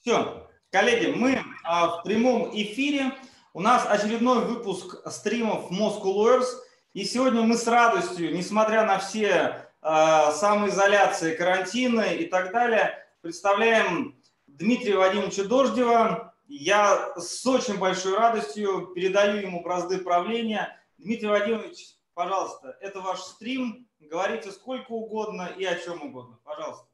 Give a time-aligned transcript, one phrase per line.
[0.00, 3.12] Все, коллеги, мы а, в прямом эфире.
[3.52, 6.46] У нас очередной выпуск стримов Moscow Lawyers.
[6.94, 14.18] И сегодня мы с радостью, несмотря на все а, самоизоляции, карантины и так далее, представляем
[14.46, 16.34] Дмитрия Вадимовича Дождева.
[16.48, 20.80] Я с очень большой радостью передаю ему бразды правления.
[20.96, 23.86] Дмитрий Вадимович, пожалуйста, это ваш стрим.
[24.00, 26.38] Говорите сколько угодно и о чем угодно.
[26.42, 26.86] Пожалуйста.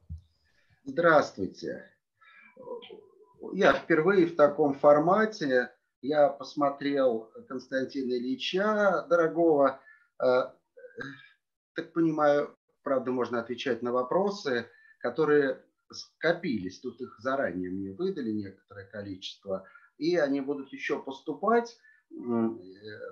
[0.83, 1.89] Здравствуйте
[3.53, 5.71] я впервые в таком формате.
[6.01, 9.81] Я посмотрел Константина Ильича, дорогого.
[10.23, 10.51] Э,
[11.75, 14.67] так понимаю, правда, можно отвечать на вопросы,
[14.99, 16.79] которые скопились.
[16.79, 19.65] Тут их заранее мне выдали некоторое количество.
[19.97, 21.77] И они будут еще поступать.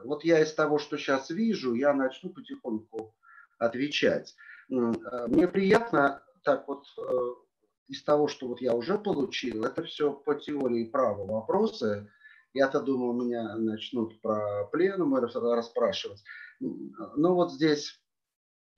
[0.04, 3.16] Вот я из того, что сейчас вижу, я начну потихоньку
[3.58, 4.36] отвечать.
[4.70, 7.45] Мне приятно так вот э,
[7.88, 12.10] из того, что вот я уже получил, это все по теории права вопросы.
[12.54, 16.24] Я-то думал, меня начнут про пленумы расспрашивать.
[16.60, 18.02] Ну вот здесь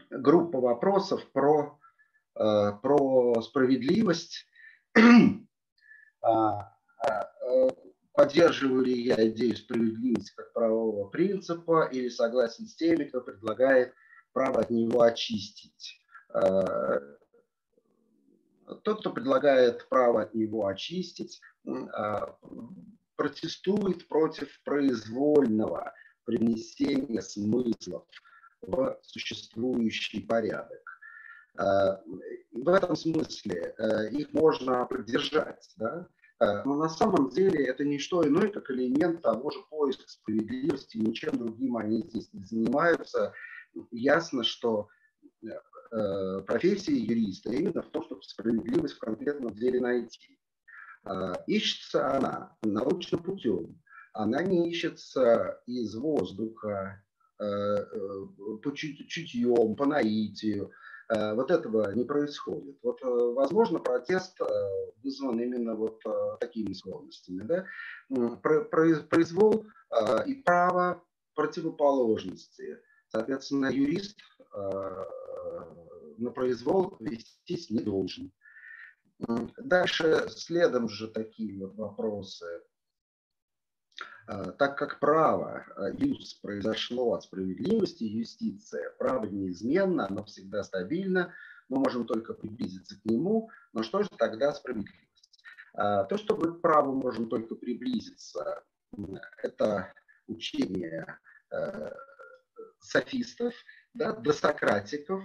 [0.09, 1.79] группа вопросов про,
[2.35, 4.45] э, про справедливость.
[6.19, 7.29] А, а,
[8.13, 13.93] поддерживаю ли я идею справедливости как правового принципа или согласен с теми, кто предлагает
[14.33, 16.01] право от него очистить.
[18.67, 21.41] Э, тот, кто предлагает право от него очистить,
[21.93, 22.37] а,
[23.15, 25.93] протестует против произвольного
[26.25, 28.05] привнесения смыслов
[28.61, 30.83] в существующий порядок.
[31.57, 32.01] А,
[32.51, 35.67] в этом смысле э, их можно поддержать.
[35.77, 36.07] Да?
[36.39, 40.97] А, но на самом деле это не что иное, как элемент того же поиска справедливости,
[40.97, 43.33] ничем другим они здесь не занимаются.
[43.91, 44.89] Ясно, что
[45.43, 50.37] э, Э, профессии юриста именно в том, чтобы справедливость в конкретном деле найти.
[51.07, 53.81] А, ищется она научным путем.
[54.13, 57.03] Она не ищется из воздуха,
[57.39, 58.25] э, э,
[58.63, 60.71] по чутьем, по наитию.
[61.09, 62.79] Вот этого не происходит.
[62.83, 64.37] Вот, возможно, протест
[65.01, 66.01] вызван именно вот
[66.41, 67.43] такими сложностями.
[67.43, 67.65] Да?
[68.09, 69.65] Произвол
[70.25, 71.01] и право
[71.33, 72.77] противоположности.
[73.07, 74.17] Соответственно, юрист
[76.17, 78.31] на произвол вестись не должен.
[79.57, 82.45] Дальше следом же такие вот вопросы.
[84.27, 91.33] А, так как право, а, юз произошло от справедливости, юстиция, право неизменно, оно всегда стабильно,
[91.69, 95.41] мы можем только приблизиться к нему, но что же тогда справедливость?
[95.73, 98.63] То, что мы к праву можем только приблизиться,
[99.43, 99.93] это
[100.25, 101.19] учение
[101.51, 101.91] э,
[102.79, 103.53] софистов,
[103.97, 105.23] да, досократиков,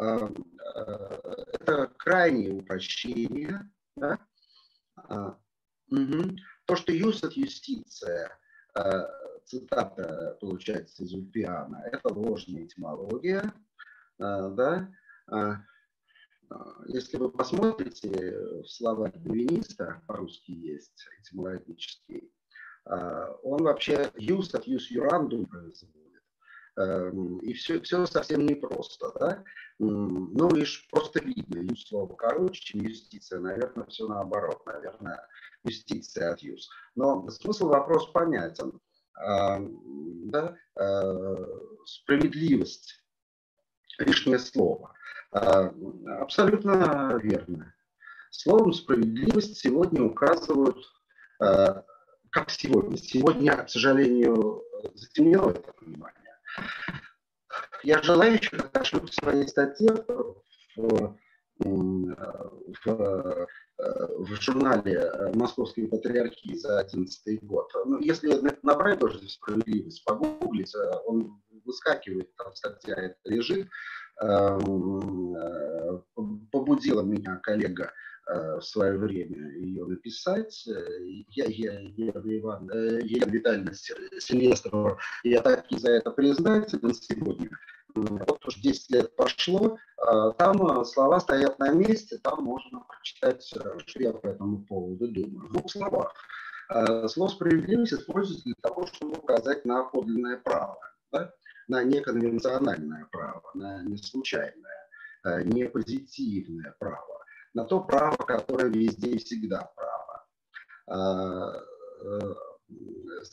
[0.00, 0.28] Э,
[1.60, 3.70] это крайнее упрощение.
[3.96, 4.18] Да?
[5.90, 6.36] Угу.
[6.66, 8.38] То, что юс от юстиция,
[8.74, 9.02] э,
[9.44, 13.52] цитата получается из Ульпиана, это ложная этимология.
[14.18, 14.88] Э, да?
[16.88, 18.10] Если вы посмотрите
[18.62, 22.30] в словарь Бювениста, по-русски есть этимологический,
[22.84, 26.01] он вообще юс от юс юрандум производит.
[26.76, 29.12] Эм, и все, все совсем непросто.
[29.18, 29.44] Да?
[29.78, 33.40] Ну, лишь просто видно, юз слово короче, чем юстиция.
[33.40, 34.64] Наверное, все наоборот.
[34.66, 35.26] Наверное,
[35.64, 36.70] юстиция от юз.
[36.94, 38.80] Но смысл вопроса понятен.
[39.20, 40.56] Эм, да?
[40.76, 41.36] Э,
[41.84, 43.04] справедливость.
[43.98, 44.94] Лишнее слово.
[45.32, 45.70] Э,
[46.20, 47.74] абсолютно верно.
[48.30, 50.78] Словом справедливость сегодня указывают,
[51.42, 51.82] э,
[52.30, 52.96] как сегодня.
[52.96, 56.21] Сегодня, к сожалению, затемнело это понимание
[57.82, 59.92] я желаю еще отошлю в своей статье
[60.76, 61.16] в,
[62.84, 63.46] в,
[63.78, 67.70] в журнале Московской патриархии за 2011 год.
[67.84, 70.74] Ну, если набрать тоже справедливость, погуглить,
[71.06, 73.68] он выскакивает, там статья лежит.
[74.22, 74.58] Э,
[76.50, 80.66] побудила меня коллега Э, в свое время ее написать.
[80.68, 80.72] Э,
[81.30, 87.50] я, я, я Иван, э, Елена Витальевна Сильвестрова, я так и за это признателен сегодня.
[87.94, 89.76] Вот уж 10 лет пошло,
[90.38, 95.48] там слова стоят на месте, там можно прочитать, что я по этому поводу думаю.
[95.48, 96.14] В двух словах.
[97.08, 100.78] Слово «справедливость» используется для того, чтобы указать на подлинное право,
[101.12, 101.34] да?
[101.68, 104.88] на неконвенциональное право, на неслучайное,
[105.44, 107.21] не позитивное право
[107.54, 110.26] на то право, которое везде и всегда право.
[110.86, 111.52] А,
[112.04, 112.34] э,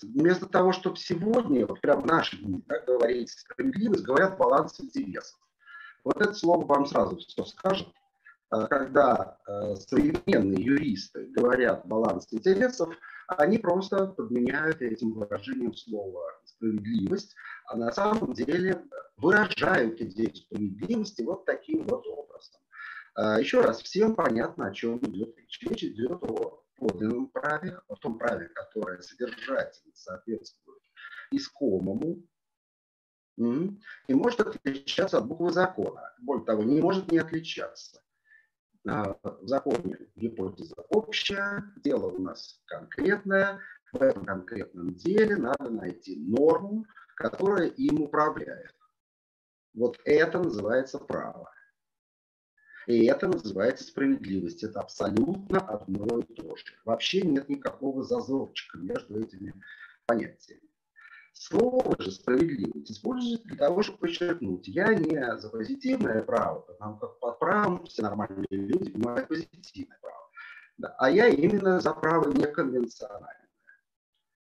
[0.03, 5.39] вместо того, чтобы сегодня, вот прям в наши дни, да, говорить справедливость, говорят баланс интересов.
[6.03, 7.87] Вот это слово вам сразу все скажет.
[8.49, 12.89] А, когда э, современные юристы говорят баланс интересов,
[13.27, 17.35] они просто подменяют этим выражением слова справедливость,
[17.67, 18.83] а на самом деле
[19.17, 22.28] выражают идею справедливости вот таким вот образом.
[23.21, 25.59] А, еще раз, всем понятно, о чем идет речь.
[25.63, 30.81] Речь идет о подлинном праве, о том праве, которое содержательно соответствует
[31.29, 32.23] искомому,
[33.35, 36.13] и может отличаться от буквы закона.
[36.19, 38.01] Более того, не может не отличаться.
[38.87, 43.59] А, в законе гипотеза общая, дело у нас конкретное.
[43.91, 46.85] В этом конкретном деле надо найти норму,
[47.17, 48.75] которая им управляет.
[49.73, 51.51] Вот это называется право.
[52.89, 54.63] И это называется справедливость.
[54.63, 56.63] Это абсолютно одно и то же.
[56.85, 59.53] Вообще нет никакого зазорчика между этими
[60.07, 60.63] понятиями.
[61.33, 67.19] Слово же справедливость используется для того, чтобы подчеркнуть, я не за позитивное право, потому как
[67.19, 70.31] под правом все нормальные люди понимают позитивное право,
[70.79, 73.47] да, а я именно за право неконвенциональное.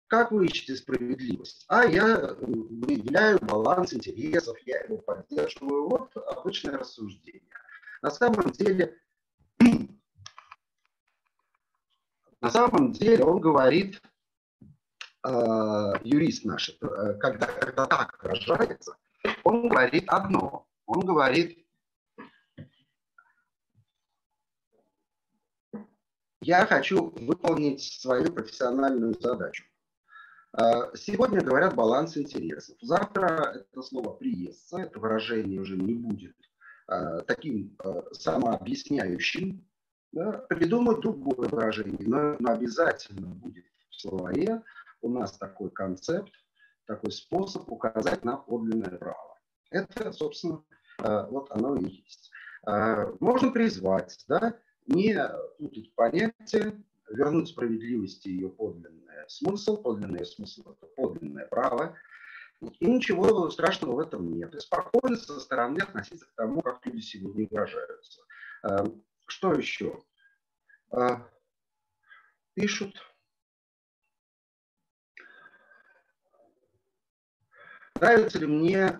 [0.07, 1.65] Как вы ищете справедливость?
[1.67, 5.87] А я выявляю баланс интересов, я его поддерживаю.
[5.87, 7.43] Вот обычное рассуждение.
[8.01, 8.97] На самом деле,
[12.41, 14.01] на самом деле он говорит
[15.23, 15.29] э,
[16.03, 18.97] юрист наш, э, когда, когда так выражается,
[19.43, 20.67] он говорит одно.
[20.87, 21.63] Он говорит,
[26.41, 29.63] я хочу выполнить свою профессиональную задачу.
[30.57, 32.75] Э, сегодня говорят баланс интересов.
[32.81, 36.35] Завтра это слово приестся, это выражение уже не будет
[37.27, 37.77] таким
[38.11, 39.65] самообъясняющим.
[40.11, 40.31] Да?
[40.49, 44.61] Придумать другое выражение, но, но обязательно будет в словаре
[45.01, 46.31] у нас такой концепт,
[46.85, 49.39] такой способ указать на подлинное право.
[49.69, 50.63] Это, собственно,
[50.99, 52.31] э, вот оно и есть.
[52.67, 54.57] Э, можно призвать, да,
[54.87, 55.17] не
[55.57, 56.73] путать понятия,
[57.09, 59.81] вернуть справедливости ее подлинный смысл.
[59.81, 61.95] Подлинный смысл– это подлинное право.
[62.79, 64.53] И ничего страшного в этом нет.
[64.53, 68.21] И спокойно со стороны относиться к тому, как люди сегодня выражаются.
[68.63, 68.85] Э,
[69.27, 70.03] что еще?
[72.53, 73.01] Пишут,
[78.01, 78.99] Нравится ли мне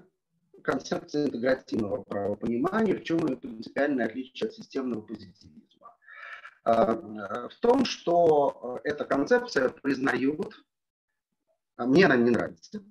[0.64, 5.98] концепция интегративного правопонимания, в чем ее принципиальное отличие от системного позитивизма?
[6.64, 10.54] А, в том, что эта концепция признает,
[11.78, 12.84] а мне она не нравится,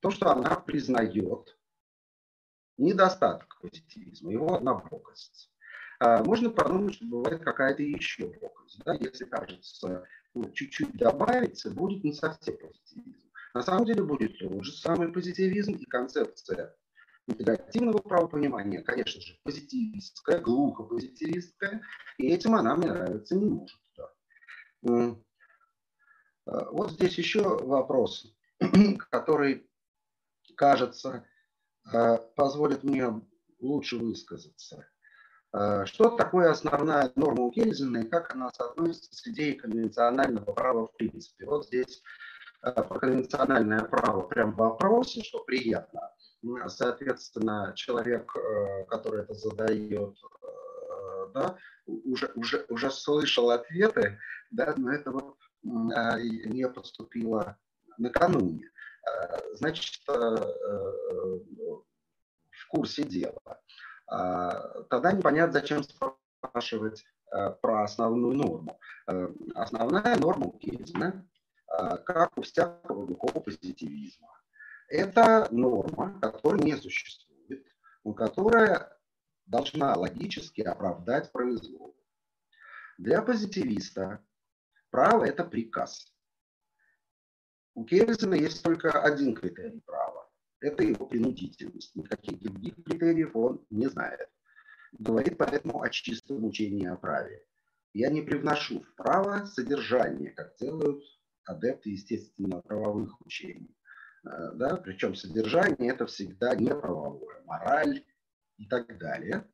[0.00, 1.58] то, что она признает
[2.78, 5.52] недостаток позитивизма, его однобокость.
[5.98, 8.80] А, можно подумать, что бывает какая-то еще бокость.
[8.84, 8.94] Да?
[8.94, 10.04] Если кажется,
[10.34, 13.30] ну, чуть-чуть добавится, будет не совсем позитивизм.
[13.52, 16.74] На самом деле будет тот же самый позитивизм и концепция
[17.26, 21.82] интегративного правопонимания, конечно же, позитивистская, глухо позитивистская,
[22.16, 23.80] и этим она мне нравиться не может.
[23.96, 25.16] Да.
[26.46, 28.34] А, вот здесь еще вопрос,
[29.10, 29.69] который,
[30.60, 31.24] кажется,
[31.92, 33.08] а, позволит мне
[33.60, 34.86] лучше высказаться.
[35.52, 40.96] А, что такое основная норма Кельзина и как она соотносится с идеей конвенционального права в
[40.96, 41.46] принципе?
[41.46, 42.02] Вот здесь
[42.62, 46.12] Э, про конвенциональное право прям в вопросе, что приятно.
[46.68, 54.18] Соответственно, человек, э, который это задает, э, да, уже, уже, уже слышал ответы,
[54.50, 57.58] да, но этого не поступило
[57.98, 58.69] накануне.
[59.54, 61.84] Значит, в
[62.68, 63.60] курсе дела.
[64.06, 68.78] Тогда непонятно, зачем спрашивать про основную норму.
[69.54, 71.26] Основная норма у Кейзена
[71.70, 74.28] а, как у всякого глухого позитивизма.
[74.88, 77.64] Это норма, которая не существует,
[78.02, 78.98] но которая
[79.46, 81.96] должна логически оправдать произвол.
[82.98, 84.24] Для позитивиста
[84.90, 86.09] право– это приказ.
[87.74, 90.28] У Керрисона есть только один критерий права–
[90.60, 91.94] это его принудительность.
[91.96, 94.28] Никаких других критериев он не знает.
[94.92, 97.44] Говорит поэтому о чистом учении о праве.
[97.92, 101.02] Я не привношу в право содержание, как делают
[101.44, 103.74] адепты естественно-правовых учений.
[104.24, 104.76] Э, да?
[104.76, 108.04] Причем содержание это всегда не правовое, мораль
[108.58, 109.48] и так далее.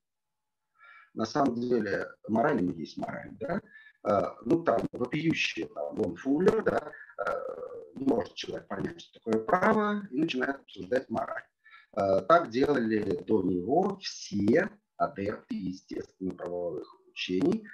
[1.14, 3.30] На самом деле мораль есть мораль.
[3.38, 3.60] Да?
[4.04, 6.92] Э, ну там вопиющие, там, Вон Фуллер, да,
[7.24, 11.44] э, может человек понять, что такое право, и начинает обсуждать мораль.
[11.92, 17.66] Так делали до него все адепты естественно-правовых учений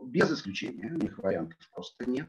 [0.00, 2.28] без исключения, у них вариантов просто нет.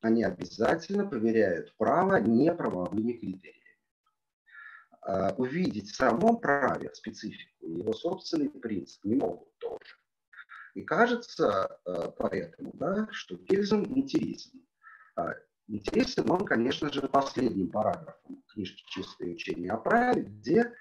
[0.00, 3.60] Они обязательно проверяют право неправовыми критериями.
[5.36, 9.96] Увидеть в самом праве специфику, его собственный принцип не могут тоже.
[10.74, 11.78] И кажется
[12.18, 14.66] поэтому, да, что Кельзен интересен.
[15.16, 15.34] А,
[15.68, 20.74] интересен он, конечно же, последним параграфом книжки «Чистое учение о праве», где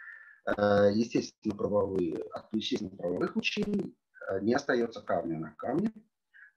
[0.46, 3.96] естественно-правовые, от естественно-правовых учений
[4.42, 5.92] не остается камня на камне.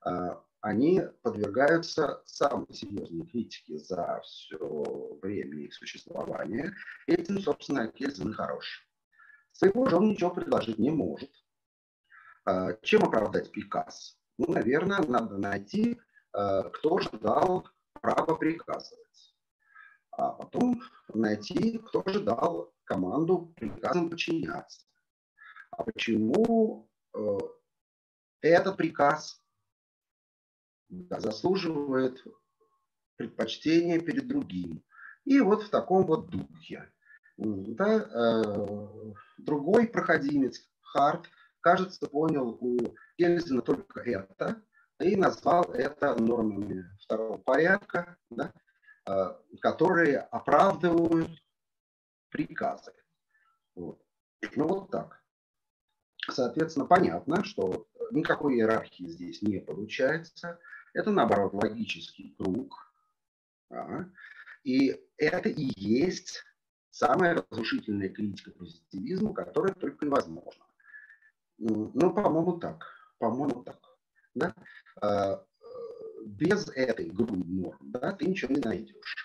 [0.01, 6.75] А, они подвергаются самой серьезной критике за все время их существования.
[7.07, 8.89] Этим, собственно, Кельзен хорош.
[9.53, 11.31] Своего же он ничего предложить не может.
[12.45, 14.19] А, чем оправдать приказ?
[14.39, 16.01] Ну, наверное, надо найти,
[16.75, 17.67] кто же дал
[18.01, 19.35] право приказывать.
[20.11, 20.83] А потом
[21.15, 24.87] найти, кто же дал команду приказам подчиняться.
[25.71, 27.39] А почему э,
[28.41, 29.43] этот приказ
[30.89, 32.25] да, заслуживает
[33.17, 34.85] предпочтения перед другим.
[35.25, 36.91] И вот в таком вот духе.
[37.37, 41.29] Да, э, другой проходимец, Харт,
[41.61, 44.63] кажется, понял у Кельзина только это
[45.01, 48.53] и назвал это нормами второго порядка, да,
[49.07, 51.31] э, которые оправдывают
[52.31, 52.93] приказы.
[53.75, 54.03] Вот.
[54.55, 55.23] Ну вот так.
[56.29, 60.59] Соответственно, понятно, что никакой иерархии здесь не получается.
[60.93, 62.93] Это, наоборот, логический круг.
[63.71, 64.09] Да.
[64.65, 66.43] И это и есть
[66.91, 70.65] самая разрушительная критика позитивизма, которая только невозможна.
[71.59, 72.87] Ну, по-моему, так.
[73.19, 73.79] По-моему, так.
[74.37, 74.55] Да?
[75.03, 75.45] А,
[76.25, 79.17] без этой группы норм да, ты ничего не найдешь.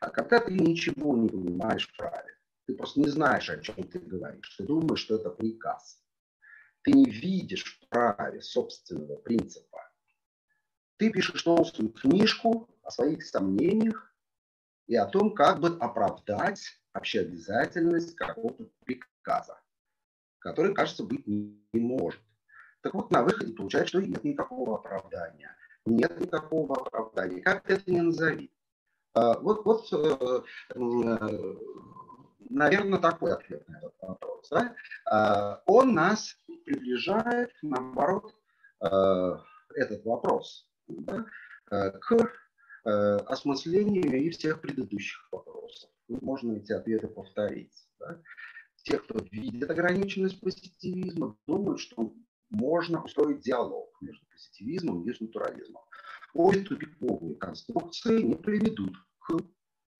[0.00, 4.54] А когда ты ничего не понимаешь праве, ты просто не знаешь, о чем ты говоришь,
[4.56, 6.00] ты думаешь, что это приказ.
[6.82, 9.90] Ты не видишь в праве собственного принципа
[11.00, 14.14] ты пишешь толстую книжку о своих сомнениях
[14.86, 16.60] и о том, как бы оправдать
[16.92, 19.58] общеобязательность какого-то приказа,
[20.40, 22.20] который, кажется, быть не может.
[22.82, 25.54] Так вот, на выходе получается, что нет никакого оправдания.
[25.86, 27.40] Нет никакого оправдания.
[27.40, 28.50] Как это не назови.
[29.12, 30.42] А, вот, вот э,
[30.74, 31.56] э,
[32.48, 34.48] наверное, такой ответ на этот вопрос.
[34.50, 34.74] Да?
[35.06, 38.34] А, он нас приближает, наоборот,
[38.80, 39.36] э,
[39.74, 41.24] этот вопрос да,
[41.68, 42.32] к
[42.82, 45.90] осмыслению и всех предыдущих вопросов.
[46.08, 47.72] Можно эти ответы повторить.
[48.00, 48.20] Да.
[48.82, 52.12] Те, кто видит ограниченность позитивизма, думают, что
[52.50, 55.82] можно устроить диалог между позитивизмом и натурализмом.
[56.34, 59.36] Обе тупиковые конструкции не приведут к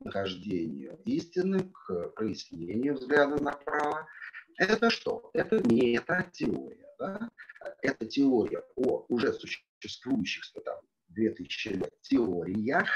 [0.01, 4.07] нахождению истины, к прояснению взгляда направо.
[4.59, 5.31] Это что?
[5.33, 6.87] Это мета-теория.
[6.99, 7.31] Да?
[7.83, 12.89] Это теория о уже существующих там, 2000 лет теориях,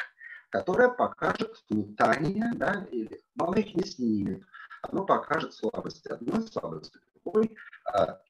[0.51, 4.45] которая покажет метание, да, или, она их не снимет.
[4.83, 7.57] Оно покажет слабости одной, слабости другой,
[7.87, 8.21] а,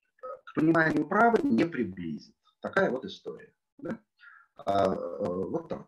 [0.55, 2.35] к пониманию права не приблизит.
[2.61, 3.53] Такая вот история.
[3.79, 4.01] Да?
[4.57, 5.87] А, а, вот так.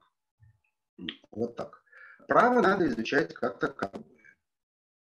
[1.31, 1.83] Вот так.
[2.27, 4.05] Право надо изучать как таковое.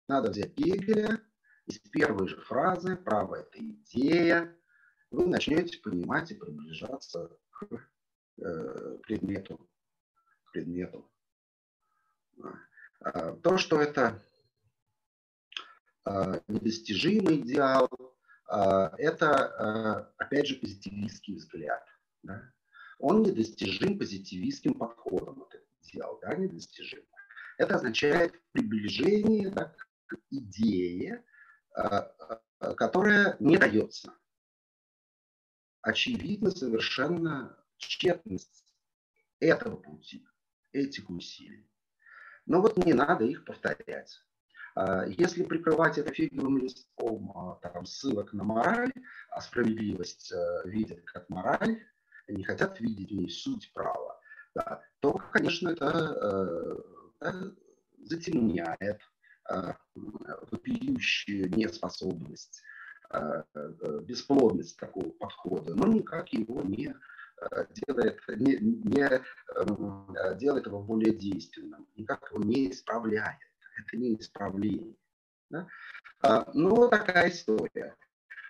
[0.08, 1.20] Надо взять Гегеля,
[1.66, 4.56] из первой же фразы «право– это идея»,
[5.10, 7.30] вы начнете понимать и приближаться
[8.38, 9.68] Э, предмету.
[10.52, 11.10] предмету.
[13.00, 14.22] А, то, что это
[16.04, 17.88] а, недостижимый идеал,
[18.98, 21.86] это, опять же, позитивистский взгляд.
[22.22, 22.52] Да?
[22.98, 27.02] Он недостижим позитивистским подходом, этот идеал, да, недостижим.
[27.58, 29.74] Это означает приближение да,
[30.06, 31.24] к идее,
[32.58, 34.12] которая не дается
[35.80, 38.64] очевидно совершенно тщетность
[39.40, 40.24] этого пути,
[40.70, 41.68] этих усилий.
[42.46, 44.24] Но вот не надо их повторять.
[44.74, 48.92] А, если прикрывать это фиговым листком а, там, ссылок на мораль,
[49.30, 51.82] а справедливость э, видят как мораль,
[52.28, 54.20] не хотят видеть в ней суть права,
[54.54, 56.82] да, то, конечно, это
[57.20, 57.50] э,
[58.04, 59.00] затемняет
[59.50, 59.72] э,
[60.50, 62.62] вопиющую неспособность
[64.04, 66.96] бесплодность такого подхода, но никак его не
[67.86, 69.22] делает, не, не
[69.54, 73.51] эм, делает его более действенным, никак его не исправляет.
[73.86, 74.96] Это не исправление.
[75.50, 75.66] Да?
[76.22, 77.96] А, ну, такая история.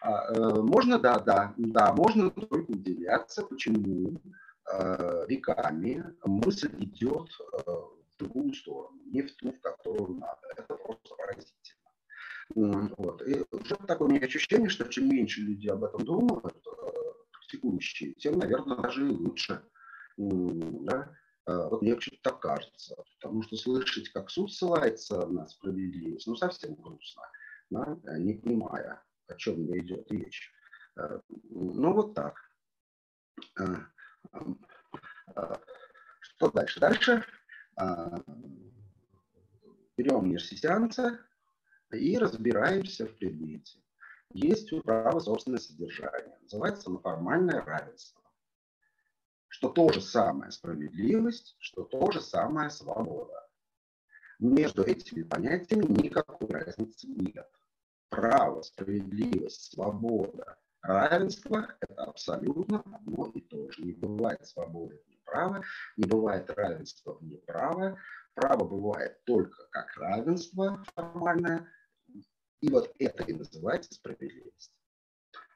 [0.01, 4.21] А, можно, да, да, да, можно только удивляться, почему
[5.29, 7.29] веками мысль идет
[7.67, 10.41] в другую сторону, не в ту, в которую надо.
[10.57, 12.95] Это просто поразительно.
[12.97, 13.23] Вот.
[13.27, 16.93] И уже такое у меня ощущение, что чем меньше люди об этом думают, э,
[17.33, 19.62] практикующие, тем, наверное, даже и лучше.
[20.17, 21.15] Да?
[21.45, 22.97] А вот мне что-то так кажется.
[23.21, 27.23] Потому что слышать, как суд ссылается на справедливость, ну, совсем грустно,
[27.71, 27.99] да?
[28.19, 30.53] не понимая, о чем идет речь.
[30.97, 31.21] Э,
[31.51, 32.37] ну, вот так.
[36.21, 36.81] Что дальше?
[36.81, 37.25] Дальше
[39.97, 41.19] берем университянца
[41.93, 43.81] и разбираемся в предмете.
[44.33, 46.39] Есть право собственное содержание.
[46.43, 48.22] Называется оно формальное равенство.
[49.53, 53.47] Что то же самое справедливость, что то же самое свобода.
[54.39, 57.51] Между этими понятиями никакой разницы нет.
[58.09, 63.83] Право, справедливость, свобода, равенство– это абсолютно одно и то же.
[63.83, 65.63] Не бывает свободы вне права,
[65.99, 67.99] не бывает равенства вне права.
[68.33, 71.69] Право бывает только как равенство формальное,
[72.63, 74.73] и вот это и называется справедливость.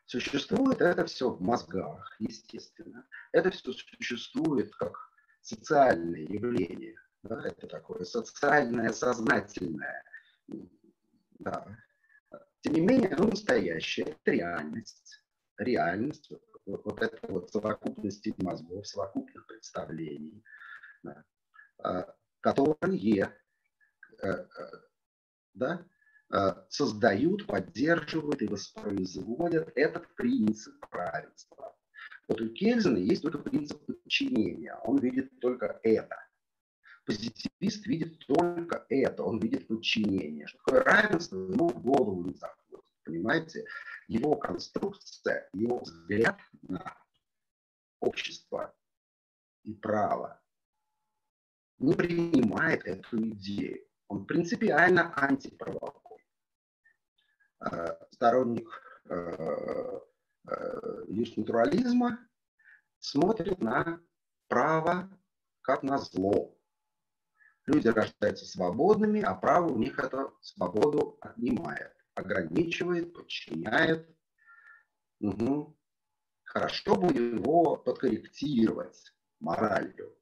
[0.06, 3.04] Существует это все в мозгах, естественно.
[3.32, 4.96] Это все существует как
[5.40, 6.94] социальное явление.
[7.24, 7.42] Да?
[7.44, 10.04] Это такое социальное, сознательное.
[11.40, 11.66] Да.
[12.60, 15.22] Тем не менее, оно настоящее, это реальность.
[15.58, 16.30] Реальность,
[16.66, 20.44] вот, вот это вот совокупность мозгов, совокупных представлений,
[21.02, 21.24] да,
[21.78, 23.32] а, которые
[24.22, 24.46] э, э,
[25.54, 25.86] да,
[26.68, 31.76] создают, поддерживают и воспроизводят этот принцип равенства.
[32.28, 34.74] Вот у Кельзена есть только принцип подчинения.
[34.84, 36.16] Он видит только это.
[37.04, 39.22] Позитивист видит только это.
[39.22, 40.46] Он видит подчинение.
[40.48, 42.84] Что такое равенство, ему в голову не заходит.
[43.04, 43.64] Понимаете?
[44.08, 46.96] Его конструкция, его взгляд на
[48.00, 48.74] общество
[49.62, 50.42] и право
[51.78, 53.86] не принимает эту идею.
[54.08, 56.05] Он принципиально антиправовой.
[57.60, 58.68] Э, сторонник
[59.08, 60.00] э,
[60.48, 62.18] э, юстнатурализма
[62.98, 64.00] смотрит на
[64.48, 65.10] право
[65.62, 66.54] как на зло.
[67.64, 74.08] Люди рождаются свободными, а право у них эту свободу отнимает, ограничивает, подчиняет.
[75.20, 75.76] Угу.
[76.44, 80.14] Хорошо бы его подкорректировать моралью.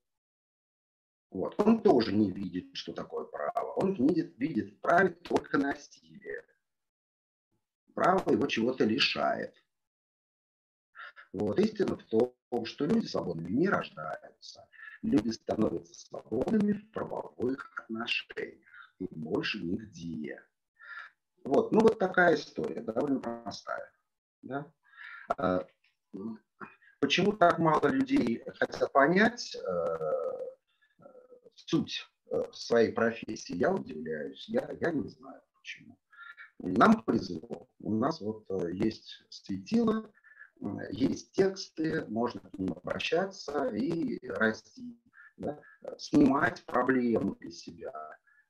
[1.31, 1.61] Вот.
[1.61, 3.73] Он тоже не видит, что такое право.
[3.73, 6.45] Он видит, видит в праве только насилие
[7.95, 9.55] право его чего-то лишает.
[11.33, 14.69] Вот истина в том, что люди свободными не рождаются.
[15.03, 18.61] Люди становятся свободными в правовых отношениях.
[19.01, 20.41] И больше нигде.
[21.43, 23.93] Вот, ну вот такая история, довольно простая.
[24.43, 24.73] Да?
[25.37, 25.67] А,
[27.01, 29.99] почему так мало людей хотят понять э,
[31.55, 34.49] суть э, своей профессии, я удивляюсь.
[34.49, 35.99] Я, я не знаю почему.
[36.59, 37.69] Нам повезло.
[37.81, 40.11] У нас вот э, есть светило,
[40.61, 44.99] э, есть тексты, можно к ним обращаться и расти,
[45.37, 45.61] да?
[45.99, 47.93] снимать проблемы для себя.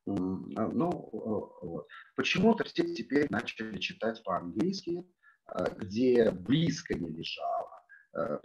[0.06, 1.88] Ну, вот.
[2.14, 5.06] Почему-то все теперь начали читать по-английски,
[5.46, 7.70] э, где близко не лежало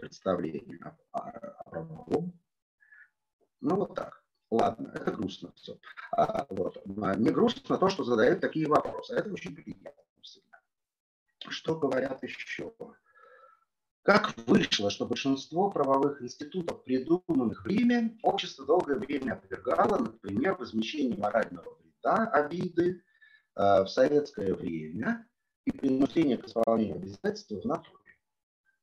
[0.00, 2.36] представление о правовом.
[3.60, 4.19] Ну, вот так.
[4.50, 5.78] Ладно, это грустно все.
[6.10, 6.82] А, вот.
[7.02, 9.14] А не грустно то, что задают такие вопросы.
[9.14, 10.60] Это очень приятно всегда.
[11.48, 12.74] Что говорят еще?
[14.02, 21.16] Как вышло, что большинство правовых институтов, придуманных в Риме, общество долгое время отвергало, например, возмещение
[21.16, 23.04] морального вреда, обиды
[23.54, 25.28] э, в советское время
[25.64, 28.18] и принуждение к исполнению обязательств в натуре.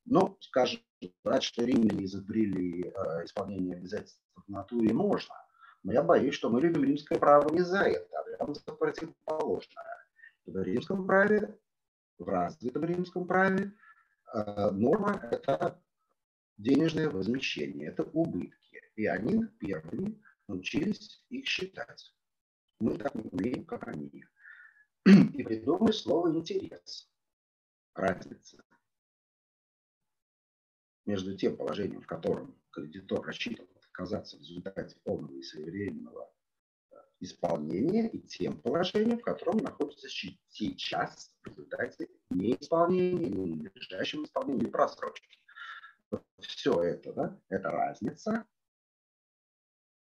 [0.06, 0.80] Ну, скажем,
[1.22, 5.34] брать, что римляне изобрели э, исполнение обязательств в натуре можно–
[5.82, 10.06] но я боюсь, что мы любим римское право не за это, а прямо за противоположное.
[10.46, 11.58] В римском праве,
[12.18, 13.72] в развитом римском праве
[14.34, 15.80] э, норма– это
[16.56, 18.82] денежное возмещение, это убытки.
[18.96, 22.14] И они первыми научились их считать.
[22.80, 24.24] Мы так не умеем, как они.
[25.06, 27.08] И придумали слово «интерес».
[27.94, 28.62] Разница
[31.08, 36.32] между тем положением, в котором кредитор рассчитывал оказаться в результате полного и своевременного
[36.92, 45.28] э, исполнения и тем положением, в котором находится сейчас в результате неисполнения ненадлежащего исполнения просрочки.
[46.38, 48.46] Все это, да, это разница,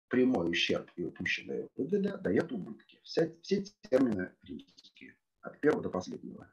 [0.09, 3.01] прямой ущерб и упущенная выгода дает убытки.
[3.03, 6.53] Все, все термины римские, от первого до последнего.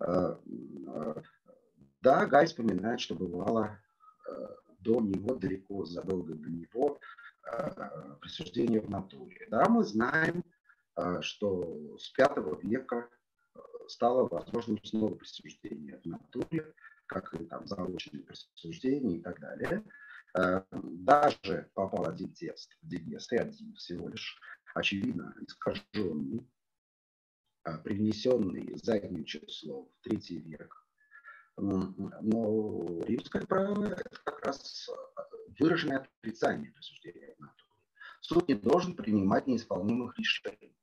[0.00, 1.22] Э, э,
[2.02, 3.80] да, Гай вспоминает, что бывало
[4.80, 7.00] до него, далеко задолго до него
[7.52, 9.46] э, присуждение в натуре.
[9.50, 10.44] Да, мы знаем,
[10.96, 13.08] э, что с V века
[13.54, 13.58] э,
[13.88, 16.74] стало возможным снова присуждение в натуре,
[17.06, 19.84] как и там заочные присуждения и так далее.
[20.70, 24.38] Даже попал один текст в Дигест, и один всего лишь,
[24.74, 26.46] очевидно, искаженный,
[27.82, 30.85] привнесенный задним числом в третий век
[31.56, 34.90] Но римское право– это как раз
[35.58, 37.70] выраженное отрицание присуждения в натуре.
[38.20, 40.76] Суд не должен принимать неисполнимых решений.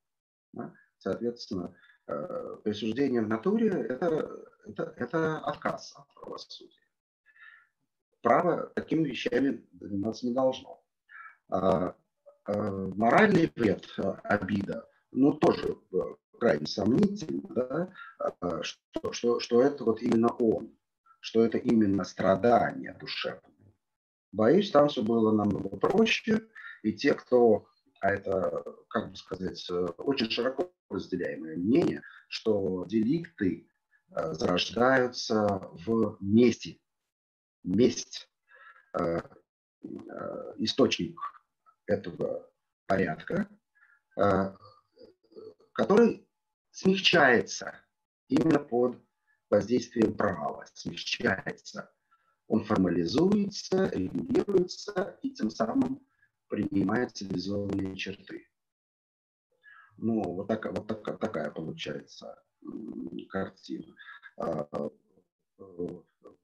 [0.98, 6.80] Соответственно, э, присуждение в натуре это, это, это отказ от правосудия.
[8.22, 10.82] Право такими вещами заниматься не должно.
[11.50, 11.94] А,
[12.44, 13.86] а, моральный вред,
[14.22, 15.76] обида, ну, тоже
[16.44, 20.76] крайне сомнительно, да, а, что, что, что это вот именно он,
[21.20, 23.40] что это именно страдание душевное.
[24.30, 26.42] Боюсь, там все было намного проще,
[26.82, 27.66] и те, кто,
[28.00, 33.70] а это, как бы сказать, очень широко разделяемое мнение, что деликты
[34.10, 36.78] а, зарождаются в мести.
[37.62, 38.28] Месть
[38.92, 39.22] а,
[40.58, 41.18] источник
[41.86, 42.46] этого
[42.86, 43.48] порядка,
[45.72, 46.24] который
[46.74, 47.80] смягчается
[48.28, 49.00] именно под
[49.48, 51.90] воздействием права, смягчается.
[52.48, 56.04] Он формализуется, регулируется и тем самым
[56.48, 58.48] принимает цивилизованные черты.
[59.96, 62.42] Ну, вот, так, вот так, такая получается
[63.28, 63.94] картина.
[64.36, 64.68] А,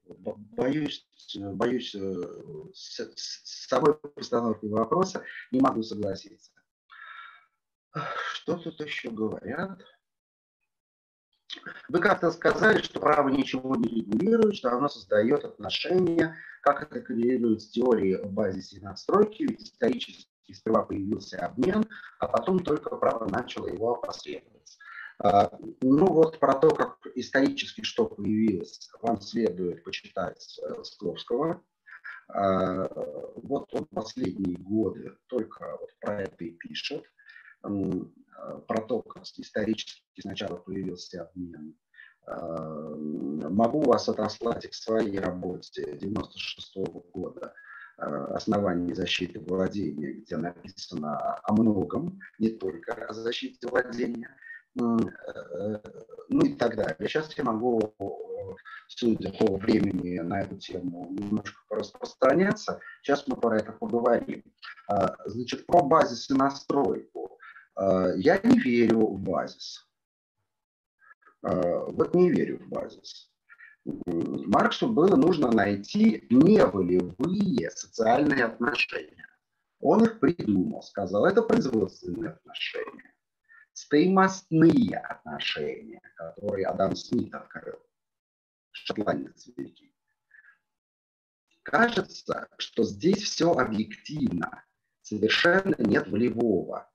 [0.05, 6.53] боюсь, боюсь с, с самой постановкой вопроса не могу согласиться.
[8.33, 9.83] Что тут еще говорят?
[11.89, 17.61] Вы как-то сказали, что право ничего не регулирует, что оно создает отношения, как это коррелирует
[17.61, 21.85] с теорией в базисе надстройки, ведь исторически сперва появился обмен,
[22.19, 24.77] а потом только право начало его опосредовать.
[25.23, 31.61] А, ну вот про то, как исторически что появилось, вам следует почитать э, Скловского.
[32.27, 32.89] А,
[33.35, 37.03] вот он последние годы только вот про это и пишет.
[38.41, 41.75] Э, проток исторически сначала появился обмен.
[42.27, 42.95] Э,
[43.49, 47.53] могу вас отослать к своей работе 96 -го года
[47.97, 48.03] э,
[48.35, 54.35] оснований защиты владения, где написано о многом, не только о защите владения,
[54.73, 56.95] ну и так далее.
[57.01, 57.93] Сейчас я могу,
[58.87, 62.79] судя по времени, на эту тему немножко распространяться.
[63.01, 64.41] Сейчас мы про это поговорим.
[65.25, 67.20] Значит, про базис и настройку.
[67.81, 69.89] А, я не верю в базис.
[71.41, 73.31] А, вот не верю в базис.
[73.83, 79.27] Марксу было нужно найти неволевые социальные отношения.
[79.79, 83.15] Он их придумал, сказал, это производственные отношения.
[83.73, 87.79] Стоимостные отношения, которые Адам Смит открыл,
[88.69, 89.95] шотландец великий.
[91.63, 94.63] Кажется, что здесь все объективно,
[95.01, 96.90] совершенно нет волевого.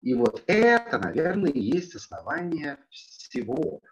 [0.00, 3.82] И вот это, наверное, и есть основание всего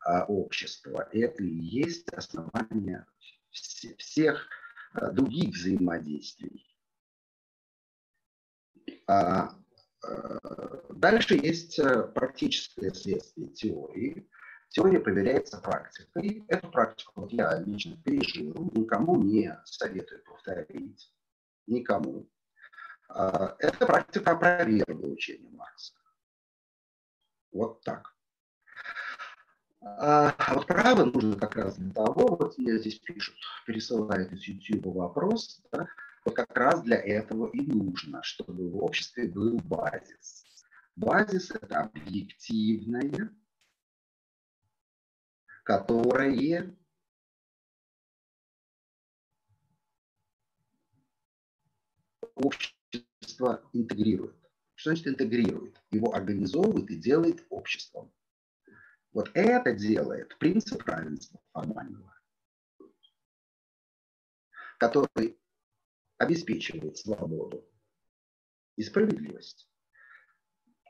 [0.00, 1.08] а, общества.
[1.12, 3.06] Это и есть основание
[3.52, 4.48] вс- всех
[4.92, 6.66] а, других взаимодействий.
[9.06, 9.54] А,
[10.04, 14.28] а, дальше есть а, практическое следствие теории.
[14.70, 16.44] Теория проверяется практикой.
[16.48, 21.12] Эту практику я лично пережил, никому не советую повторить.
[21.66, 22.28] Никому.
[23.14, 25.92] А, это практика опроверга учения Маркса.
[27.52, 28.14] Вот так.
[29.80, 33.34] А вот право нужно как раз для того, вот мне здесь пишут,
[33.66, 35.88] пересылают из YouTube вопрос, да,
[36.24, 40.44] вот как раз для этого и нужно, чтобы в обществе был базис.
[40.94, 43.34] Базис– это объективное,
[45.64, 46.76] которое
[52.36, 52.81] общество
[53.22, 54.36] общество интегрирует.
[54.74, 55.80] Что значит интегрирует?
[55.90, 58.12] Его организовывает и делает обществом.
[59.12, 62.18] Вот это делает принцип равенства формального,
[64.78, 65.38] который
[66.18, 67.64] обеспечивает свободу
[68.76, 69.68] и справедливость.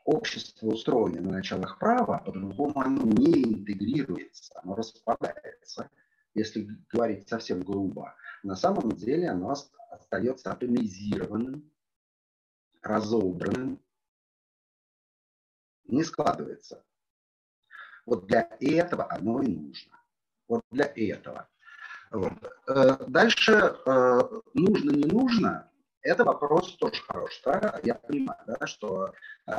[0.04, 5.90] Общество устроено на началах права, по-другому оно не интегрируется, оно распадается.
[6.34, 9.54] Если говорить совсем грубо, на самом деле оно
[9.90, 11.71] остается атомизированным,
[12.82, 13.80] разобранным,
[15.84, 16.84] не складывается.
[18.06, 19.98] Вот для этого оно и нужно.
[20.48, 21.48] Вот для этого.
[22.10, 22.32] Вот.
[22.68, 24.20] Э, дальше э,
[24.54, 25.70] нужно, не нужно,
[26.02, 27.40] это вопрос тоже хороший.
[27.44, 27.80] Да?
[27.84, 29.14] Я понимаю, да, что
[29.46, 29.52] э,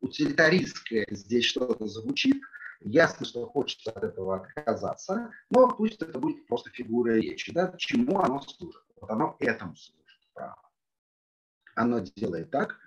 [0.00, 2.42] утилитаристское здесь что-то звучит,
[2.80, 7.52] ясно, что хочется от этого отказаться, но пусть это будет просто фигура речи.
[7.52, 7.74] Да?
[7.76, 8.82] Чему оно служит?
[9.00, 10.69] Вот оно этому служит, право
[11.80, 12.78] оно делает так,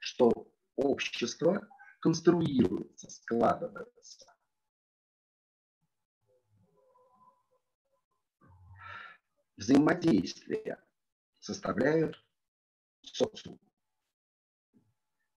[0.00, 1.68] что общество
[2.00, 4.28] конструируется, складывается
[9.58, 10.82] взаимодействия
[11.40, 12.24] составляют
[13.02, 13.60] социум.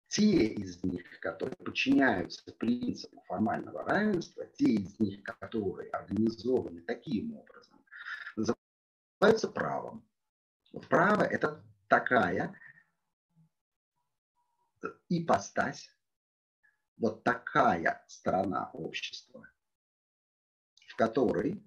[0.09, 7.85] Те из них, которые подчиняются принципу формального равенства, те из них, которые организованы таким образом,
[8.37, 10.07] называются правом.
[10.89, 12.59] Право– это такая
[15.09, 15.91] ипостась,
[16.97, 19.49] вот такая сторона общества,
[20.87, 21.63] в которой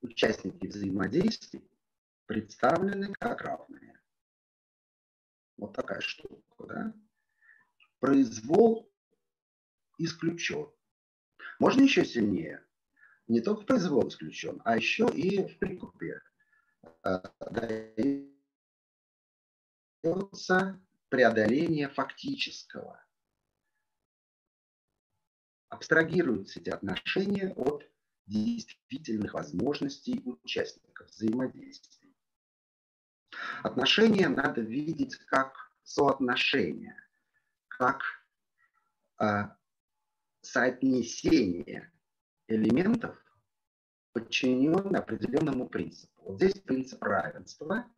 [0.00, 1.68] участники взаимодействий
[2.26, 4.00] представлены как равные.
[5.56, 6.94] Вот такая штука, да?
[7.98, 8.92] Произвол
[9.98, 10.70] исключен.
[11.58, 12.64] Можно еще сильнее.
[13.26, 16.20] Не только произвол исключен, а еще и в прикупе
[17.02, 17.22] э,
[20.02, 20.85] дается
[21.16, 23.02] преодоление фактического.
[25.70, 27.90] Абстрагируются эти отношения от
[28.26, 32.12] действительных возможностей участников взаимодействия.
[33.62, 36.96] Отношения надо видеть как соотношение,
[37.68, 38.02] как
[39.18, 39.44] э,
[40.42, 41.90] соотнесение
[42.46, 43.16] элементов,
[44.12, 46.24] подчиненных определенному принципу.
[46.24, 47.90] Вот здесь принцип равенства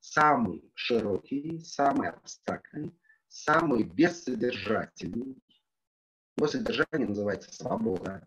[0.00, 2.96] самый широкий, самый абстрактный,
[3.28, 5.42] самый бессодержательный.
[6.36, 8.26] Его содержание называется свобода.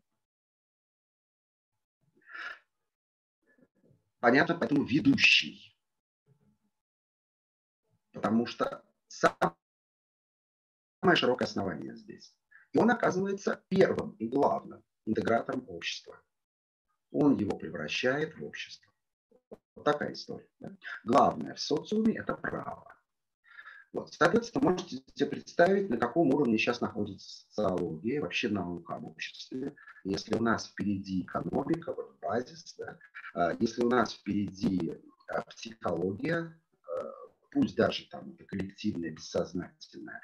[4.19, 5.75] Понятно, поэтому ведущий.
[8.11, 9.55] Потому что самое
[11.15, 12.35] широкое основание здесь.
[12.73, 16.21] И он оказывается первым и главным интегратором общества.
[17.11, 18.90] Он его превращает в общество.
[19.75, 20.47] Вот такая история.
[20.59, 20.71] Да?
[21.03, 22.95] Главное в социуме– это право.
[23.93, 29.75] Вот, соответственно, можете себе представить, на каком уровне сейчас находится социология, вообще наука об обществе.
[30.05, 32.97] Если у нас впереди экономика, вот базис, да,
[33.33, 36.57] а, если у нас впереди а, психология,
[36.87, 37.11] а,
[37.51, 40.21] пусть даже там это коллективное, бессознательное,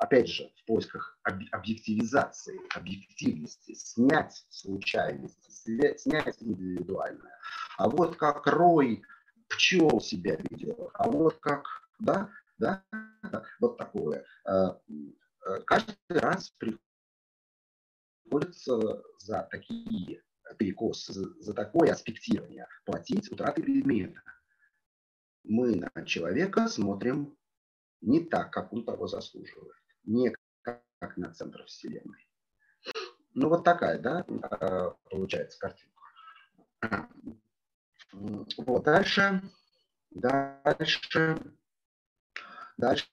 [0.00, 7.38] опять же, в поисках объективизации, объективности, снять случайность, снять индивидуальное.
[7.78, 9.02] А вот как рой
[9.48, 11.66] пчел себя ведет, а вот как,
[11.98, 12.84] да, да,
[13.60, 14.24] вот такое.
[14.46, 14.74] Э,
[15.46, 16.54] э, каждый раз
[18.24, 20.22] приходится за такие
[20.58, 24.22] перекосы, за, такое аспектирование платить утраты предмета.
[25.42, 27.36] Мы на человека смотрим
[28.04, 32.28] не так, как он того заслуживает, не как на центр Вселенной.
[33.34, 35.94] Ну, вот такая, да, э, получается картинка.
[38.12, 39.42] Вот, дальше,
[40.10, 41.38] дальше,
[42.76, 43.08] дальше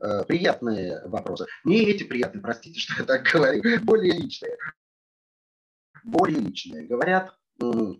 [0.00, 1.46] э, приятные вопросы.
[1.64, 4.56] Не эти приятные, простите, что я так говорю, более личные.
[6.04, 6.86] Более личные.
[6.86, 7.36] Говорят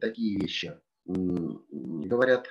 [0.01, 0.81] такие вещи.
[1.05, 2.49] Говорят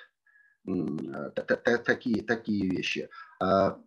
[1.86, 3.10] такие, такие вещи.
[3.42, 3.80] А,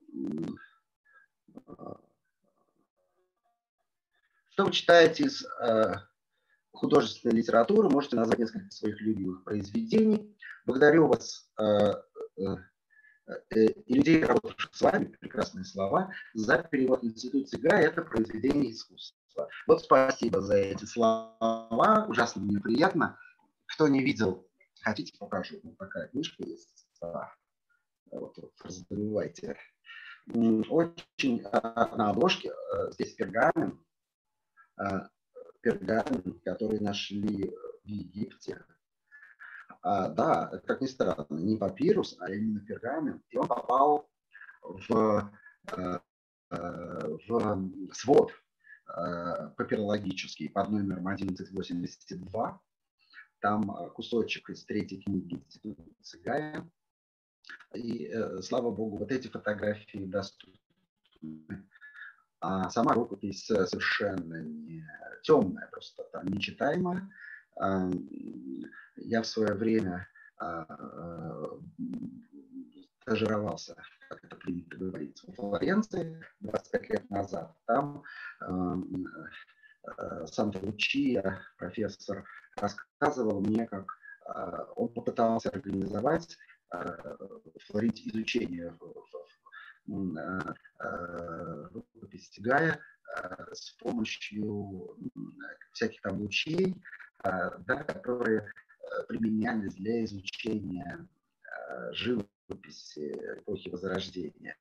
[4.51, 6.09] что вы читаете из а,
[6.73, 7.89] художественной литературы?
[7.89, 10.37] Можете назвать несколько своих любимых произведений.
[10.67, 12.03] Благодарю вас а,
[12.37, 12.57] э,
[13.51, 17.81] и людей, работавших с вами, прекрасные слова, за перевод институции ГА.
[17.81, 19.49] Это произведение искусства.
[19.67, 22.07] Вот спасибо за эти слова.
[22.09, 23.19] Ужасно мне приятно.
[23.67, 24.47] Кто не видел
[24.83, 25.61] Хотите, покажу.
[25.63, 26.89] Вот такая книжка есть.
[27.01, 27.33] А,
[28.11, 29.57] вот, вот, забывайте.
[30.27, 33.81] Очень а, на обложке а, здесь пергамент,
[34.77, 35.09] а,
[35.61, 38.65] пергамент, который нашли в Египте.
[39.83, 43.23] А, да, как ни странно, не папирус, а именно пергамент.
[43.31, 44.11] И он попал
[44.63, 45.33] в,
[46.51, 48.33] в свод
[49.57, 52.61] папирологический под номером 1182
[53.43, 55.83] там а, кусочек из третьей книги Института.
[57.75, 60.59] И, э, слава богу, вот эти фотографии доступны.
[62.41, 64.85] А сама рукопись совершенно не
[65.23, 67.11] темная, просто там нечитаемая.
[67.61, 67.91] А,
[68.97, 70.67] я в свое время а,
[73.03, 73.77] стажировался,
[74.09, 77.57] как это принято говорить, в Флоренции 25 лет назад.
[77.67, 78.05] Там
[79.85, 82.25] Э, Санта-Лучия, профессор,
[82.57, 83.87] рассказывал мне, как
[84.27, 86.37] э, он попытался организовать
[86.73, 87.17] э,
[87.67, 88.77] флорить изучение
[91.73, 92.81] рукописи Гая
[93.51, 94.97] с помощью
[95.73, 96.81] всяких там лучей,
[97.25, 98.49] да, которые
[99.09, 101.09] применялись для изучения
[101.91, 104.57] живописи эпохи Возрождения.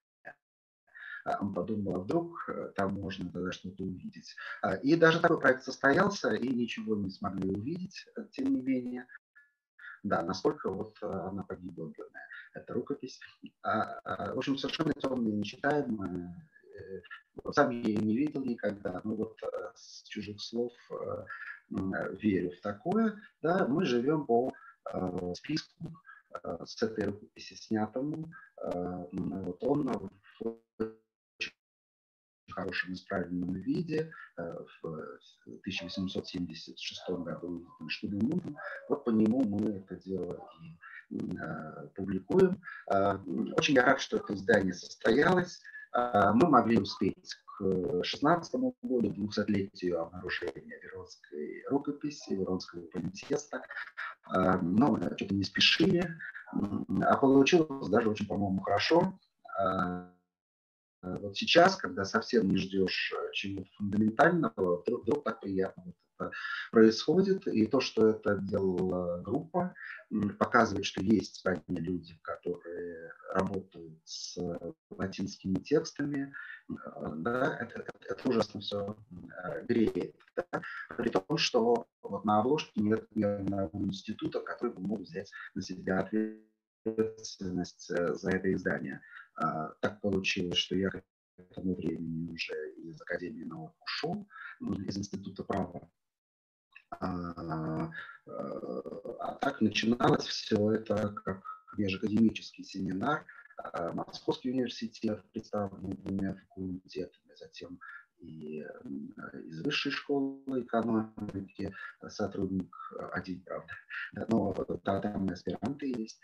[1.39, 4.35] Он подумал, а вдруг там можно тогда что-то увидеть.
[4.81, 9.07] И даже такой проект состоялся, и ничего не смогли увидеть, тем не менее.
[10.03, 13.19] Да, насколько вот она погибла, бедная, эта рукопись.
[13.63, 16.49] В общем, совершенно темная, нечитаемая.
[17.51, 19.39] Сам я ее не видел никогда, но вот
[19.75, 20.73] с чужих слов
[21.69, 23.21] верю в такое.
[23.41, 24.51] Да, мы живем по
[25.35, 25.93] списку
[26.43, 28.31] Э, с этой рукописи снятому.
[28.61, 30.09] Э, вот он
[32.51, 34.85] хорошем исправленном виде э, в
[35.45, 38.57] 1876 году Штуденмутом.
[38.89, 40.47] Вот по нему мы это дело
[41.09, 41.37] и
[41.95, 42.61] публикуем.
[42.87, 45.61] Очень я рад, что это издание состоялось.
[45.93, 53.61] Мы могли успеть к 16 году, 200-летию обнаружения Веронской рукописи, Веронского манифеста.
[54.61, 56.15] Но что-то не спешили,
[56.53, 59.19] а получилось даже очень, по-моему, хорошо.
[61.01, 66.31] Вот сейчас, когда совсем не ждешь чего-то фундаментального, вдруг, вдруг так приятно вот это
[66.71, 67.47] происходит.
[67.47, 69.73] И то, что это делала группа,
[70.39, 74.37] показывает, что есть стране люди, которые работают с
[74.89, 76.33] латинскими текстами,
[76.67, 78.95] да, это, это, это ужасно все
[79.43, 80.15] э, греет.
[80.35, 80.61] Да?
[80.97, 85.61] При том, что вот на обложке нет ни одного института, который бы мог взять на
[85.61, 85.99] себя
[86.85, 89.01] ответственность э, за это издание.
[89.41, 91.03] А, так получилось, что я к
[91.37, 94.27] этому времени уже из Академии наук ушел,
[94.85, 95.89] из Института права.
[96.99, 97.89] А,
[98.27, 98.81] э,
[99.19, 101.41] а так начиналось все это как
[101.77, 103.25] межакадемический семинар–
[103.63, 107.79] а, Московский университет представлен двумя факультетами, затем
[108.19, 111.73] и из высшей школы экономики
[112.07, 112.75] сотрудник
[113.13, 113.73] один, правда,
[114.29, 116.21] но там аспиранты есть.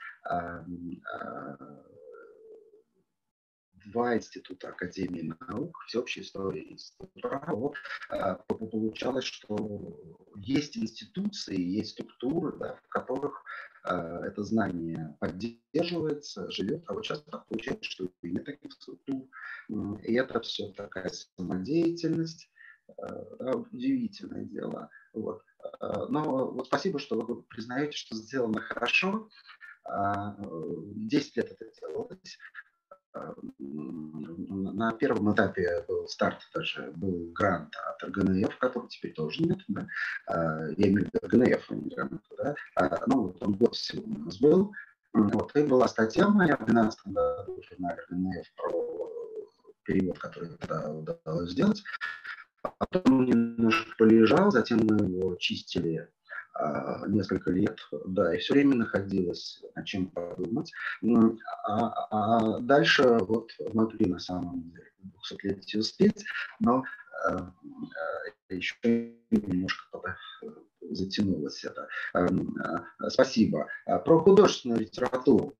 [3.91, 7.75] Два института Академии наук, всеобщей истории института вот,
[8.47, 9.97] получалось, что
[10.35, 13.43] есть институции, есть структуры, да, в которых
[13.87, 19.27] Э, это знание поддерживается, живет, а вот сейчас так получается, что и нет таких структур,
[20.03, 22.49] и это все такая самодеятельность,
[22.89, 24.89] э, удивительное дело.
[25.13, 25.43] Вот.
[25.79, 29.29] Э, но вот спасибо, что вы признаете, что сделано хорошо.
[29.89, 32.37] 10 лет это делалось.
[34.77, 39.57] На первом этапе был старт даже был грант от РГНФ, который теперь тоже нет.
[39.67, 39.87] Да?
[40.77, 42.21] Я имею в виду РГНФ, а не грант.
[42.37, 42.55] Да?
[43.07, 44.71] Ну, вот он год всего у нас был.
[45.13, 49.47] Вот, и была статья моя в 2012 году на РГНФ про
[49.83, 51.83] перевод, который тогда удалось сделать.
[52.61, 56.07] Потом немножко полежал, затем мы его чистили
[56.53, 60.71] а, несколько лет, да, и все время находилась над чем подумать.
[61.67, 64.91] А, а дальше вот могли на самом деле
[65.29, 66.25] 200 успеть,
[66.59, 66.83] но
[67.25, 67.51] а,
[68.49, 68.75] еще
[69.29, 70.17] немножко
[70.79, 71.89] затянулось это.
[73.09, 73.67] Спасибо.
[73.85, 75.53] Про художественную литературу.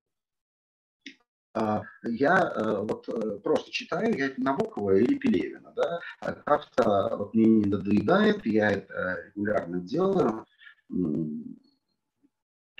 [2.04, 6.00] Я вот э, просто читаю, я Набокова или Пелевина, да,
[6.44, 10.46] как-то вот мне не надоедает, я это регулярно делаю,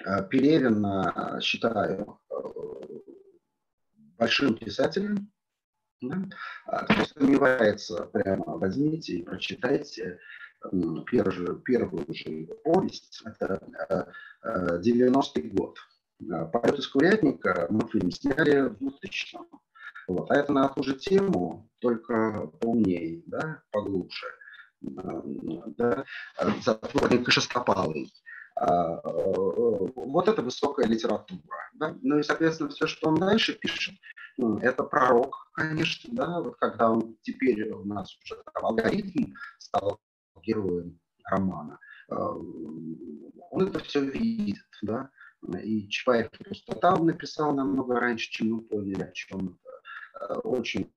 [0.04, 2.97] а, Пелевина считаю э,
[4.18, 5.30] большим писателем,
[6.00, 6.22] да?
[6.66, 10.18] А, кто сомневается, прямо возьмите и прочитайте
[11.10, 15.78] первую, первую же повесть, это 90-й э, год.
[16.30, 19.38] А, «Полет из курятника» мы фильм сняли в 2000
[20.08, 20.30] вот.
[20.30, 24.26] А это на ту же тему, только поумнее, да, поглубже
[24.80, 26.04] да,
[26.64, 28.12] затворник шестопалый.
[28.60, 31.70] А, э, вот это высокая литература.
[31.74, 31.96] Да?
[32.02, 33.94] Ну и, соответственно, все, что он дальше пишет,
[34.36, 40.00] ну, это пророк, конечно, да, вот когда он теперь у нас уже алгоритм стал
[40.42, 41.78] героем романа,
[42.10, 45.10] э, он это все видит, да,
[45.62, 49.58] и Чапаев просто там написал намного раньше, чем мы поняли, о чем.
[50.20, 50.92] Э, очень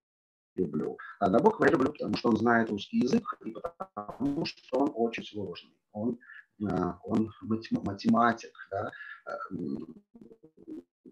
[0.55, 0.97] люблю.
[1.19, 5.23] А Набокова я люблю, потому что он знает русский язык и потому что он очень
[5.23, 5.77] сложный.
[5.91, 6.19] Он,
[7.03, 8.91] он математик, да,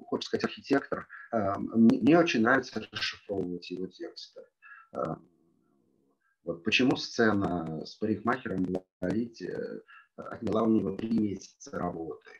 [0.05, 1.07] хочется сказать архитектор.
[1.31, 4.41] Э, мне очень нравится расшифровывать его тексты.
[4.93, 5.15] Э,
[6.43, 8.65] вот почему сцена с парикмахером
[9.01, 9.43] говорить
[10.15, 12.31] отняла у него три месяца работы.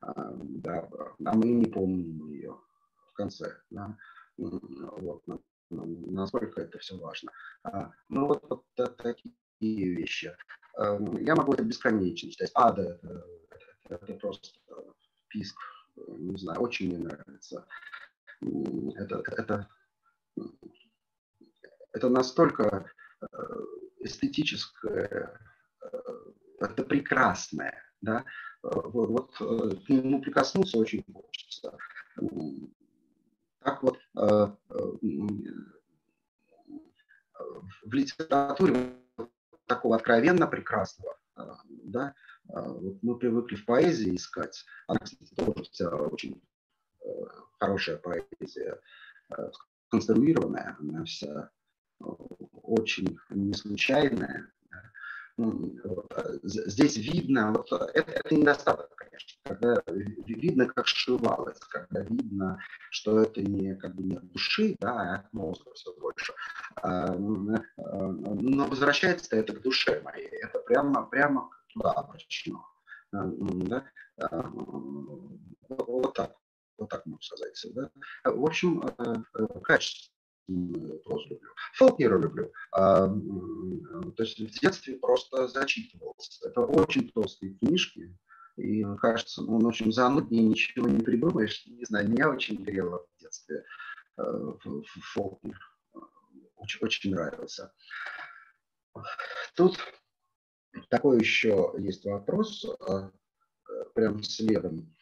[0.00, 0.88] Да,
[1.24, 2.58] а мы не помним ее
[3.08, 3.60] в конце.
[3.70, 3.96] Да.
[4.38, 5.24] Вот
[5.70, 7.32] насколько это все важно.
[7.62, 10.34] А, ну вот, вот такие вещи.
[10.78, 12.50] Эм, я могу это бесконечно читать.
[12.54, 13.00] Ада
[13.88, 14.48] это, просто
[15.28, 15.56] писк,
[15.96, 17.66] не знаю, очень мне нравится.
[18.96, 19.68] Это, это
[21.92, 22.90] это настолько
[24.00, 25.38] эстетическое,
[26.60, 28.24] это прекрасное, да,
[28.62, 29.34] вот, вот
[29.84, 31.76] к нему прикоснуться очень хочется.
[33.60, 34.56] Так вот, в
[37.92, 38.94] литературе
[39.70, 41.16] такого откровенно прекрасного,
[41.66, 42.14] да,
[42.44, 46.42] вот мы привыкли в поэзии искать, она, кстати, тоже вся очень
[47.58, 48.80] хорошая поэзия,
[49.88, 51.50] конструированная, она вся
[52.62, 54.52] очень не случайная.
[56.42, 62.60] Здесь видно, вот это, это недостаток, конечно, когда видно, как сшивалось, когда видно,
[62.90, 66.34] что это не как бы не от души, да, а от мозга все больше.
[66.76, 72.64] А, но возвращается это к душе моей, это прямо, прямо туда обращено.
[73.12, 73.84] Да?
[74.18, 74.50] А,
[75.68, 76.36] вот так
[76.80, 77.66] вот так можно сказать.
[77.74, 77.90] Да?
[78.24, 80.12] В общем, э, э, качество
[81.04, 81.50] прозу люблю.
[81.74, 82.52] Фолкнера люблю.
[82.72, 86.48] А, то есть в детстве просто зачитывался.
[86.48, 88.16] Это очень толстые книжки.
[88.56, 91.64] И кажется, ну, в общем, зануднее ничего не придумаешь.
[91.66, 93.64] Не знаю, меня очень грело в детстве
[94.18, 94.52] э,
[95.14, 95.58] Фолкнер.
[96.56, 97.72] Очень, очень нравился.
[99.54, 99.78] Тут
[100.90, 102.66] такой еще есть вопрос,
[103.94, 104.94] прям следом.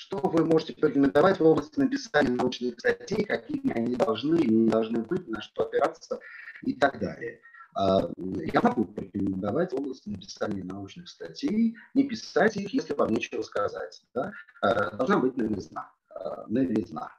[0.00, 5.02] Что вы можете порекомендовать в области написания научных статей, какими они должны или не должны
[5.02, 6.20] быть, на что опираться
[6.62, 7.42] и так далее.
[7.74, 13.42] А, я могу порекомендовать в области написания научных статей, не писать их, если вам нечего
[13.42, 14.02] сказать.
[14.14, 14.32] Да?
[14.62, 15.92] А, должна быть новизна.
[16.08, 17.12] А, новизна.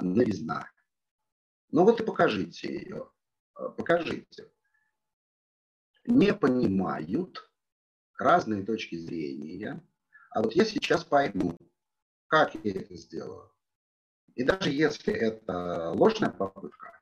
[0.00, 0.70] Новизна.
[1.72, 3.10] Ну вот и покажите ее.
[3.76, 4.52] Покажите.
[6.04, 7.50] Не понимают
[8.16, 9.82] разные точки зрения.
[10.30, 11.57] А вот я сейчас пойму,
[12.28, 13.50] как я это сделаю.
[14.34, 16.98] И даже если это ложная попытка,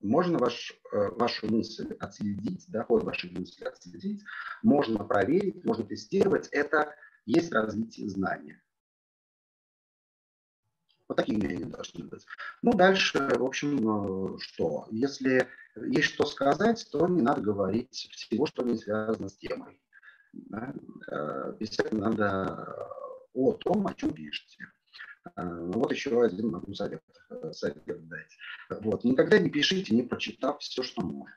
[0.00, 4.22] можно ваш, э, вашу мысль отследить, да, ход вашей мысли отследить,
[4.62, 6.48] можно проверить, можно тестировать.
[6.52, 6.94] Это
[7.26, 8.62] есть развитие знания.
[11.08, 12.24] Вот такие они должны быть.
[12.62, 14.86] Ну, дальше, в общем, э, что?
[14.90, 19.82] Если есть что сказать, то не надо говорить всего, что не связано с темой.
[21.58, 22.88] Писать э, надо
[23.34, 24.66] о том, о чем пишете.
[25.34, 28.36] А, ну, вот еще один могу совет, э, совет дать.
[28.70, 29.04] Вот.
[29.04, 31.36] Никогда не пишите, не прочитав все, что можете.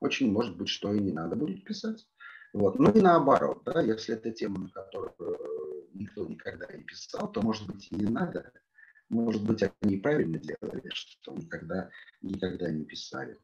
[0.00, 2.06] Очень может быть, что и не надо будет писать.
[2.52, 2.78] Вот.
[2.78, 7.40] Ну и наоборот, да, если это тема, на которую э, никто никогда не писал, то,
[7.40, 8.52] может быть, и не надо.
[9.08, 11.90] Может быть, они правильно делали, что никогда,
[12.20, 13.38] никогда не писали.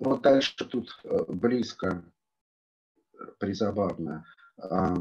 [0.00, 2.02] Вот дальше тут э, близко
[3.38, 4.24] призабавно.
[4.58, 4.94] А,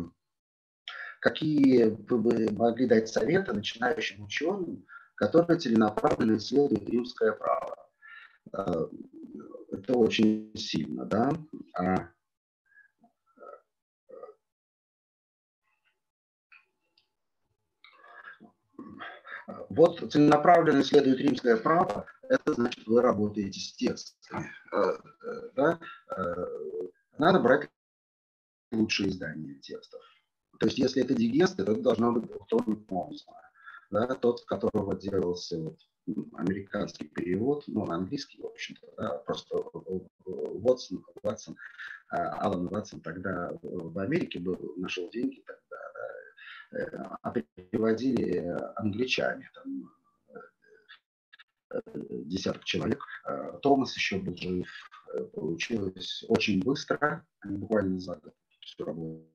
[1.19, 4.85] какие вы бы могли дать советы начинающим ученым,
[5.15, 7.77] которые целенаправленно исследуют римское право?
[8.53, 8.89] А,
[9.71, 11.31] это очень сильно, да?
[11.77, 12.09] А,
[19.69, 24.51] Вот целенаправленно исследует римское право, это значит, вы работаете с текстами.
[25.55, 25.79] Да?
[27.17, 27.69] Надо брать
[28.75, 30.01] лучшее издание текстов.
[30.59, 32.87] То есть, если это дигест, то это должно быть кто-нибудь
[33.91, 35.79] да, тот, которого делался вот,
[36.33, 41.57] американский перевод, ну, английский, в общем-то, да, просто Уотсон, Ватсон,
[42.09, 45.61] а, Алан Ватсон тогда в Америке был, нашел деньги тогда,
[46.71, 49.91] да, э, а переводили англичане, там,
[51.71, 51.81] э,
[52.25, 53.03] десяток человек.
[53.27, 54.67] Э, Томас еще был жив.
[55.33, 58.33] Получилось очень быстро, буквально за год
[58.65, 59.25] всю работу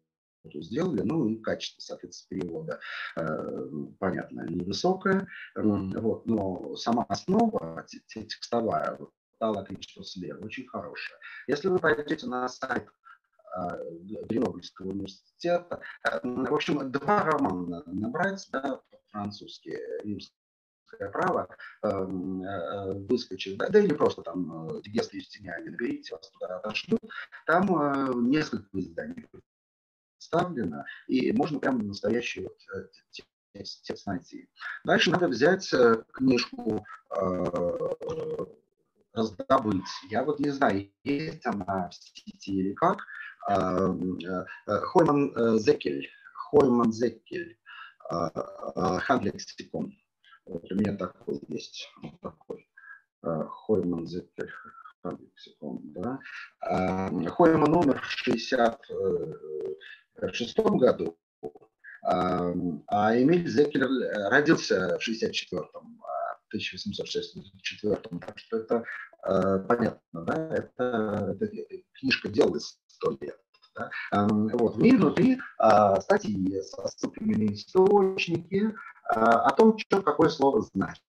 [0.55, 2.81] сделали, ну и качество, соответственно, перевода,
[3.17, 3.63] э,
[3.99, 11.19] понятно, невысокое, вот, но сама основа текстовая, вот, Тала что слева, очень хорошая.
[11.47, 12.87] Если вы пойдете на сайт
[13.57, 13.91] э,
[14.29, 19.81] Гренобльского университета, э, в общем, два романа набрать, да, французские,
[20.93, 21.49] римское право
[21.83, 27.01] выскочит, да, да или просто там Дигест Юстиниане, наберите, вас туда отошлют,
[27.47, 29.27] там несколько изданий
[30.21, 32.89] представлено, и можно прямо настоящий вот э,
[33.83, 34.49] текст найти.
[34.85, 36.85] Дальше надо взять э, книжку,
[37.17, 37.45] э,
[39.13, 39.89] раздобыть.
[40.11, 42.99] Я вот не знаю, есть она в сети или как.
[44.67, 46.09] Хойман Зекель.
[46.35, 47.59] Хойман Зекель.
[48.09, 49.95] Хандлексикон.
[50.51, 51.89] Вот у меня такой есть.
[52.03, 52.69] Вот такой.
[53.23, 54.51] Хойман Зекель
[55.05, 56.19] лексикон, да,
[56.61, 61.17] Хойма номер в 1966 году,
[62.03, 63.89] а Эмиль Зекелер
[64.31, 66.03] родился в 64-м,
[66.49, 68.85] 1864 так что это
[69.69, 71.49] понятно, да, это, это
[71.95, 73.39] книжка делалась сто лет.
[73.75, 73.91] Да?
[74.53, 74.77] Вот.
[74.77, 78.77] В ней внутри а, статьи со ссылками на источники а,
[79.11, 81.03] о том, что какое слово значит.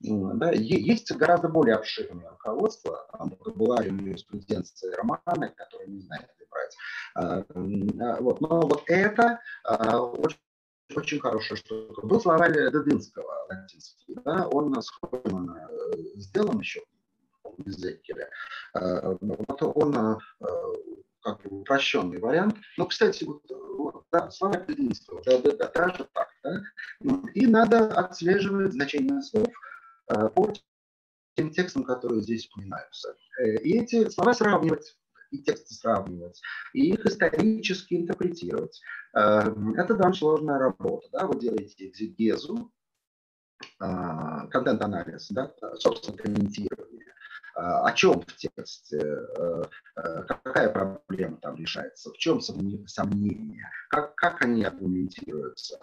[0.00, 6.76] Да, есть гораздо более обширное руководство, там, вокабуларию юриспруденции романа, которые не знают, где брать.
[7.14, 8.40] А, а, вот.
[8.40, 10.38] Но вот это очень
[10.96, 12.06] очень хорошая штука.
[12.06, 16.82] Был словарь Дедынского латинский, да, он с Хоймана э, сделан еще
[17.44, 18.30] в Зеккере.
[18.72, 20.18] Вот он
[21.36, 22.56] как бы упрощенный вариант.
[22.76, 26.28] Но, кстати, вот, да, словарь Дедынского, да, да, да, даже так.
[26.42, 26.62] Да?
[27.34, 29.48] И надо отслеживать значение слов
[30.08, 30.52] Э, по
[31.36, 33.14] тем текстам, которые здесь упоминаются.
[33.40, 34.96] Э, и эти слова сравнивать,
[35.30, 36.40] и тексты сравнивать,
[36.72, 38.80] и их исторически интерпретировать.
[39.14, 39.40] Э,
[39.76, 41.08] это довольно сложная работа.
[41.12, 41.26] Да?
[41.26, 42.72] Вы делаете экзегезу,
[43.78, 45.52] контент-анализ, да?
[45.78, 46.97] собственно, комментирование.
[47.60, 49.18] О чем в тексте,
[49.94, 55.78] какая проблема там решается, в чем сомнения, как, как они аргументируются.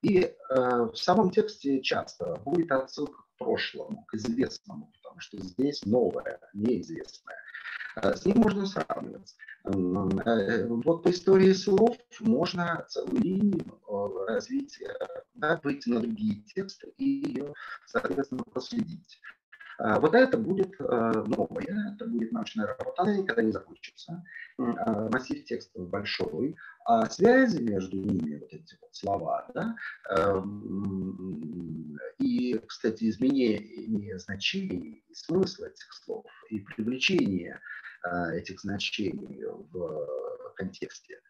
[0.00, 7.36] И в самом тексте часто будет отсылка прошлому, к известному, потому что здесь новое, неизвестное.
[7.96, 9.34] А, с ним можно сравнивать.
[9.64, 14.96] Э, вот по истории слов можно целую линию э, развития,
[15.34, 17.54] да, выйти на другие тексты и ее,
[17.86, 19.20] соответственно, проследить.
[19.78, 24.24] А, вот это будет э, новое, это будет научная работа, она никогда не закончится.
[24.58, 29.76] А, массив текстов большой, а связи между ними, вот эти вот слова, да,
[30.10, 37.60] эм, и, кстати, изменение значений и смысла этих слов, и привлечение
[38.04, 41.20] э, этих значений в контексте,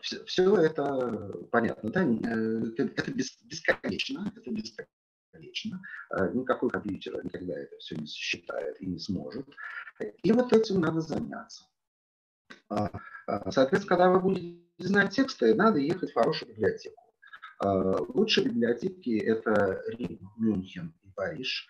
[0.00, 2.04] все, все это понятно, да?
[2.04, 4.97] Э, это бесконечно, это бесконечно
[5.34, 5.80] вечно.
[6.10, 9.46] Э, никакой компьютер никогда это все не считает и не сможет.
[10.22, 11.64] И вот этим надо заняться.
[12.68, 12.90] А,
[13.26, 17.02] а, соответственно, когда вы будете знать тексты, надо ехать в хорошую библиотеку.
[17.60, 21.66] А, лучшие библиотеки– это Рим, Мюнхен Париж.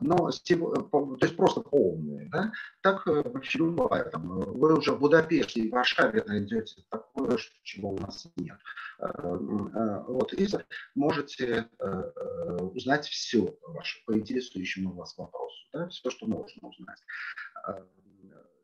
[0.00, 2.28] Но, то есть просто полные.
[2.30, 2.52] Да?
[2.82, 4.14] Так э, вообще бывает.
[4.14, 8.58] Вы уже в Будапеште и в Варшаве найдете такое, чего у нас нет.
[9.00, 10.46] Вот, и
[10.94, 12.12] можете э,
[12.60, 15.68] узнать все ваше, по интересующему вас вопросу.
[15.72, 15.88] Да?
[15.88, 17.02] Все, что можно узнать.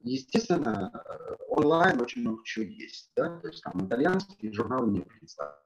[0.02, 0.92] Естественно,
[1.48, 3.10] онлайн очень много чего есть.
[3.16, 3.40] Да?
[3.40, 5.64] То есть там итальянские журналы не представлены.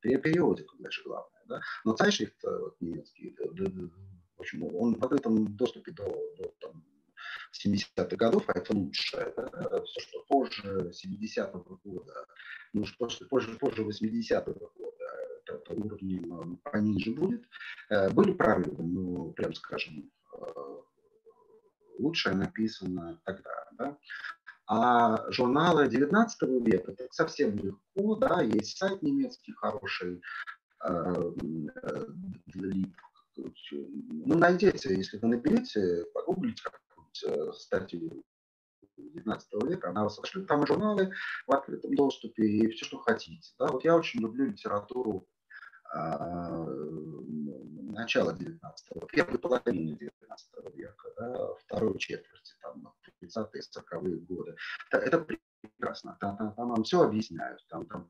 [0.00, 1.41] Периодика даже главное.
[1.52, 1.60] Да?
[1.84, 3.36] Но Zeitschrift вот, немецкий,
[4.42, 6.04] общем, он в открытом доступе до,
[6.36, 6.84] до там,
[7.64, 9.32] 70-х годов, а это лучше.
[9.36, 9.82] Да?
[9.84, 12.26] Все, что позже 70-го года,
[12.72, 15.04] ну, позже, позже, позже 80-го года,
[15.40, 17.44] это, это уровнем пониже будет.
[17.90, 20.80] Э, были прорывы, ну, прям скажем, э,
[21.98, 23.68] лучшее написано тогда.
[23.72, 23.98] Да?
[24.66, 30.20] А журналы 19 века это совсем легко, да, есть сайт немецкий хороший, э,
[30.84, 31.28] ну,
[34.38, 38.24] найдите, если вы наберете, погуглите какую-нибудь статью
[38.96, 41.12] 19 века, она вас сошлет, там журналы
[41.46, 43.54] в открытом доступе и все, что хотите.
[43.58, 43.68] Да?
[43.68, 45.26] Вот я очень люблю литературу
[45.94, 46.66] а,
[47.92, 54.56] начала 19 века, первой половины 19 века, да, второй четверти, там, 30-е, 40-е годы.
[54.90, 55.26] Это, это
[55.60, 58.08] прекрасно, там, там, там вам все объясняют, там, там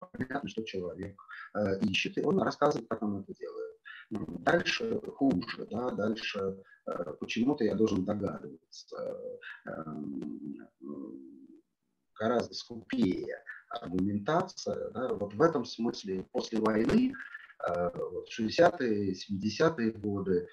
[0.00, 1.20] понятно, что человек
[1.54, 3.76] э, ищет, и он рассказывает, как он это делает.
[4.10, 9.16] Дальше хуже, да, дальше э, почему-то я должен догадываться,
[9.66, 9.84] э,
[12.18, 14.90] гораздо скупее аргументация.
[14.90, 17.12] Да, вот в этом смысле после войны,
[17.68, 20.48] э, вот 60-е, 70-е годы,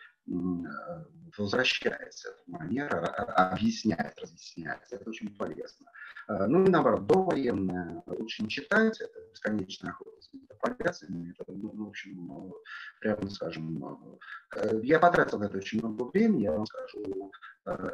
[1.38, 4.92] возвращается эта манера, объяснять, разъяснять.
[4.92, 5.88] Это очень полезно.
[6.28, 11.34] Ну и наоборот, довоенное лучше не читать, это бесконечная охота за манипуляциями.
[11.38, 12.54] Это, ну, в общем,
[13.00, 14.20] прямо скажем,
[14.82, 17.32] я потратил на это очень много времени, я вам скажу,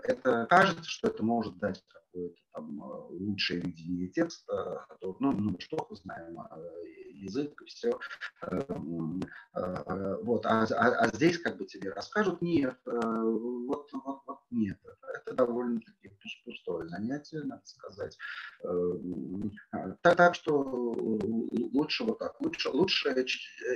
[0.03, 5.95] это кажется, что это может дать какое-то там лучшее видение текста, ну, ну, что мы
[5.95, 6.37] знаем,
[7.23, 7.99] язык и все.
[8.41, 14.79] Вот, а, а, а здесь как бы тебе расскажут, нет, вот, вот, вот нет,
[15.15, 16.11] это довольно-таки
[16.45, 18.17] пустое занятие, надо сказать.
[20.01, 20.93] Так, так что
[21.73, 23.25] лучше вот так, лучше, лучше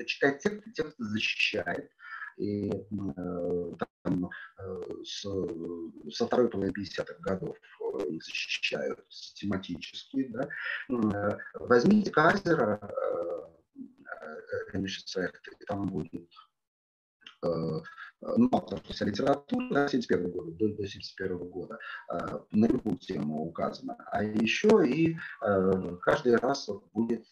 [0.06, 1.90] читать текст, текст защищает,
[2.38, 2.72] и
[4.04, 4.30] там,
[5.04, 5.26] с,
[6.12, 7.58] со второй половины 50-х годов
[8.10, 10.28] их защищают систематически.
[10.28, 10.50] Да?
[11.54, 12.80] Возьмите Казера,
[15.68, 16.30] там будет
[17.42, 21.80] ну, авторская литература до 71 года, до, до 71 года
[22.52, 23.96] на любую тему указана.
[24.12, 25.18] А еще и
[26.02, 27.28] каждый раз будет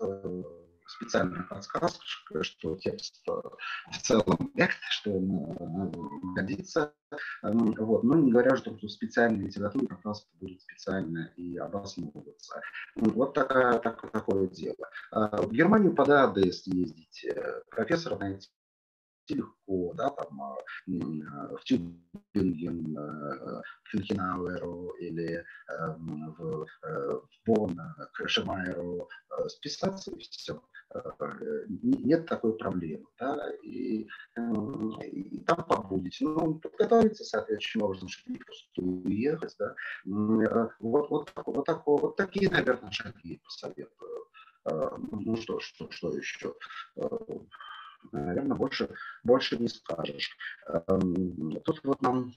[0.85, 3.31] специальная подсказка, что текст э,
[3.91, 4.51] в целом
[4.89, 6.93] что он э, годится.
[7.43, 8.03] Эм, вот.
[8.03, 12.61] Но не говоря, что специальная литература как раз будет специально и обосновываться.
[12.95, 14.89] Вот такая, так, такое дело.
[15.11, 18.49] А в Германию под АДС ездить, э, профессора найти
[19.33, 27.79] легко, да, там в Тюбинген, к Финкенауэру или эм, в, в Бонн,
[28.13, 29.09] к Шемайеру
[29.47, 30.61] списаться и все.
[31.81, 34.07] Нет такой проблемы, да, и,
[35.03, 36.25] и там побудете.
[36.25, 39.75] Ну, подготовиться соответствующим образом, чтобы не просто уехать, да.
[40.79, 44.27] Вот, вот, вот, так, вот такие, наверное, шаги посоветую.
[44.65, 46.55] Ну что, что, что еще?
[48.11, 48.89] Наверное, больше,
[49.23, 50.37] больше не скажешь.
[50.67, 52.33] Эм, тут вот нам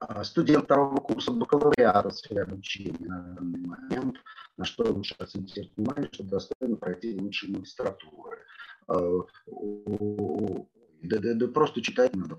[0.00, 4.16] а, студент второго курса бакалавриата в сфере обучения на данный момент,
[4.56, 8.38] на что лучше акцентировать внимание, чтобы достойно пройти лучшие магистратуры.
[8.88, 9.20] Э,
[11.02, 12.36] да, да, да просто читать надо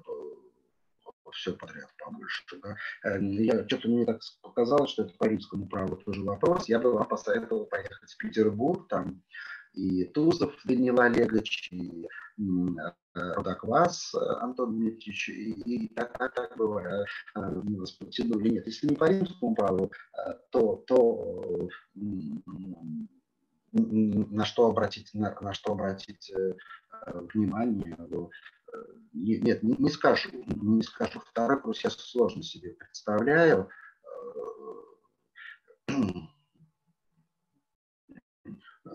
[1.34, 2.44] все подряд побольше.
[2.62, 2.76] Да.
[3.04, 6.70] Э, я, что-то мне так показалось, что это по римскому праву тоже вопрос.
[6.70, 9.22] Я бы вам посоветовал поехать в Петербург, там
[9.74, 12.08] и Тузов Данил Олегович, и
[13.14, 18.50] Рудоквас Антон Дмитриевич, и, и так, так, так бывает, милость потянули.
[18.50, 19.92] Нет, если не по римскому праву,
[20.52, 21.70] то, то
[23.74, 26.54] на что обратить, на, на что обратить э,
[27.34, 27.98] внимание,
[29.14, 31.20] нет, не, не скажу, не скажу.
[31.20, 33.70] Второй курс я сложно себе представляю.
[35.88, 35.94] Э,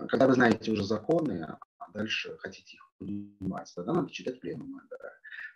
[0.09, 1.47] когда вы знаете уже законы,
[1.79, 4.83] а дальше хотите их понимать, тогда надо читать пленумы.
[4.91, 4.97] Да.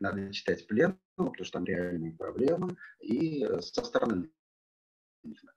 [0.01, 4.30] Надо читать пленумы, потому что там реальные проблемы, и со стороны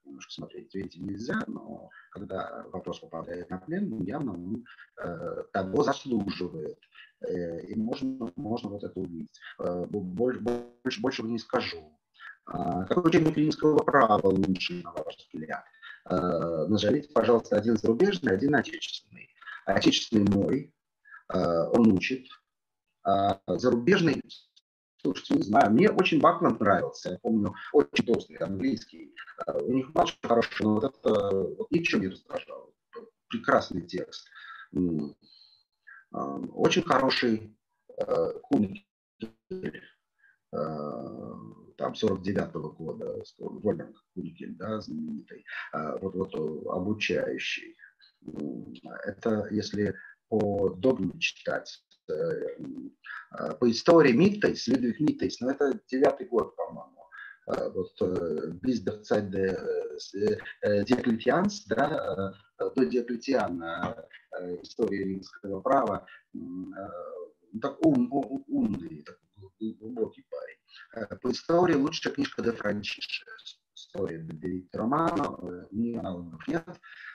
[0.06, 4.66] немножко смотреть, видите, нельзя, но когда вопрос попадает на плен, явно он
[5.02, 6.80] э, того заслуживает.
[7.22, 9.40] Э, и можно, можно вот это увидеть.
[9.60, 11.98] Э, больше, больше, больше не скажу.
[12.48, 15.66] А, какой учебник клинического права лучше, на ваш взгляд?
[16.08, 19.30] Э, назовите, пожалуйста, один зарубежный, один отечественный.
[19.66, 20.74] Отечественный мой,
[21.34, 22.28] э, он учит.
[23.04, 24.22] А зарубежный,
[25.02, 27.12] слушайте, не знаю, мне очень Бакланд нравился.
[27.12, 29.16] Я помню, очень толстый английский.
[29.48, 32.72] Э, у них очень хороший, но вот это вот ничего не раздражало.
[33.28, 34.28] Прекрасный текст.
[36.12, 37.58] Очень хороший
[38.44, 38.84] Кунигель
[41.78, 46.34] там 49-го года, Вольфганг Куликель, да, знаменитый, а, вот, вот
[46.68, 47.76] обучающий.
[49.06, 49.96] Это если
[50.30, 52.14] по догме читать, э,
[53.32, 57.06] а, по истории Миттейс, Людвиг Миттейс, но это девятый год, по-моему,
[57.48, 58.52] а, вот э,
[60.62, 64.08] э, Диоклетианс, да, до Диоклетиана
[64.64, 66.06] история римского права,
[67.62, 68.10] так ум,
[68.48, 70.55] умный, такой глубокий парень.
[70.94, 73.26] Э, по истории лучшая книжка Де Франчиши.
[73.74, 76.68] История Бедерит Романа, э, ни аналогов нет.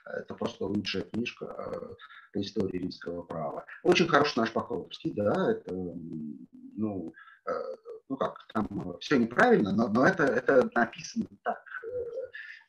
[0.05, 1.95] Это просто лучшая книжка э,
[2.33, 3.65] по истории римского права.
[3.83, 7.13] Очень хороший наш Покровский, да, это, ну,
[8.09, 11.63] ну как, там все неправильно, но, но это, это написано так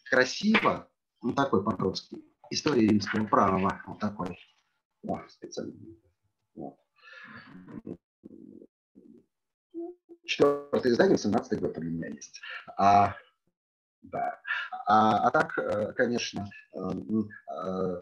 [0.10, 0.90] красиво.
[1.22, 2.24] Он такой Покровский.
[2.50, 3.82] История римского права.
[3.88, 4.38] Вот такой.
[5.04, 5.74] О, специально.
[10.32, 12.42] Четвертое издание, 17 год у меня есть.
[12.78, 13.16] А,
[14.02, 14.40] да.
[14.88, 18.02] А, а так, э, конечно, э, э,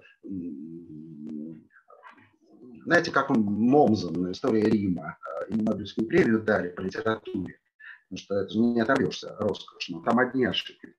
[2.85, 5.17] знаете, как Момзен, история Рима,
[5.49, 7.59] и Нобелевскую премию дали по литературе,
[8.09, 10.95] потому что это не отобьешься роскошь, но там одни ошибки.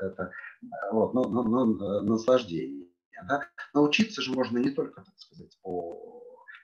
[0.00, 0.32] Это, это
[0.92, 2.88] вот, но, но, но, наслаждение.
[3.28, 3.46] Да?
[3.74, 6.19] Научиться же можно не только, так сказать, по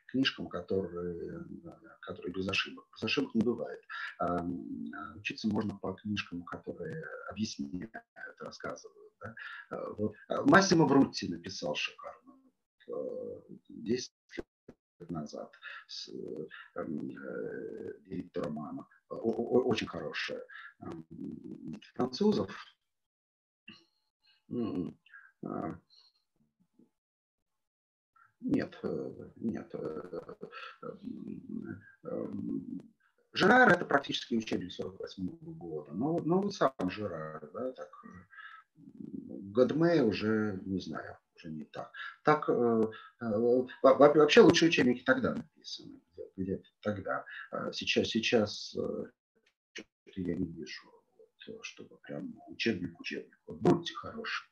[0.07, 1.45] книжкам, которые,
[2.01, 2.87] которые без ошибок.
[2.95, 3.81] Без ошибок не бывает.
[4.19, 4.45] А,
[5.17, 7.93] учиться можно по книжкам, которые объясняют,
[8.39, 9.13] рассказывают.
[9.21, 9.35] Да?
[9.71, 10.15] А, вот.
[10.29, 12.35] А, Массимо Брутти написал шикарно.
[13.69, 15.53] 10 лет назад
[15.89, 16.47] с э,
[18.35, 18.87] романа.
[19.09, 20.43] Очень хорошая.
[21.95, 22.57] Французов
[28.47, 29.69] нет, э, нет.
[29.75, 30.21] Э,
[32.05, 32.27] э,
[33.33, 35.93] Жерар это практически учебник 48 года.
[35.93, 37.91] Но, но вот сам Жерар, да, так,
[38.77, 41.91] Годме уже, не знаю, уже не так.
[42.23, 42.49] Так,
[43.19, 46.01] вообще лучшие учебники тогда написаны,
[46.37, 47.25] где-то тогда.
[47.73, 48.75] Сейчас, сейчас
[50.15, 50.83] я не вижу,
[51.19, 53.39] вот, чтобы прям учебник учебник.
[53.47, 54.49] Вот будьте хорошие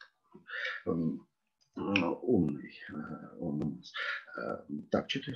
[1.77, 2.73] умный.
[3.39, 3.83] Он,
[4.91, 5.33] так, что-то...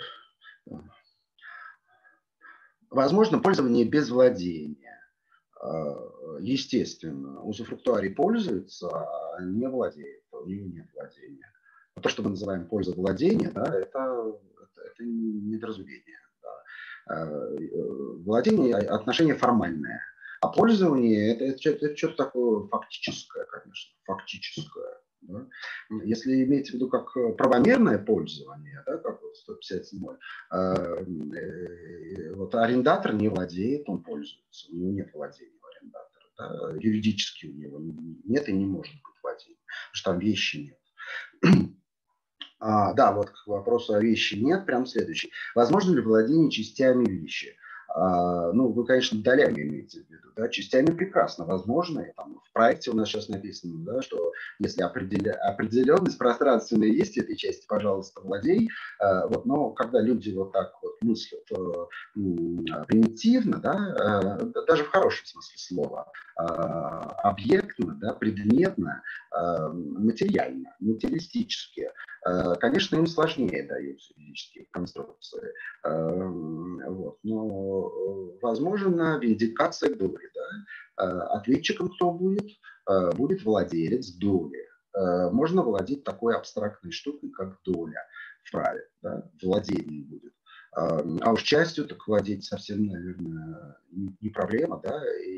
[2.90, 4.98] Возможно, пользование без владения.
[6.40, 11.52] Естественно, узуфруктуарий пользуется, а не владеет, у него нет владения.
[12.00, 16.20] То, что мы называем польза владения, да, это, это, это недоразумение.
[17.08, 17.28] Да.
[18.24, 20.00] Владение– отношение формальное.
[20.40, 25.00] А пользование это, это, это что-то такое фактическое, конечно, фактическое.
[25.22, 25.46] Да?
[26.04, 30.06] Если иметь в виду как э, правомерное пользование, да, как вот 157,
[30.52, 36.24] э, э, вот арендатор не владеет, он пользуется, у него нет владения у арендатора.
[36.38, 36.78] Да?
[36.80, 37.80] Юридически у него
[38.24, 41.68] нет и не может быть владения, потому что там вещи нет.
[42.60, 45.30] А, да, вот к вопросу о вещи нет, прям следующий.
[45.54, 47.56] Возможно ли владение частями вещи?
[48.00, 52.00] А, ну, вы, конечно, долями имеете в виду, да, частями прекрасно возможно.
[52.00, 55.32] И, там, в проекте у нас сейчас написано, да, что если определя...
[55.32, 58.70] определенность пространственная есть этой части, пожалуйста, владей.
[59.00, 64.38] А, вот, но когда люди вот так вот мыслят а, примитивно, да,
[64.68, 69.02] даже в хорошем смысле слова, объектно, да, предметно,
[69.72, 71.90] материально, материалистически,
[72.60, 75.52] конечно, им сложнее даются физические конструкции.
[75.84, 77.90] Вот, но
[78.42, 80.30] возможно виндикация доли.
[80.34, 81.04] Да?
[81.04, 82.48] Э, ответчиком кто будет?
[82.88, 84.66] Э, будет владелец доли.
[84.94, 88.06] Э, можно владеть такой абстрактной штукой, как доля
[88.44, 88.86] в праве.
[89.02, 89.30] Да?
[89.42, 90.32] Владение будет.
[90.72, 93.78] А уж частью так владеть совсем, наверное,
[94.20, 95.37] не проблема, да, и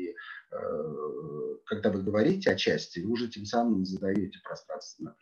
[1.71, 5.15] когда вы говорите о части, вы уже тем самым задаете пространственную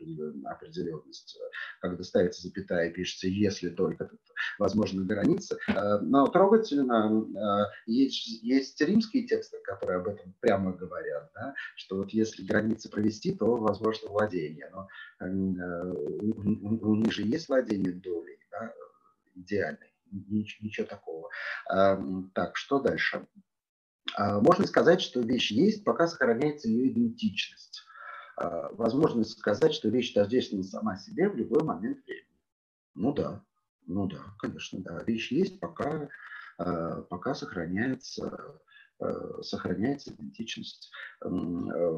[0.45, 1.37] определенность.
[1.79, 4.09] Когда ставится запятая пишется «если только
[4.57, 5.57] возможна граница».
[5.67, 11.97] Э, но трогательно, э, есть, есть римские тексты, которые об этом прямо говорят, да, что
[11.97, 14.71] вот если границы провести, то возможно владение.
[14.71, 14.87] Но
[15.21, 18.73] у, них же есть владение долей, да,
[19.35, 19.93] идеальной.
[20.11, 21.29] Ничего такого.
[22.33, 23.27] Так, что дальше?
[24.15, 27.83] А, можно сказать, что вещь есть, пока сохраняется ее идентичность.
[28.37, 32.25] А, возможность сказать, что вещь тождественна сама себе в любой момент времени.
[32.95, 33.43] Ну да,
[33.85, 35.03] ну да, конечно, да.
[35.05, 36.09] Вещь есть, пока,
[36.57, 38.59] а, пока сохраняется,
[39.41, 40.91] сохраняется идентичность.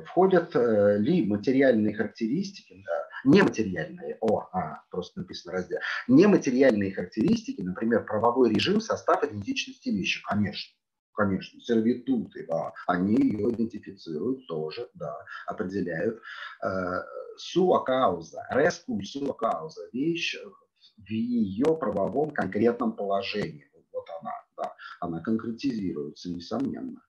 [0.05, 8.05] Входят э, ли материальные характеристики, да, нематериальные, о, а, просто написано раздел, нематериальные характеристики, например,
[8.05, 10.75] правовой режим, состав идентичности вещи, конечно
[11.13, 16.21] конечно, сервитуты, да, они ее идентифицируют тоже, да, определяют.
[16.63, 17.01] Э,
[17.37, 20.35] суа кауза, рескум суа кауза, вещь
[20.97, 23.69] в ее правовом конкретном положении.
[23.93, 27.01] Вот она, да, она конкретизируется, несомненно.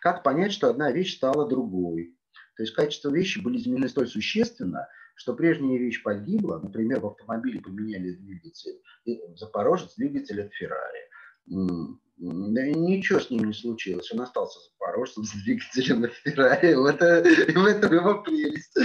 [0.00, 2.16] Как понять, что одна вещь стала другой?
[2.56, 7.60] То есть качество вещи были изменены столь существенно, что прежняя вещь погибла, например, в автомобиле
[7.60, 8.80] поменяли двигатель,
[9.36, 11.01] Запорожец двигатель от Феррари
[12.22, 14.10] ничего с ним не случилось.
[14.12, 15.34] Он остался запорожцем с
[15.88, 16.90] на Феррари.
[16.90, 17.22] Это,
[17.58, 18.76] в этом его прелесть.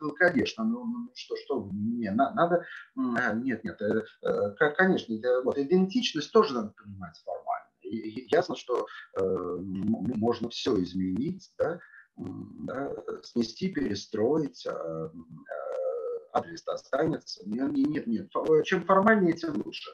[0.00, 2.64] Ну, конечно, ну, ну что, что, не, надо,
[2.96, 7.68] а, нет, нет, э, э, конечно, вот идентичность тоже надо понимать формально.
[7.82, 8.86] И ясно, что
[9.18, 11.78] э, можно все изменить, да,
[12.16, 12.92] да,
[13.22, 15.12] снести, перестроить, а,
[16.32, 17.42] адрес останется.
[17.46, 18.30] Нет, нет, нет,
[18.64, 19.90] чем формальнее, тем лучше.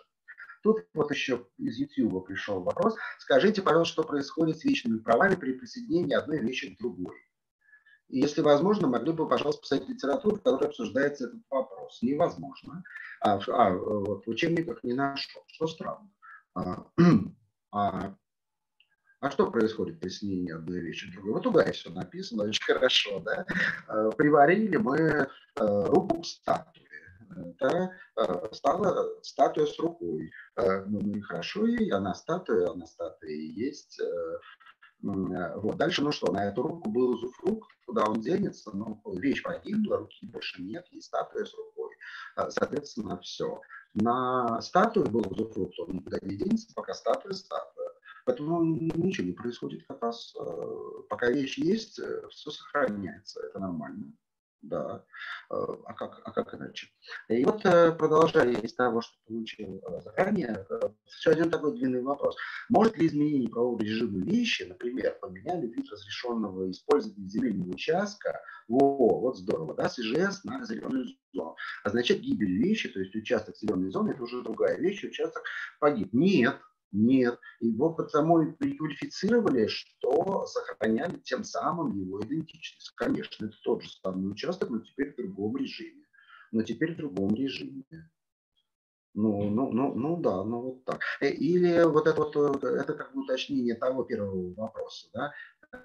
[0.63, 2.97] Тут вот еще из YouTube пришел вопрос.
[3.19, 7.17] Скажите, пожалуйста, что происходит с вечными правами при присоединении одной вещи к другой?
[8.09, 11.99] И если возможно, могли бы, пожалуйста, писать литературу, в которой обсуждается этот вопрос.
[12.03, 12.83] Невозможно.
[13.21, 15.43] А, а вот в учебниках не нашел.
[15.47, 16.11] Что странно.
[16.55, 16.87] А,
[17.73, 18.15] а,
[19.21, 21.35] а что происходит при снении одной вещи к другой?
[21.35, 23.21] Вот туда все написано, очень хорошо.
[23.21, 23.45] Да?
[23.89, 26.88] А, приварили мы э, руку к статуе
[27.61, 30.31] да, э, стала статуя с рукой.
[30.57, 34.01] Э, ну, ну, и хорошо ей, она статуя, она статуя и есть.
[34.01, 34.39] Э,
[35.01, 35.77] вот.
[35.77, 40.27] Дальше, ну что, на эту руку был узуфрукт, куда он денется, ну, вещь погибла, руки
[40.27, 41.95] больше нет, и статуя с рукой.
[42.49, 43.61] Соответственно, все.
[43.95, 47.91] На статую был узуфрукт, он никуда не денется, пока статуя статуя.
[48.25, 50.35] Поэтому ничего не происходит как раз.
[51.09, 52.01] Пока вещь есть,
[52.31, 54.13] все сохраняется, это нормально.
[54.63, 55.05] Да.
[55.51, 55.55] Э,
[55.87, 56.89] а как, а как иначе?
[57.29, 60.67] И вот э, продолжая из того, что получил э, заранее,
[61.07, 62.37] еще один такой длинный вопрос.
[62.69, 69.39] Может ли изменение правового режима вещи, например, поменяли вид разрешенного использования земельного участка, во, вот
[69.39, 69.99] здорово, да, с
[70.45, 71.57] на зеленую зону.
[71.85, 75.43] Означает гибель вещи, то есть участок зеленой зоны, это уже другая вещь, участок
[75.81, 76.13] погиб.
[76.13, 76.61] Нет,
[76.93, 77.39] нет.
[77.61, 82.93] Его потому и переквалифицировали, что сохраняли тем самым его идентичность.
[82.95, 86.05] Конечно, это тот же самый участок, но теперь в другом режиме.
[86.53, 87.85] Но теперь в другом режиме.
[89.15, 91.01] Ну, ну, ну, ну да, ну вот так.
[91.21, 95.33] Э, или вот это вот, э, это как бы уточнение того первого вопроса, да,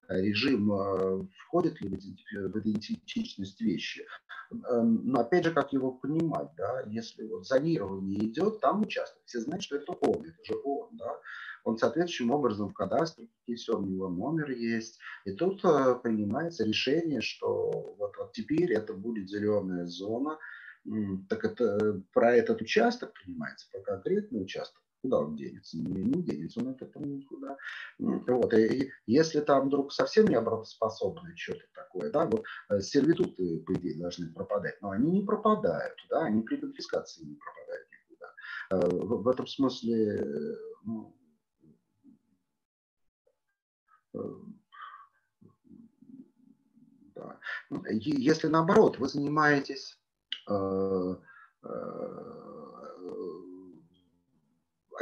[0.09, 4.05] режим э, входит ли в идентичность вещи.
[4.51, 9.39] Эм, но опять же, как его понимать, да, если вот зонирование идет, там участок, все
[9.41, 11.19] знают, что это он, это же он, да,
[11.63, 14.99] он соответствующим образом в кадастре у него номер есть.
[15.25, 20.37] И тут э, принимается решение, что вот, вот теперь это будет зеленая зона,
[21.29, 25.77] так это про этот участок принимается, про конкретный участок куда он денется?
[25.77, 27.57] Не, не денется он это никуда.
[27.99, 28.53] Вот.
[28.53, 33.99] И если там вдруг совсем не обратоспособное что-то такое, да, вот э, сервитуты, по идее,
[33.99, 38.33] должны пропадать, но они не пропадают, да, они при конфискации не пропадают никуда.
[38.71, 41.17] Э, в, этом смысле, э, ну,
[47.15, 47.39] да.
[47.89, 49.99] Если наоборот, вы занимаетесь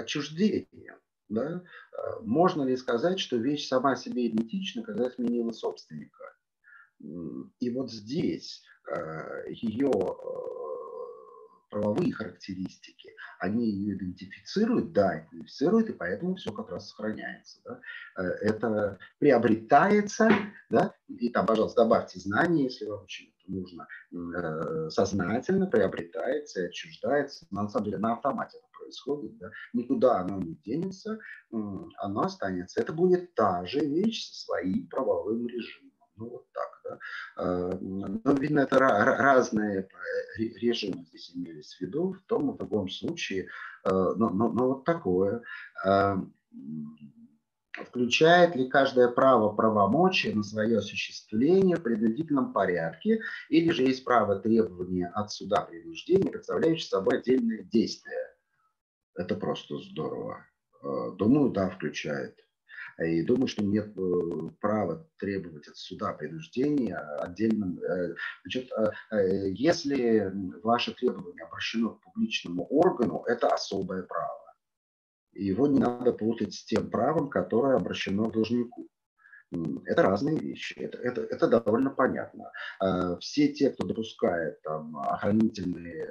[0.01, 0.97] отчуждением.
[1.29, 1.63] Да?
[1.97, 6.35] А, можно ли сказать, что вещь сама себе идентична, когда сменила собственника?
[6.99, 10.61] И вот здесь а, ее а,
[11.69, 17.61] правовые характеристики, они ее идентифицируют, да, идентифицируют, и поэтому все как раз сохраняется.
[17.63, 17.79] Да?
[18.41, 20.29] Это приобретается,
[20.69, 27.45] да, и там, пожалуйста, добавьте знания, если вам очень нужно, э, сознательно приобретается и отчуждается,
[27.51, 31.19] на самом деле на автомате происходит, да, никуда оно не денется,
[31.51, 32.81] оно останется.
[32.81, 35.91] Это будет та же вещь со своим правовым режимом.
[36.17, 36.99] Ну, вот так, да.
[37.37, 39.87] А, но, видно, это разные
[40.37, 42.13] режимы здесь имелись в виду.
[42.13, 43.47] В том и в другом случае,
[43.85, 45.41] но, но, но вот такое.
[47.73, 54.37] Включает ли каждое право правомочия на свое осуществление в принудительном порядке, или же есть право
[54.39, 58.27] требования от суда принуждения, представляющее собой отдельное действие.
[59.15, 60.45] Это просто здорово.
[60.83, 62.37] Э, думаю, да, включает.
[62.99, 67.79] И думаю, что нет э, права требовать от суда принуждения отдельным.
[67.81, 68.69] Э, значит,
[69.57, 74.40] если ваше требование обращено к публичному органу, это особое право.
[75.33, 78.87] Его не надо путать с тем правом, которое обращено должнику.
[79.85, 82.51] Это разные вещи, это, это, это довольно понятно.
[83.19, 86.07] Все те, кто допускает там, охранительные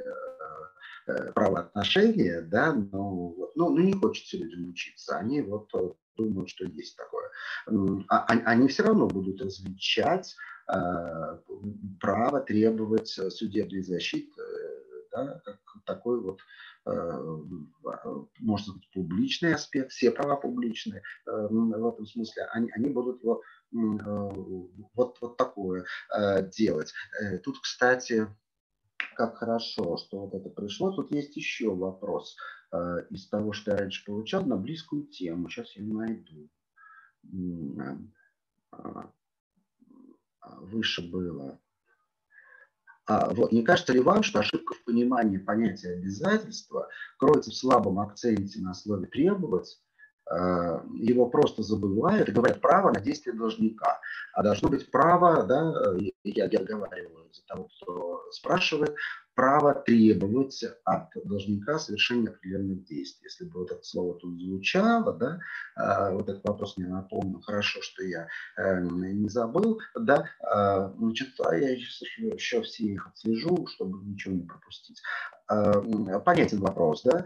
[1.10, 6.66] Э, правоотношения, да, но ну, ну, не хочется людям учиться, они вот э, думают, что
[6.66, 7.30] есть такое.
[8.08, 10.36] А, они все равно будут различать
[10.72, 11.38] э,
[12.00, 14.42] право требовать судебной защиты,
[15.12, 16.40] да, как такой вот
[18.38, 25.18] может быть, публичный аспект, все права публичные в этом смысле, они, они будут его вот,
[25.20, 25.84] вот такое
[26.56, 26.92] делать.
[27.44, 28.26] Тут, кстати,
[29.14, 30.92] как хорошо, что вот это пришло.
[30.92, 32.36] Тут есть еще вопрос
[32.72, 35.48] э, из того, что я раньше получал, на близкую тему.
[35.48, 36.48] Сейчас я найду.
[38.72, 39.10] А,
[40.60, 41.60] выше было.
[43.10, 46.88] А, вот, не кажется ли вам, что ошибка в понимании понятия обязательства
[47.18, 49.80] кроется в слабом акценте на слове «требовать»,
[50.30, 54.00] Э, его просто забывают и говорят право на действие должника.
[54.32, 58.94] А должно быть право, да, э, я, я говорил за того, кто спрашивает,
[59.40, 63.24] право требовать от должника совершения определенных действий.
[63.24, 65.40] Если бы вот это слово тут звучало, да,
[65.78, 68.28] э, вот этот вопрос мне напомнил, хорошо, что я
[68.58, 70.28] не забыл, да,
[70.98, 75.00] значит, а я еще, еще все их отслежу, чтобы ничего не пропустить.
[75.46, 77.24] Понятен вопрос, да,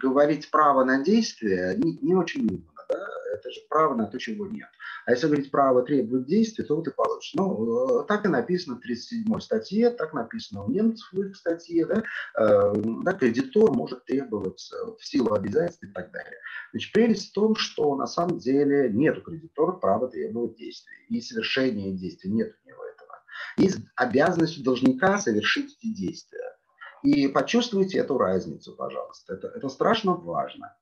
[0.00, 4.68] говорить право на действие не, не очень нужно это же право на то, чего нет.
[5.06, 7.34] А если говорить право требовать действий, то и получишь.
[7.34, 11.86] Ну, э, так и написано в 37 статье, так написано у немцев в их статье,
[11.86, 12.02] да,
[12.38, 12.72] э,
[13.02, 16.38] да, кредитор может требовать э, в силу обязательств и так далее.
[16.72, 21.06] Значит, прелесть в том, что на самом деле нет у кредитора права требовать действий.
[21.08, 23.22] И совершения действий нет у него этого.
[23.56, 26.56] Есть обязанность у должника совершить эти действия.
[27.02, 29.34] И почувствуйте эту разницу, пожалуйста.
[29.34, 30.74] Это, это страшно важно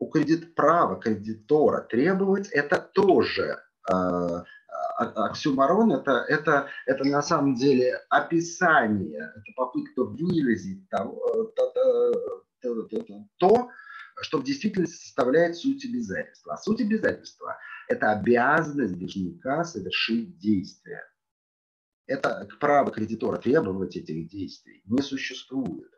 [0.00, 3.60] у кредит, права кредитора требовать, это тоже
[3.92, 4.42] э,
[4.98, 11.14] оксюмарон это, это, это на самом деле описание, это попытка выразить там,
[11.54, 12.12] то, то,
[12.62, 13.70] то, то,
[14.22, 16.54] что в действительности составляет суть обязательства.
[16.54, 21.02] А суть обязательства– это обязанность должника совершить действие.
[22.06, 25.90] Это право кредитора требовать этих действий не существует.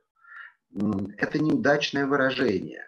[1.19, 2.85] Это неудачное выражение.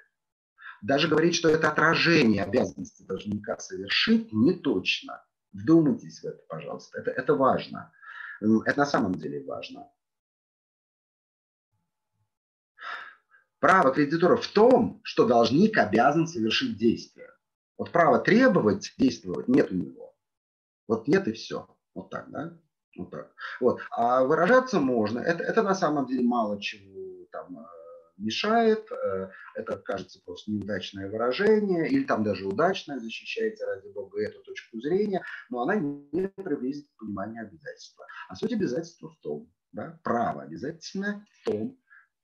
[0.84, 5.24] Даже говорить, что это отражение обязанности должника совершить, не точно.
[5.54, 6.98] Вдумайтесь в это, пожалуйста.
[6.98, 7.90] Это, это важно.
[8.42, 9.90] Это на самом деле важно.
[13.60, 17.30] Право кредитора в том, что должник обязан совершить действие.
[17.78, 20.14] Вот право требовать действовать нет у него.
[20.86, 21.66] Вот нет и все.
[21.94, 22.58] Вот так, да?
[22.98, 23.34] Вот так.
[23.58, 23.80] Вот.
[23.90, 25.20] А выражаться можно.
[25.20, 27.73] Это, это на самом деле мало чего там э,
[28.16, 28.90] мешает.
[28.90, 31.88] Э, это кажется просто неудачное выражение.
[31.88, 35.22] Или там даже удачное, защищаете, ради бога, эту точку зрения.
[35.50, 38.06] Но она не приблизит пониманию обязательства.
[38.28, 41.78] А суть обязательства в том, да, право обязательное в том,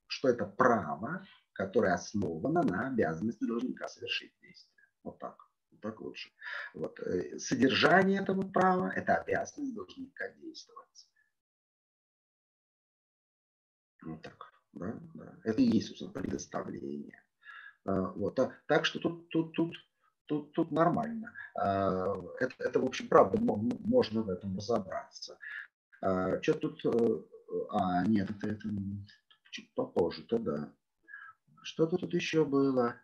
[0.07, 4.83] что это право, которое основано на обязанности должника совершить действие.
[5.05, 5.37] Вот так.
[5.81, 6.31] Так лучше.
[6.75, 7.01] Вот.
[7.01, 11.09] Э, содержание этого права– это обязанность должника действовать.
[14.03, 14.50] Вот так.
[14.73, 14.99] Да?
[15.15, 15.35] Да.
[15.45, 17.23] Это и есть, собственно, предоставление.
[17.85, 18.39] А, вот.
[18.67, 19.75] Так что тут, тут, тут,
[20.27, 21.33] тут, тут нормально.
[21.55, 25.39] А, это, это, в общем, правда, можно в этом разобраться.
[26.03, 26.85] А, что тут...
[26.85, 27.23] Э,
[27.71, 28.69] а, нет, это, это
[29.51, 30.73] чуть попозже-то да.
[31.63, 32.97] Что-то тут еще было.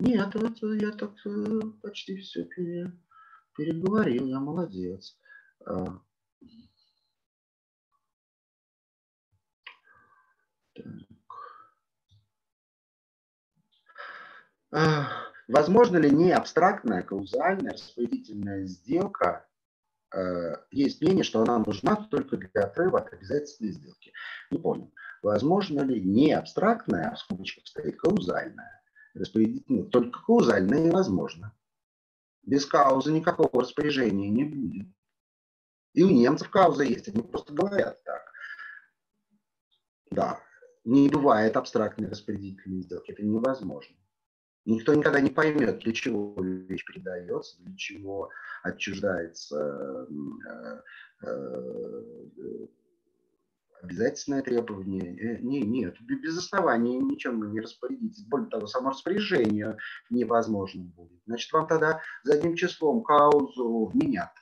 [0.00, 2.92] Нет, вот я так э, почти все пере,
[3.56, 5.18] переговорил, я молодец.
[14.70, 15.08] А,
[15.48, 19.48] возможно ли не абстрактная, каузальная, распорядительная сделка
[20.14, 24.12] Э, есть мнение, что она нужна только для отрыва от обязательной сделки.
[24.50, 24.92] Не понял.
[25.22, 28.82] Возможно ли не абстрактная, а в скобочках стоит каузальная,
[29.14, 31.54] распорядительная, только каузальная невозможно.
[32.42, 34.88] Без каузы никакого распоряжения не будет.
[35.92, 38.22] И у немцев кауза есть, они просто говорят так.
[40.10, 40.40] Да,
[40.84, 43.96] не бывает абстрактной распорядительной сделки, это невозможно.
[44.68, 48.28] Никто никогда не поймет, для чего вещь передается, для чего
[48.62, 50.06] отчуждается
[50.46, 52.66] э, э,
[53.80, 55.16] обязательное требование.
[55.16, 58.26] Э, не, нет, без оснований ничем вы не распорядитесь.
[58.26, 59.78] Более того, само распоряжение
[60.10, 61.22] невозможно будет.
[61.24, 64.32] Значит, вам тогда задним числом каузу вменят,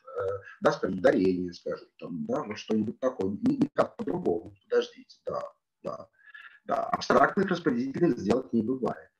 [0.60, 3.30] да, скажем, дарение, скажут, там, да, вот что-нибудь такое.
[3.42, 4.56] Никак по-другому.
[4.64, 5.42] Подождите, да,
[5.84, 6.08] да.
[6.68, 9.10] Абстрактных распорядительных сделок не бывает.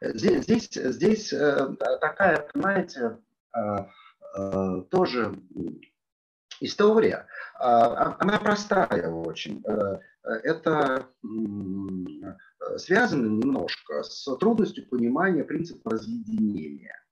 [0.00, 3.18] Здесь, здесь, здесь э, такая, понимаете,
[3.54, 3.60] э,
[4.38, 5.34] э, тоже
[6.60, 7.26] история.
[7.58, 9.62] Она простая очень.
[10.22, 11.06] Это
[12.76, 17.02] связано немножко с трудностью понимания принципа разъединения.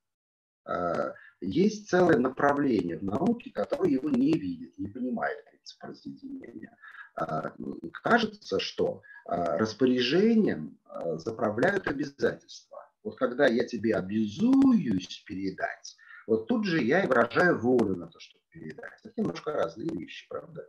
[1.41, 6.77] Есть целое направление в науке, которое его не видит, не понимает принцип разъединения.
[7.15, 12.79] Кажется, что а, распоряжением а, заправляют обязательства.
[13.03, 15.97] Вот когда я тебе обязуюсь передать,
[16.27, 19.01] вот тут же я и выражаю волю на то, чтобы передать.
[19.03, 20.67] Это немножко разные вещи, правда.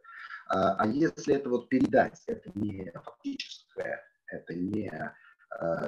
[0.48, 4.92] А, а если это вот передать, это не фактическое, это не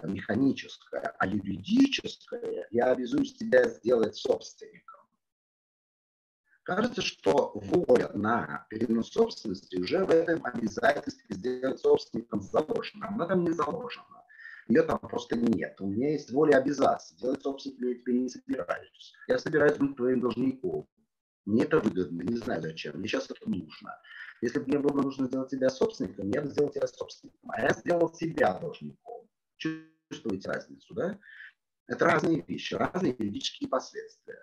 [0.04, 4.97] механическое, а юридическое, я обязуюсь тебя сделать собственником.
[6.68, 13.08] Кажется, что воля на перенос собственности уже в этом обязательстве сделать собственником заложена.
[13.08, 14.26] Она там не заложена.
[14.68, 15.80] Ее там просто нет.
[15.80, 17.16] У меня есть воля обязаться.
[17.20, 19.14] Делать собственником я теперь не собираюсь.
[19.30, 20.90] Я собираюсь быть твоим должником.
[21.46, 22.98] Мне это выгодно, не знаю зачем.
[22.98, 23.98] Мне сейчас это нужно.
[24.42, 27.50] Если бы мне было нужно сделать тебя собственником, я бы сделал тебя собственником.
[27.50, 29.30] А я сделал себя должником.
[29.56, 31.18] Чувствуете разницу, да?
[31.88, 34.38] Это разные вещи, разные юридические последствия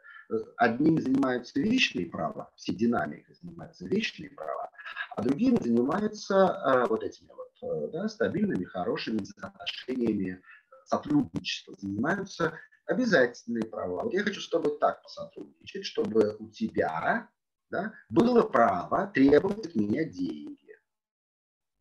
[0.56, 4.70] одними занимаются вечные права, все динамики занимаются вечные права,
[5.16, 10.42] а другими занимаются э, вот этими вот э, да, стабильными, хорошими отношениями
[10.84, 14.04] сотрудничества, занимаются обязательные права.
[14.04, 17.28] Вот я хочу с тобой так посотрудничать, чтобы у тебя
[17.70, 20.58] да, было право требовать от меня деньги.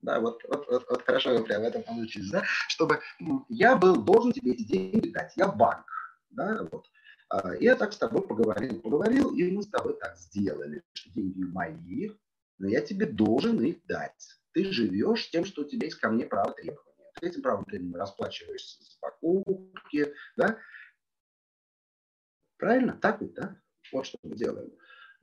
[0.02, 3.00] Да, вот, вот, вот, вот хорошо вы прям в этом получились, да, чтобы
[3.48, 5.86] я был должен тебе эти деньги дать, я банк,
[6.30, 6.86] да, вот.
[7.34, 10.84] А, я так с тобой поговорил, поговорил, и мы с тобой так сделали,
[11.16, 12.12] деньги мои,
[12.60, 14.40] но я тебе должен их дать.
[14.52, 17.12] Ты живешь тем, что у тебя есть ко мне право требования.
[17.20, 20.60] Ты этим правом требования расплачиваешься за покупки, да?
[22.58, 23.00] Правильно?
[23.02, 23.60] Так ведь, да?
[23.92, 24.72] Вот что мы делаем.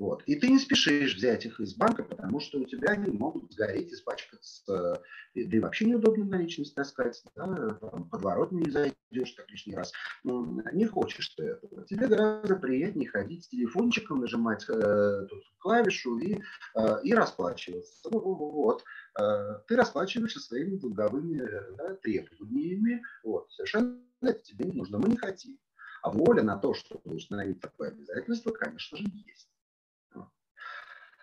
[0.01, 0.22] Вот.
[0.24, 3.92] И ты не спешишь взять их из банка, потому что у тебя они могут сгореть,
[3.92, 4.62] испачкаться.
[4.66, 5.03] Да
[5.34, 7.22] и вообще неудобно наличность таскать.
[7.36, 7.78] Да?
[8.11, 9.92] Подворот не зайдешь так лишний раз.
[10.24, 11.84] Не хочешь ты этого.
[11.86, 16.40] Тебе гораздо приятнее ходить с телефончиком, нажимать э, тут клавишу и,
[16.76, 18.09] э, и расплачиваться.
[18.11, 18.82] Ну, вот.
[19.20, 21.46] Э, ты расплачиваешься своими долговыми
[21.76, 23.03] да, требованиями.
[23.22, 23.53] Вот.
[23.53, 24.98] Совершенно это тебе не нужно.
[24.98, 25.59] Мы не хотим.
[26.03, 29.51] А воля на то, чтобы установить такое обязательство, конечно же, есть.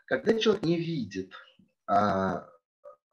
[0.08, 1.34] Когда человек не видит
[1.86, 2.48] а,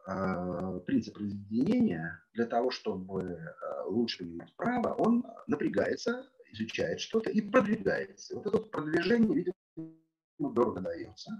[0.06, 7.40] а, принцип разъединения, для того, чтобы а, лучше понимать право, он напрягается, изучает что-то и
[7.40, 8.36] продвигается.
[8.36, 9.94] Вот это продвижение, видимо,
[10.38, 11.32] дорого дается.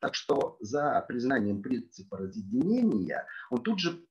[0.00, 4.02] Так что за признанием принципа разъединения он тут же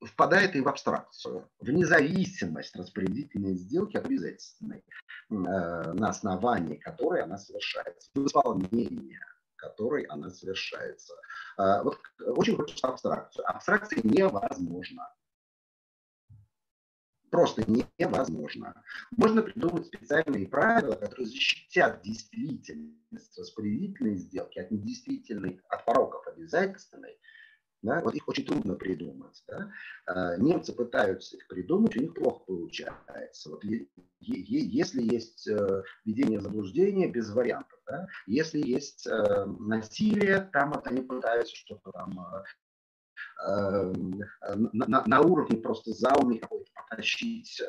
[0.00, 4.84] впадает и в абстракцию, в независимость распорядительной сделки обязательной,
[5.30, 9.20] э, на основании которой она совершается, в исполнение
[9.58, 11.14] которой она совершается.
[11.56, 13.48] А, вот очень хочется абстракцию.
[13.48, 15.12] Абстракция невозможна.
[17.30, 17.62] Просто
[17.98, 18.82] невозможно.
[19.10, 27.18] Можно придумать специальные правила, которые защитят действительность распорядительной сделки от недействительной, от пороков обязательственной,
[27.82, 28.00] да?
[28.00, 29.42] Вот их очень трудно придумать.
[29.46, 29.70] Да?
[30.06, 33.50] А, немцы пытаются их придумать, у них плохо получается.
[33.50, 33.62] Вот
[34.20, 37.78] если есть э, введение заблуждения, без вариантов.
[37.86, 38.06] Да?
[38.26, 42.18] Если есть э, насилие, там вот они пытаются что-то там
[43.46, 43.92] э,
[44.54, 47.60] на, на уровне просто зауми какой-то потащить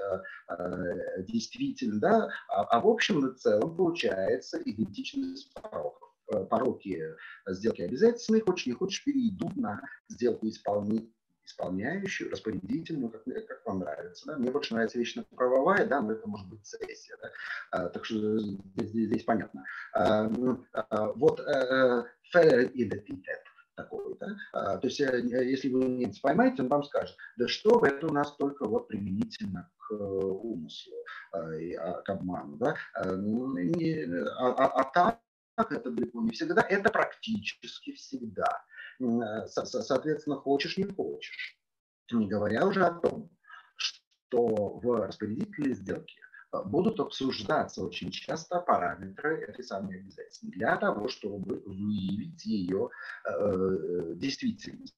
[1.20, 6.09] действительно, да, а, а в общем и целом получается идентичность пороков.
[6.32, 7.16] Э, пороки
[7.48, 11.12] сделки обязательных, хочешь не хочешь, перейдут на сделку исполни,
[11.44, 14.28] исполняющую, распорядительную, как, как вам нравится.
[14.28, 14.38] Да?
[14.38, 17.18] Мне больше нравится вечно правовая, да, но это может быть сессия.
[17.22, 17.32] Да?
[17.72, 19.66] А, так что здесь, здесь, понятно.
[19.94, 20.30] А,
[20.74, 23.44] а, вот fair identitet
[23.76, 24.16] такой.
[24.20, 24.78] Да?
[24.78, 28.36] То есть, э, если вы немца поймаете, он вам скажет, да что это у нас
[28.36, 30.94] только вот применительно к умыслу,
[31.32, 32.58] а, к обману.
[32.58, 32.76] Да?
[33.04, 33.56] Ну,
[34.38, 35.20] а, а, а так
[35.72, 38.64] это далеко не всегда, это практически всегда.
[38.99, 41.57] Э, соответственно, хочешь, не хочешь.
[42.12, 43.30] Не говоря уже о том,
[43.76, 46.20] что в распорядительной сделке
[46.53, 52.89] э, будут обсуждаться очень часто параметры этой самой обязательности для того, чтобы выявить ее
[53.26, 54.95] э, действительность,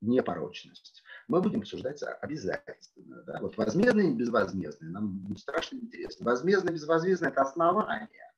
[0.00, 1.02] непорочность.
[1.28, 3.22] Мы будем обсуждать обязательно.
[3.24, 3.38] Да?
[3.40, 4.90] Вот возмездные и безвозмездные.
[4.90, 6.26] Нам страшно интересно.
[6.26, 8.31] Возмездное и безвозмездное– это основание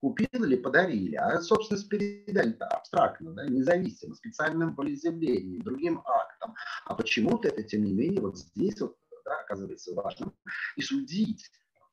[0.00, 6.54] купили или подарили, а собственность передали абстрактно, да, независимо, специальным волеизъявлением, другим актом.
[6.86, 10.34] А почему-то это, тем не менее, вот здесь вот, да, оказывается важным.
[10.76, 11.50] И судить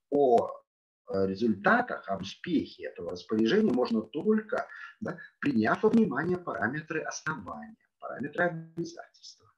[0.10, 0.50] о
[1.10, 4.68] э, результатах, об успехе этого распоряжения можно только
[5.02, 9.52] да, приняв во внимание параметры основания, параметры обязательства.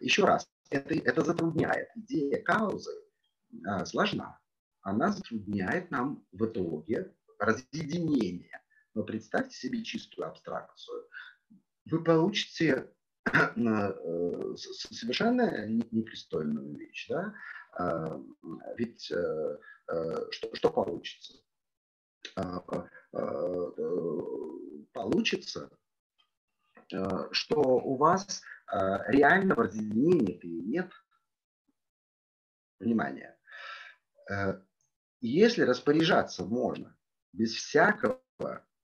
[0.00, 1.88] Еще раз, это, это затрудняет.
[1.94, 2.90] Идея каузы
[3.66, 4.40] а, сложна.
[4.82, 7.14] Она затрудняет нам в итоге
[7.44, 8.62] разъединения.
[8.94, 11.08] Но представьте себе чистую абстракцию.
[11.86, 12.90] Вы получите
[13.26, 17.08] э, совершенно непристойную вещь.
[17.08, 17.34] Да?
[17.72, 18.20] А,
[18.76, 21.34] ведь э, э, что, что получится?
[24.92, 25.70] Получится,
[27.32, 28.42] что у вас
[29.08, 30.90] реального разъединения-то и нет.
[32.80, 33.36] Внимание.
[35.20, 36.96] Если распоряжаться можно
[37.34, 38.20] без всякого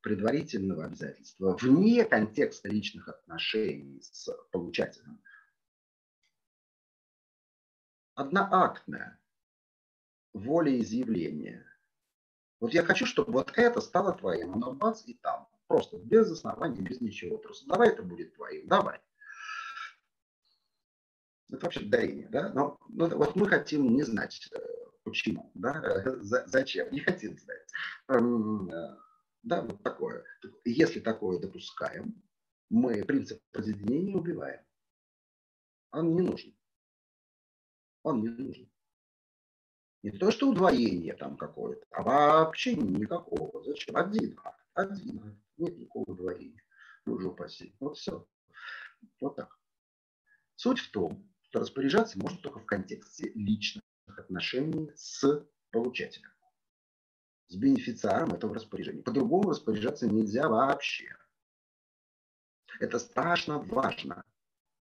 [0.00, 5.22] предварительного обязательства, вне контекста личных отношений с получателем.
[8.14, 9.20] Одноактное
[10.32, 11.66] волеизъявление.
[12.60, 15.48] Вот я хочу, чтобы вот это стало твоим, оно бац и там.
[15.66, 17.38] Просто без основания, без ничего.
[17.38, 19.00] Просто давай это будет твоим, давай.
[21.48, 22.52] Это вообще дарение, да?
[22.52, 24.58] Но, но вот мы хотим не знать, э,
[25.04, 25.82] почему, да,
[26.22, 27.66] зачем, не хотим знать.
[28.08, 28.96] Эм, э,
[29.42, 30.24] да, вот такое.
[30.64, 32.22] Если такое допускаем,
[32.68, 34.60] мы принцип разъединения убиваем.
[35.92, 36.54] Он не нужен.
[38.02, 38.70] Он не нужен.
[40.02, 43.62] Не то, что удвоение там какое-то, а вообще никакого.
[43.64, 43.96] Зачем?
[43.96, 44.64] Один акт.
[44.74, 45.38] Один акт.
[45.58, 46.62] Нет никакого удвоения.
[47.04, 47.74] Боже упаси.
[47.80, 48.26] Вот все.
[49.20, 49.58] Вот так.
[50.56, 53.82] Суть в том, что распоряжаться можно только в контексте личных
[54.18, 56.30] отношений с получателем,
[57.48, 59.02] с бенефициаром этого распоряжения.
[59.02, 61.16] По-другому распоряжаться нельзя вообще.
[62.80, 64.24] Это страшно важно.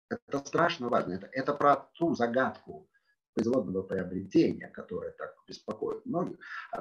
[0.10, 1.14] Это страшно важно.
[1.14, 2.90] Это, это про ту загадку
[3.34, 6.38] производного приобретения, которая так беспокоит многих.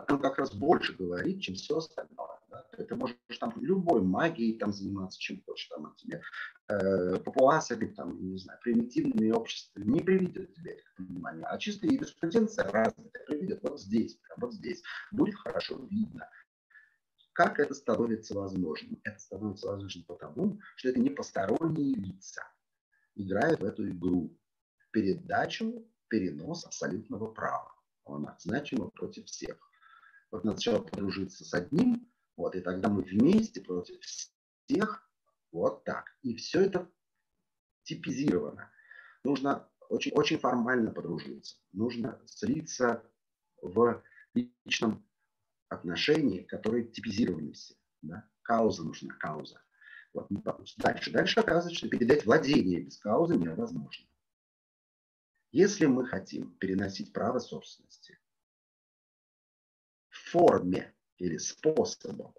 [0.09, 2.39] Он как раз больше говорит, чем все остальное.
[2.51, 2.62] Да?
[2.77, 6.20] Ты можешь там любой магией там заниматься, чем хочешь, там от тебя
[6.69, 12.70] э, папуасами, там, не знаю, примитивными обществами не приведет тебя к пониманию, а чисто юриспруденция
[12.70, 14.83] развитая приведет вот здесь, вот здесь.
[15.11, 16.29] Будет хорошо видно.
[17.33, 19.01] Как это становится возможным?
[19.05, 22.43] Это становится возможным потому, что это не посторонние лица
[23.15, 24.37] играют в эту игру.
[24.91, 27.75] Передачу, перенос абсолютного права.
[28.05, 29.57] Он значимо против всех.
[30.31, 32.07] Вот надо сначала подружиться с одним,
[32.37, 35.11] вот, и тогда мы вместе против всех,
[35.53, 36.15] вот так.
[36.21, 36.91] И все это
[37.85, 38.71] типизировано.
[39.25, 41.57] Нужно очень, очень формально подружиться.
[41.73, 43.03] Нужно слиться
[43.63, 44.03] в
[44.35, 45.07] личном
[45.69, 47.75] отношении, которые типизированы все.
[48.03, 48.29] Да?
[48.43, 49.63] Кауза нужна, кауза.
[50.13, 50.27] Вот,
[50.77, 51.11] дальше.
[51.11, 54.07] Дальше оказывается, что передать владение без каузы невозможно.
[55.53, 58.19] Если мы хотим переносить право собственности
[60.09, 62.35] в форме или способом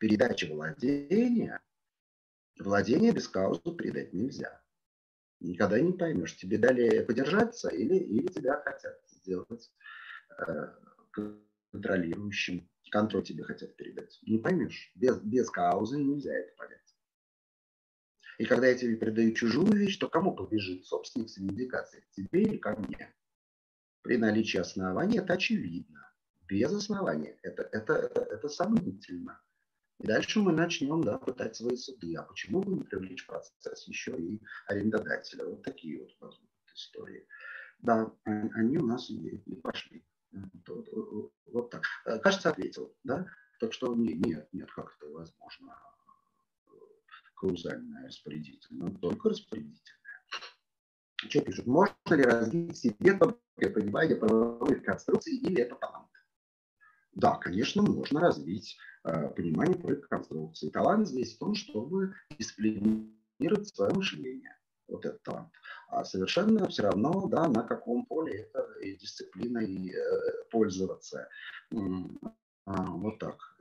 [0.00, 1.62] передачи владения,
[2.58, 4.60] владение без каузы передать нельзя.
[5.38, 9.70] Никогда не поймешь, тебе дали подержаться или, или тебя хотят сделать
[10.38, 10.74] э,
[11.70, 14.18] контролирующим, контроль тебе хотят передать.
[14.22, 14.90] Не поймешь.
[14.96, 16.85] Без, без каузы нельзя это понять.
[18.38, 22.04] И когда я тебе передаю чужую вещь, то кому побежит собственник с индикацией?
[22.12, 23.14] Тебе или ко мне?
[24.02, 26.12] При наличии основания это очевидно.
[26.46, 29.40] Без основания это, это, это, это сомнительно.
[29.98, 32.14] И дальше мы начнем да, пытать свои суды.
[32.16, 35.46] А почему бы не привлечь процесс еще и арендодателя?
[35.46, 37.26] Вот такие вот возможно, истории.
[37.78, 40.04] Да, они у нас и, и пошли.
[41.46, 41.84] Вот так.
[42.22, 42.94] Кажется, ответил.
[43.02, 43.26] Да?
[43.58, 45.74] Так что нет, нет, как это возможно
[47.36, 50.00] каузальная распорядительная, но только распорядительная.
[51.16, 51.66] Что пишут?
[51.66, 53.18] Можно ли развить себе
[53.58, 56.10] понимание правовых конструкций или это талант?
[57.12, 60.70] Да, конечно, можно развить э, понимание правовых конструкций.
[60.70, 64.54] Талант здесь в том, чтобы дисциплинировать свое мышление.
[64.88, 65.52] Вот этот талант.
[65.88, 71.28] А совершенно все равно, да, на каком поле это и дисциплиной э, пользоваться.
[72.66, 73.56] А, вот так.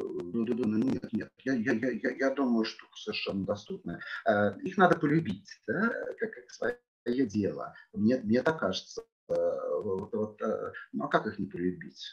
[0.00, 4.00] Э, э, ну, нет, нет, я, я, я, я думаю, что совершенно доступная.
[4.26, 5.88] Э, их надо полюбить, да,
[6.18, 7.74] как, как свое дело.
[7.92, 9.02] Мне, мне так кажется.
[9.28, 9.34] Э,
[9.82, 10.40] вот, вот,
[10.92, 12.04] ну а как их не полюбить?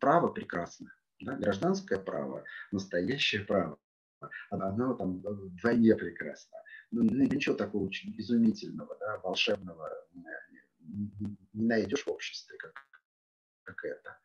[0.00, 0.92] Право прекрасно.
[1.20, 1.36] Да?
[1.36, 3.78] Гражданское право, настоящее право.
[4.50, 6.58] Оно там вдвойне прекрасно.
[6.90, 9.90] Ну, ничего такого очень изумительного, да, волшебного
[11.52, 12.72] не найдешь в обществе, как,
[13.64, 14.18] как это.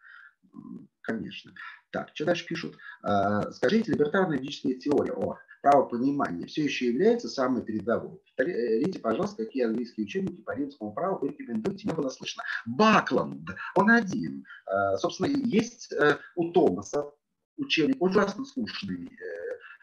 [1.03, 1.53] Конечно.
[1.91, 2.77] Так, что дальше пишут?
[3.03, 8.19] А, скажите, либертарная юридическая теория о правопонимании все еще является самой передовой?
[8.25, 11.87] Повторите, пожалуйста, какие английские учебники по римскому праву вы рекомендуете?
[11.87, 12.43] Не было слышно.
[12.65, 14.45] Бакланд, он один.
[14.65, 17.11] А, собственно, есть э, у Томаса
[17.57, 19.11] учебник, ужасно скучный.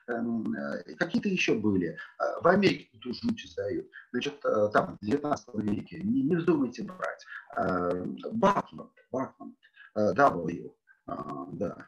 [0.09, 1.99] Э, эм, э, какие-то еще были.
[2.41, 3.87] В Америке тут жуть издают.
[4.12, 4.41] Значит,
[4.73, 6.01] там, в 19 веке.
[6.03, 7.27] Не, не вздумайте брать.
[8.32, 9.55] Бакланд, Бакланд.
[9.97, 10.75] W.
[11.07, 11.87] А, да.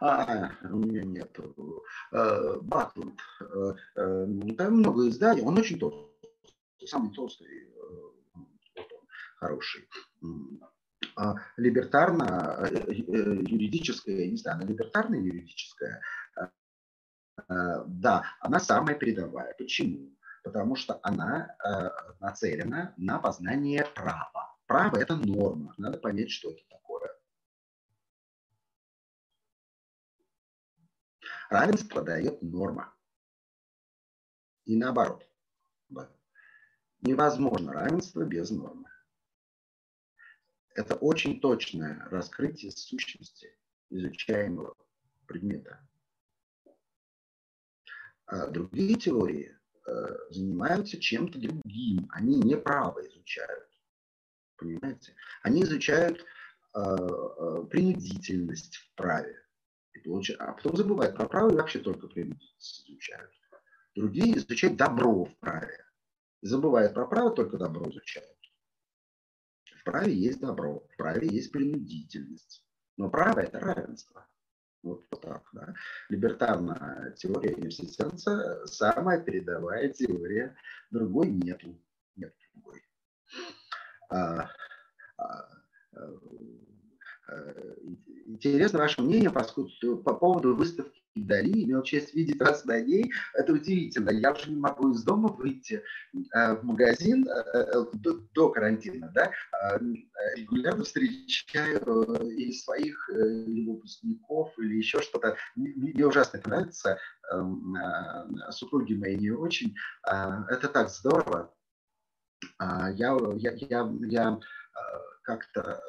[0.00, 1.38] А, у меня нет.
[2.10, 3.20] Батланд.
[3.40, 4.26] Э, э,
[4.56, 5.42] там много изданий.
[5.42, 6.08] Он очень толстый.
[6.86, 7.46] Самый толстый.
[7.46, 8.40] Э,
[9.36, 9.86] хороший.
[11.16, 16.00] А либертарно юридическая, не знаю, либертарная юридическая,
[17.48, 19.54] да, она самая передовая.
[19.58, 20.16] Почему?
[20.44, 21.56] Потому что она
[22.20, 24.49] нацелена на познание права.
[24.70, 25.74] Право– это норма.
[25.78, 27.10] Надо понять, что это такое.
[31.48, 32.96] Равенство дает норма.
[34.66, 35.28] И наоборот.
[37.00, 38.88] Невозможно равенство без нормы.
[40.76, 43.52] Это очень точное раскрытие сущности
[43.88, 44.76] изучаемого
[45.26, 45.84] предмета.
[48.26, 52.08] А другие теории э, занимаются чем-то другим.
[52.12, 53.69] Они не право изучают
[54.60, 55.14] понимаете?
[55.42, 59.36] Они изучают э, э, принудительность в праве.
[59.92, 63.32] И получают, а потом забывают про право и вообще только принудительность изучают.
[63.96, 65.84] Другие изучают добро в праве.
[66.42, 68.38] Забывают про право, только добро изучают.
[69.80, 72.64] В праве есть добро, в праве есть принудительность.
[72.96, 74.26] Но право– это равенство.
[74.82, 75.74] Вот так, да.
[76.08, 80.56] Либертарная теория университета– самая передовая теория.
[80.90, 81.78] Другой нету.
[82.16, 82.82] Нет другой.
[84.10, 84.50] А,
[85.18, 85.48] а,
[87.28, 87.74] э,
[88.26, 93.10] интересно ваше мнение поскольку, по поводу выставки Дали, имел честь видеть вас на ней.
[93.34, 94.10] Это удивительно.
[94.10, 95.82] Я уже не могу из дома выйти
[96.14, 99.10] э, в магазин э, э, до, до карантина.
[99.12, 99.32] Да?
[99.52, 99.78] А,
[100.36, 101.80] регулярно встречаю
[102.22, 105.36] или своих или выпускников, или еще что-то.
[105.56, 106.98] Мне ужасно нравится.
[107.32, 107.76] Эм,
[108.50, 109.74] супруги мои не очень.
[110.04, 111.52] А, это так здорово.
[112.58, 114.40] А, я, я, я, я
[115.22, 115.82] как-то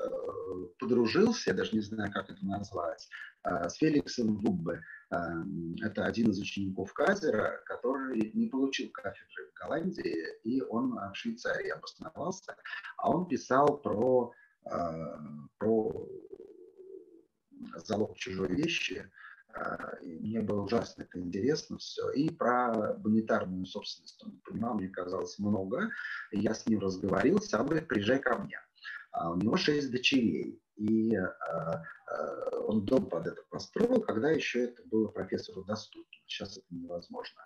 [0.79, 3.09] подружился, я даже не знаю, как это назвать,
[3.43, 4.81] с Феликсом Губбе.
[5.11, 11.15] Эм, это один из учеников Казера, который не получил кафедры в Голландии, и он в
[11.15, 12.55] Швейцарии обосновался.
[12.97, 14.31] А он писал про,
[14.65, 15.17] э,
[15.57, 16.07] про
[17.75, 19.09] залог чужой вещи.
[19.55, 22.09] Э, мне было ужасно это интересно все.
[22.11, 25.89] И про монетарную собственность он понимал, мне казалось, много.
[26.31, 28.59] Я с ним разговорился, он говорит, приезжай ко мне.
[29.11, 30.61] А у него шесть дочерей.
[30.77, 36.17] И э, э, он дом под это построил, когда еще это было профессору доступно.
[36.25, 37.41] Сейчас это невозможно.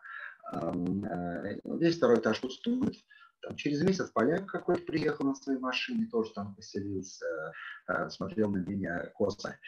[0.54, 2.96] Э, весь второй этаж пустует.
[3.42, 7.26] Там, через месяц поляк какой-то приехал на своей машине, тоже там поселился,
[8.10, 9.60] смотрел на меня косо.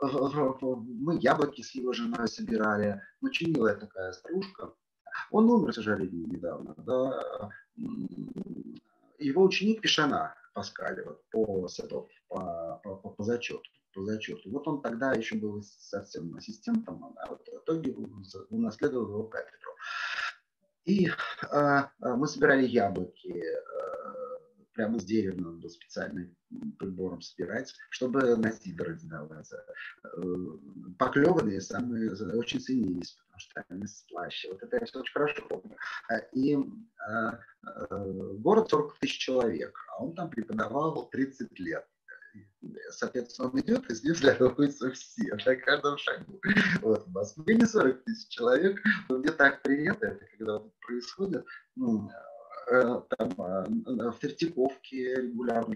[0.00, 3.00] Мы яблоки с его женой собирали.
[3.20, 4.72] Ну, чинилая такая старушка.
[5.30, 6.74] Он умер, к сожалению, недавно.
[6.78, 7.50] Да.
[9.18, 11.68] Его ученик Пешана, Паскале вот, по,
[12.28, 13.62] по, по, по, по зачету.
[13.92, 14.50] По зачету.
[14.50, 17.94] Вот он тогда еще был совсем ассистентом, а вот в итоге
[18.50, 19.70] унаследовал его кафедру.
[20.84, 21.08] И
[21.50, 23.93] а, а, мы собирали яблоки, а,
[24.74, 26.36] прямо с дерева надо было специальным
[26.78, 29.50] прибором собирать, чтобы на сидоры сдавать.
[29.52, 30.20] Э,
[30.98, 34.04] поклеванные самые очень ценились, потому что они с
[34.48, 35.76] Вот это я все очень хорошо помню.
[36.32, 36.58] И
[38.42, 41.86] город 40 тысяч человек, а он там преподавал 30 лет
[42.90, 46.40] соответственно, он идет, и с ним здороваются все на каждом шагу.
[46.80, 51.44] Вот, в Москве не 40 тысяч человек, но мне так приятно, это когда происходит,
[51.76, 52.33] ну, Э,
[52.66, 55.74] там, э, в Третьяковке регулярно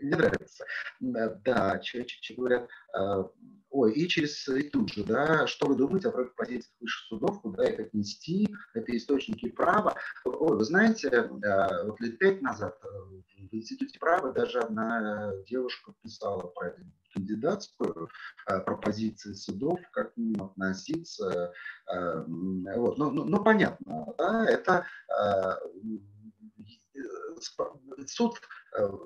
[0.00, 0.64] мне нравится.
[1.00, 3.24] Да, человек говорят, э,
[3.70, 7.64] ой, и через и тут же, да, что вы думаете о позициях высших судов, куда
[7.68, 9.96] их отнести, это источники права.
[10.24, 11.28] Ой, вы знаете,
[11.84, 16.76] вот лет пять назад в Институте права даже одна девушка писала про
[17.12, 18.10] кандидатскую
[18.66, 21.52] пропозиции судов, как к ним относиться.
[21.86, 22.98] Вот.
[22.98, 24.84] Ну, ну, ну, понятно, да, это
[28.06, 28.40] суд, э,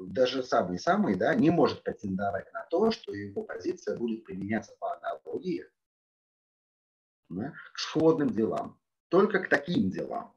[0.07, 5.65] даже самый-самый, да, не может претендовать на то, что его позиция будет применяться по аналогии
[7.29, 10.35] да, к сходным делам, только к таким делам.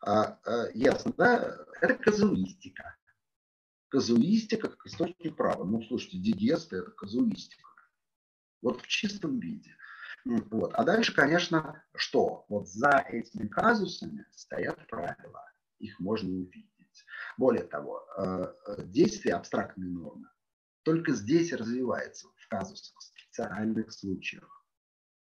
[0.00, 1.66] А, а, ясно, да?
[1.80, 2.96] Это казуистика.
[3.88, 5.64] Казуистика как источник права.
[5.64, 7.68] Ну, слушайте, Дигеста– это казуистика.
[8.62, 9.76] Вот в чистом виде.
[10.24, 10.72] Вот.
[10.74, 12.46] А дальше, конечно, что?
[12.48, 15.52] Вот за этими казусами стоят правила
[15.82, 16.71] их можно увидеть.
[17.38, 20.28] Более того, э, э, действие абстрактной нормы
[20.82, 24.66] только здесь развивается в казусах, специальных случаях.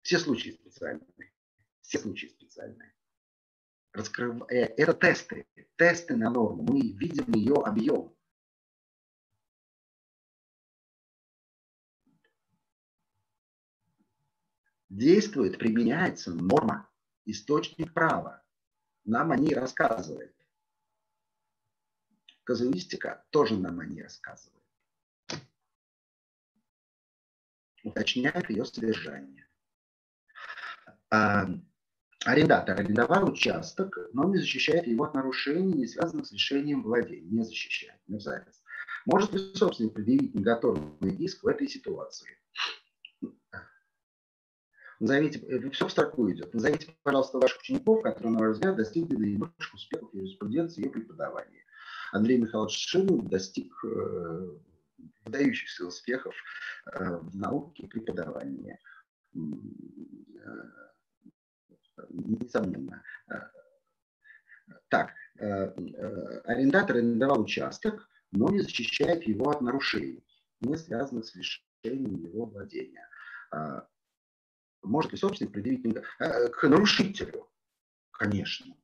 [0.01, 1.33] Все случаи специальные.
[1.81, 2.93] Все случаи специальные.
[3.93, 4.43] Раскрыв...
[4.49, 5.47] Э, это тесты.
[5.77, 6.63] Тесты на норму.
[6.63, 8.15] Мы видим ее объем.
[14.89, 16.89] Действует, применяется норма,
[17.25, 18.43] источник права.
[19.03, 20.34] Нам о ней рассказывает.
[22.45, 24.63] Казуистика тоже нам о ней рассказывает.
[27.83, 29.47] Уточняет ее содержание.
[31.09, 31.47] А,
[32.23, 37.31] арендатор арендовал участок, но не защищает его от нарушений, не связанных с решением владения.
[37.31, 38.61] Не защищает, не мерзавец.
[39.07, 42.29] Может ли собственник предъявить неготовный иск в этой ситуации?
[44.99, 46.53] Назовите, все в строку идет.
[46.53, 51.64] Назовите, пожалуйста, ваших учеников, которые, на ваш взгляд, достигли наибольших успехов в юриспруденции и преподавании.
[52.15, 54.57] Андрей Михайлович Шилин достиг э,
[55.25, 56.33] выдающихся успехов
[56.93, 58.79] э, в науке и преподавании.
[59.35, 59.39] Э,
[62.09, 63.03] несомненно.
[64.87, 70.25] Так, арендатор арендовал участок, но не защищает его от нарушений,
[70.61, 73.07] не связанных с лишением его владения.
[74.83, 77.49] Может ли собственник предъявить к нарушителю?
[78.11, 78.75] Конечно.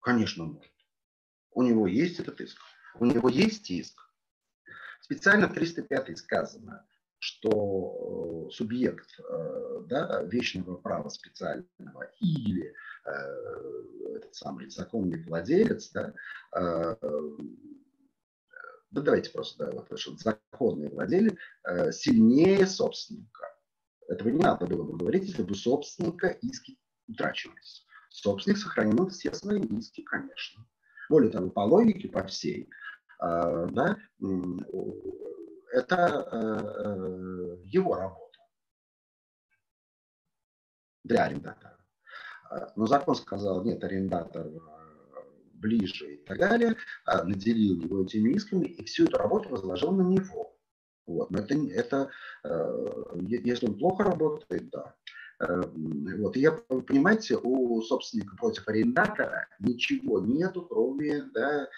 [0.00, 0.81] Конечно, может.
[1.54, 2.58] У него есть этот иск.
[2.94, 3.98] У него есть иск.
[5.00, 6.86] Специально в 305 сказано,
[7.18, 12.74] что э, субъект э, да, вечного права специального или
[13.04, 13.10] э,
[14.16, 16.14] этот самый законный владелец, да,
[16.52, 16.96] да
[18.90, 21.34] давайте просто, да, вот, что законный владелец
[21.92, 23.56] сильнее собственника.
[24.08, 26.76] Этого не надо было бы говорить, если бы собственника иски
[27.06, 27.86] утрачивались.
[28.10, 30.66] Собственник сохранил все свои иски, конечно.
[31.12, 32.70] Более того, по логике, по всей,
[33.18, 33.98] а, да,
[35.74, 36.38] это э,
[36.86, 38.38] э, его работа
[41.04, 41.76] для арендатора.
[42.48, 44.58] А, но закон сказал, нет, арендатор э,
[45.52, 50.08] ближе и так далее, а, наделил его этими исками, и всю эту работу возложил на
[50.08, 50.56] него.
[51.04, 51.30] Вот.
[51.30, 52.10] Но это, это
[53.20, 54.96] если он плохо работает, да.
[55.48, 56.36] Вот.
[56.36, 61.68] И я, понимаете, у собственника против арендатора ничего нету, кроме да,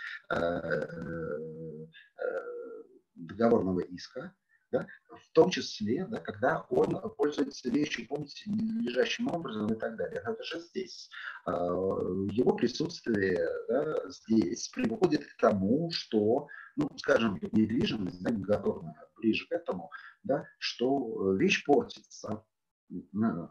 [3.14, 4.34] договорного иска,
[4.74, 10.20] да, в том числе, да, когда он пользуется вещью, помните, лежащим образом и так далее.
[10.24, 11.08] Это же здесь.
[11.46, 13.38] А, его присутствие
[13.68, 19.90] да, здесь приводит к тому, что, ну, скажем, недвижимость, да, неготовная, ближе к этому,
[20.24, 22.44] да, что вещь портится,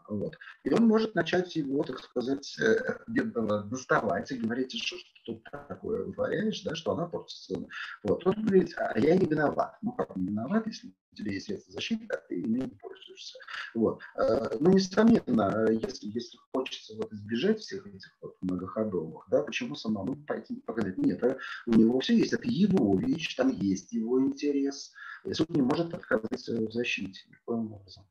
[0.08, 0.38] вот.
[0.64, 6.04] И он может начать его, так сказать, э, доставать и говорить, что, что ты такое
[6.04, 7.54] вытворяешь, да, что она портится.
[8.02, 8.26] Вот.
[8.26, 9.76] Он говорит, а я не виноват.
[9.82, 13.38] Ну, как не виноват, если у тебя есть средства защиты, а ты ими не пользуешься.
[13.74, 14.00] Вот.
[14.16, 20.16] Э, ну, несомненно, если, если хочется вот избежать всех этих вот многоходовых, да, почему самому
[20.26, 20.98] пойти показать?
[20.98, 24.92] Нет, а у него все есть, это его вещь, там есть его интерес,
[25.24, 28.06] и суд не может отказать в защите никоим образом.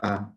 [0.00, 0.32] А,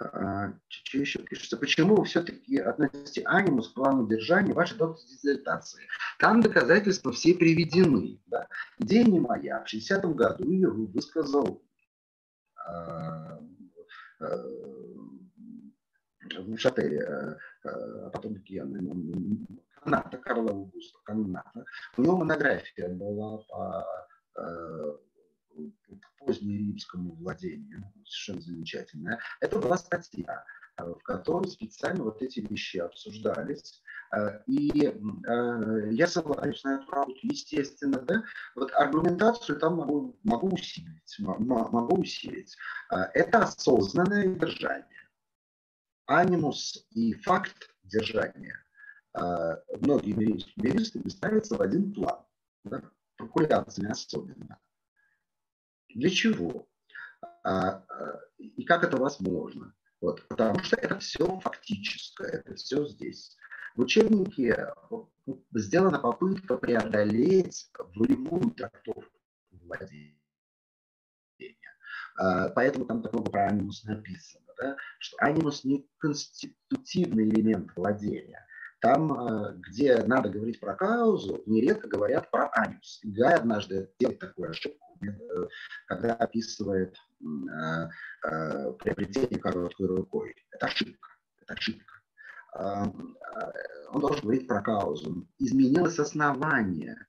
[0.00, 1.56] а, что еще пишется?
[1.56, 5.82] Почему вы все-таки относите анимус к плану держания вашей докторской диссертации?
[6.18, 8.20] Там доказательства все приведены.
[8.26, 8.48] Да?
[8.78, 9.64] Идея не моя.
[9.64, 11.62] В 60-м году ее высказал
[12.66, 13.38] а,
[14.20, 14.44] а,
[16.38, 18.80] в Шателе, а, а потом Киана,
[19.82, 21.64] Каната, Карла Аугуста, Каната.
[21.96, 23.86] У него монография была по
[25.56, 25.94] а,
[26.24, 30.44] позднеримскому владению, совершенно замечательная, это была статья,
[30.76, 33.82] э, в которой специально вот эти вещи обсуждались.
[34.14, 38.24] Э, и э, я ссылаюсь на эту работу, естественно, да,
[38.54, 42.56] вот аргументацию там могу, могу усилить, могу усилить.
[42.90, 44.86] Это осознанное держание.
[46.06, 48.60] Анимус и факт держания
[49.80, 52.18] многими юристами ставятся в один план,
[52.64, 52.82] да,
[53.16, 54.58] прокуряциями особенно.
[55.94, 56.66] Для чего?
[57.44, 59.74] А, а, и как это возможно?
[60.00, 63.36] Вот, потому что это все фактическое, это все здесь.
[63.76, 64.72] В учебнике
[65.54, 69.18] сделана попытка преодолеть волевую трактовку
[69.50, 70.18] владения.
[72.16, 74.76] А, поэтому там так много про анимус написано, да?
[74.98, 78.46] что анимус не конститутивный элемент владения.
[78.80, 83.00] Там, а, где надо говорить про каузу, нередко говорят про анимус.
[83.02, 84.93] Гай однажды делает такую ошибку Э,
[85.86, 87.88] когда описывает э,
[88.26, 90.34] э, приобретение короткой рукой.
[90.50, 91.08] Это ошибка.
[91.42, 91.94] Это ошибка.
[92.56, 95.26] Он должен говорить про каузу.
[95.38, 97.06] Изменилось основание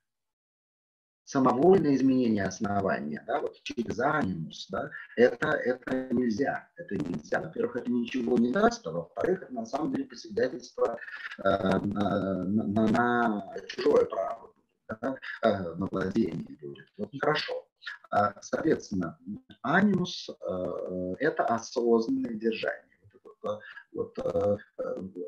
[1.25, 7.41] самовольное изменение основания, да, вот через анимус, да, это, это нельзя, это нельзя.
[7.41, 10.97] Во-первых, это ничего не даст, а во-вторых, это на самом деле посвидетельство
[11.39, 14.44] э, на, на, на чужое право,
[14.87, 16.87] да, э, на владение будет.
[16.97, 17.67] Вот нехорошо.
[18.09, 19.19] А, соответственно,
[19.61, 22.99] анимус э,– это осознанное держание.
[23.41, 24.57] Вот, вот, э,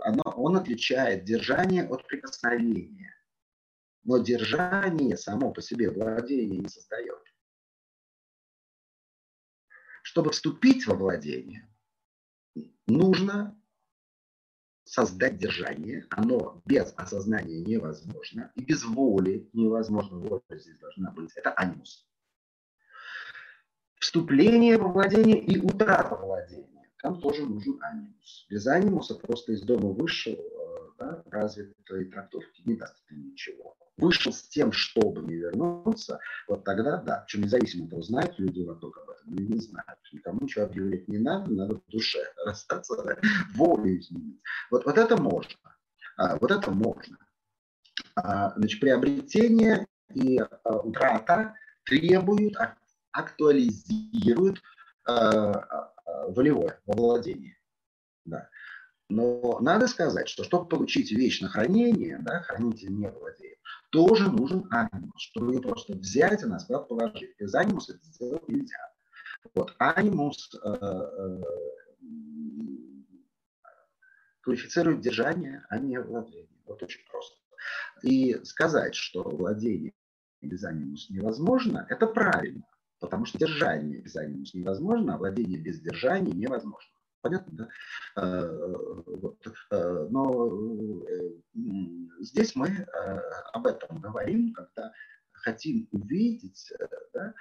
[0.02, 3.14] оно, он отличает держание от прикосновения.
[4.04, 7.22] Но держание само по себе владение не создает.
[10.02, 11.68] Чтобы вступить во владение,
[12.88, 13.62] нужно
[14.88, 16.06] создать держание.
[16.10, 18.52] Оно без осознания невозможно.
[18.56, 20.18] И без воли невозможно.
[20.18, 21.32] Воля здесь должна быть.
[21.36, 22.08] Это анимус
[24.00, 26.90] вступление во владение и утрата владения.
[27.02, 28.48] Там тоже нужен анимус.
[28.50, 30.36] Без анимуса просто из дома вышел,
[30.98, 33.78] да, развитой трактовки не даст это ничего.
[33.98, 37.24] Вышел с тем, чтобы не вернуться, вот тогда да.
[37.26, 40.00] Причем независимо от того, знают люди вокруг об этом или не знают.
[40.12, 43.18] Никому ничего объявлять не надо, надо в душе расстаться, да,
[43.56, 44.42] волю изменить.
[44.70, 45.56] Вот, вот это можно.
[46.18, 47.18] А, вот это можно.
[48.16, 51.56] А, значит, приобретение и а, утрата
[51.86, 52.56] требуют
[53.12, 54.62] актуализирует
[55.08, 55.54] э, э,
[56.30, 57.58] волевое во владении.
[58.26, 58.50] Да.
[59.10, 61.12] Но надо сказать, что чтобы получить
[61.42, 63.58] на хранение, да, хранитель не владеет,
[63.90, 67.36] тоже нужен анимус, чтобы ее просто взять и на склад положить.
[67.40, 68.94] Без анимуса это сделать нельзя.
[69.54, 71.42] Вот, анимус э, э,
[74.42, 76.50] квалифицирует держание, а не владение.
[76.66, 77.38] Вот очень просто.
[78.04, 79.94] И сказать, что владение
[80.42, 82.66] без анимуса невозможно, это правильно.
[83.00, 86.97] Потому что держание без анимус невозможно, а владение без держания невозможно.
[87.28, 87.70] Понятно,
[88.16, 88.22] да?
[88.22, 88.76] Э,
[89.06, 89.48] вот.
[89.72, 91.04] Э, но
[92.20, 92.88] здесь мы
[93.54, 94.94] об этом говорим, когда
[95.34, 96.72] хотим увидеть
[97.14, 97.34] да,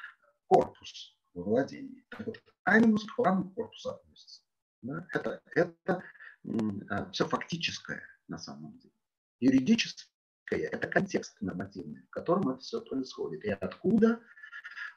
[0.49, 2.05] корпус во владении.
[2.11, 4.43] Так вот, анимус к плану корпуса относится.
[4.83, 5.07] Да?
[5.13, 6.03] Это, это
[7.13, 8.95] все фактическое на самом деле.
[9.39, 13.45] Юридическое– это контекст нормативный, в котором это все происходит.
[13.45, 14.21] И откуда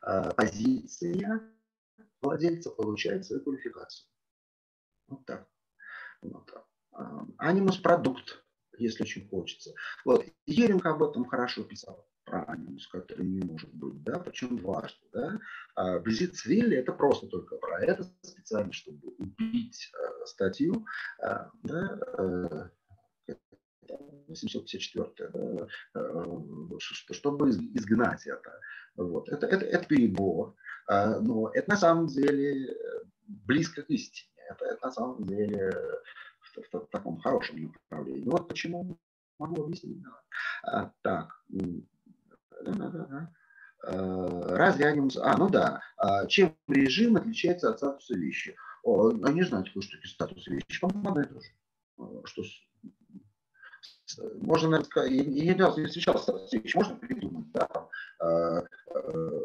[0.02, 1.42] э, позиция
[2.22, 4.10] владельца получает свою квалификацию.
[5.10, 5.48] Вот так.
[6.22, 6.54] Вот.
[7.38, 8.44] Анимус– продукт,
[8.78, 9.74] если очень хочется.
[10.06, 10.26] Вот.
[10.46, 15.40] Еринг об этом хорошо писал про анимус, который не может быть, да, причем дважды, да.
[15.76, 20.86] А Близицвилли это просто только про это, специально, чтобы убить э, статью,
[21.24, 22.70] э, да, э,
[24.28, 28.60] 854, да, э, чтобы изгнать это.
[28.96, 29.30] Вот.
[29.30, 30.56] Это, это, это перебор,
[30.88, 32.76] а, но это на самом деле
[33.28, 34.30] близко к истине.
[34.50, 35.72] Это, это на самом деле
[36.42, 38.30] в, в, в таком хорошем направлении.
[38.30, 38.98] Вот почему
[39.38, 40.04] могу объяснить.
[40.64, 41.44] А, так.
[43.84, 45.18] А, разве анимус...
[45.18, 45.82] А, ну да.
[45.98, 48.56] А, чем режим отличается от статуса вещи?
[48.84, 50.82] О, а не знаю, что такое статус вещи.
[50.82, 51.50] По-моему, одно и то же.
[52.26, 52.44] Что
[54.42, 57.90] можно, наверное, сказать, я не раз не встречался с вещи, можно придумать, да, там,
[58.22, 58.62] э,
[58.96, 59.40] э,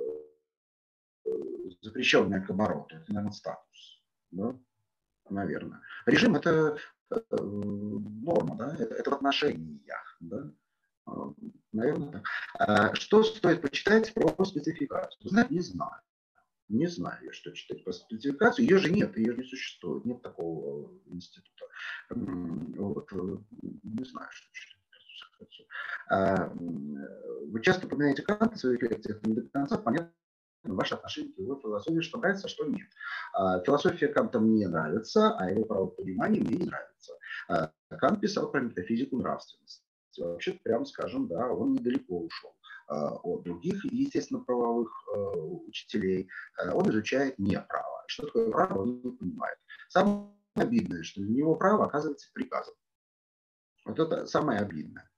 [2.40, 4.56] к обороту, это, наверное, статус, да,
[5.30, 5.80] наверное.
[6.06, 6.78] Режим– это
[7.10, 10.50] э, норма, да, это, это в отношениях, да,
[11.72, 12.24] наверное, так.
[12.58, 15.28] А что стоит почитать про спецификацию?
[15.28, 16.00] Знать не знаю.
[16.68, 18.64] Не знаю, что читать про спецификацию.
[18.64, 20.06] Ее же нет, ее же не существует.
[20.06, 21.66] Нет такого института.
[22.08, 23.12] Вот.
[23.12, 23.38] Э,
[23.82, 24.74] не знаю, что читать.
[26.10, 30.12] А, вы часто упоминаете Канта в своих лекциях, не до конца понятно
[30.64, 32.88] ваше отношение к его философии, что нравится, а что нет.
[33.32, 37.12] А, философия Канта мне нравится, а его правопонимание мне не нравится.
[37.48, 39.82] А, Кант писал про метафизику нравственности.
[40.18, 42.54] Вообще, прямо скажем, да, он недалеко ушел.
[42.86, 46.28] От других, естественно, правовых э, учителей,
[46.72, 48.04] он изучает не право.
[48.06, 49.58] Что такое право, он не понимает.
[49.88, 52.74] Самое обидное, что для него право оказывается приказом.
[53.84, 55.10] Вот это самое обидное.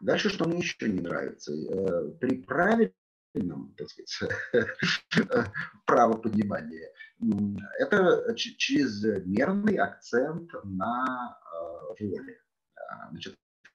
[0.00, 1.52] Дальше, что мне еще не нравится.
[1.52, 2.42] Э, при
[3.32, 4.32] правильном, так сказать,
[5.86, 6.88] правопонимании,
[7.78, 11.38] это чрезмерный акцент на
[11.98, 12.40] воле.
[12.76, 13.34] А, значит,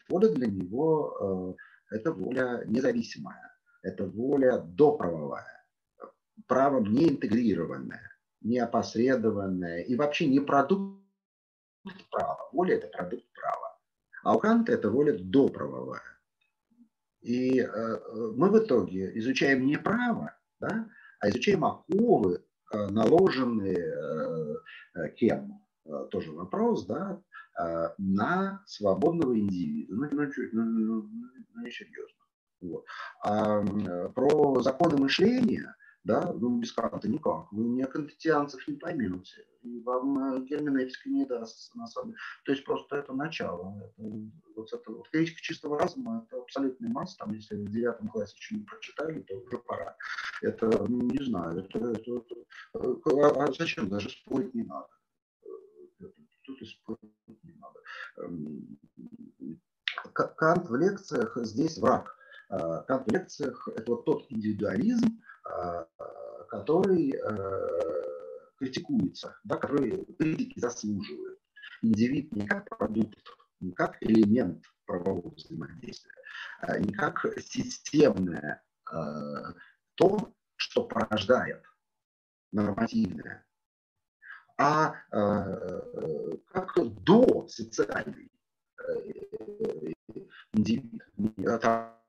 [0.09, 1.57] воля для него
[1.91, 5.65] это воля независимая, это воля доправовая,
[6.47, 11.03] правом не интегрированная, не опосредованная и вообще не продукт
[12.09, 12.49] права.
[12.51, 13.79] Воля– это продукт права.
[14.23, 16.12] А у Канта это воля доправовая.
[17.23, 17.97] И э,
[18.35, 20.87] мы в итоге изучаем не право, да,
[21.19, 24.55] а изучаем оковы, э, наложенные э,
[24.95, 27.21] э кем, э, тоже вопрос, да,
[27.59, 29.93] Э, на свободного индивида.
[29.93, 31.09] Ну, ну, ну, ну, ну,
[31.53, 32.17] ну серьезно.
[32.61, 32.85] Вот.
[33.23, 33.61] А
[34.15, 37.51] про законы мышления, да, ну, без Канта никак.
[37.51, 39.45] Вы не кантетианцев не поймете.
[39.61, 42.19] И вам э, герменевтика не даст, на самом деле.
[42.43, 43.81] То есть просто это начало.
[43.81, 44.09] Это,
[44.57, 47.15] вот это, вот критика чистого разума, это абсолютный масс.
[47.15, 49.95] Там, если в девятом классе еще не прочитали, то уже пора.
[50.41, 52.35] Это, ну, не знаю, это, это, это,
[52.73, 54.89] а, а зачем даже спорить не надо?
[56.45, 57.13] Тут и спорить
[57.43, 57.79] не надо.
[58.17, 58.77] Эм,
[60.13, 62.13] Кант в лекциях здесь враг.
[62.49, 65.21] А, Кант в лекциях– это вот тот индивидуализм,
[66.49, 71.39] который э, критикуется, да, который критики заслуживает.
[71.81, 73.19] Индивид не как продукт,
[73.59, 76.13] не как элемент правового взаимодействия,
[76.59, 78.95] а не как системное э,
[79.95, 81.63] то, что порождает
[82.51, 83.45] нормативное
[84.57, 88.31] а э, как до социальный
[88.79, 89.93] э,
[90.53, 91.03] индивид.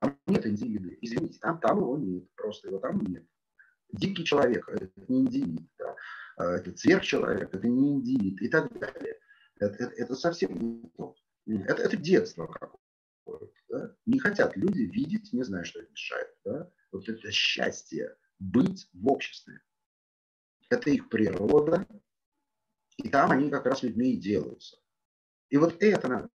[0.05, 3.25] Там нет индивида, извините, там, там его нет, просто его там нет.
[3.91, 5.95] Дикий человек– это не индивид, да?
[6.37, 9.17] А это сверхчеловек, это не индивид и так далее.
[9.59, 11.15] Это, это, это совсем не то.
[11.47, 13.51] Это, это детство какое-то.
[13.69, 13.95] Да?
[14.05, 16.35] Не хотят люди видеть, не знаю, что это мешает.
[16.43, 16.71] Да?
[16.91, 19.61] Вот это счастье быть в обществе.
[20.69, 21.87] Это их природа,
[22.97, 24.77] и там они как раз людьми и делаются.
[25.49, 26.29] И вот это надо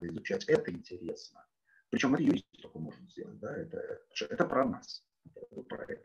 [0.00, 1.46] изучать, это интересно.
[1.94, 6.02] Причем это юрист только может сделать, да, это, это про нас, это про это.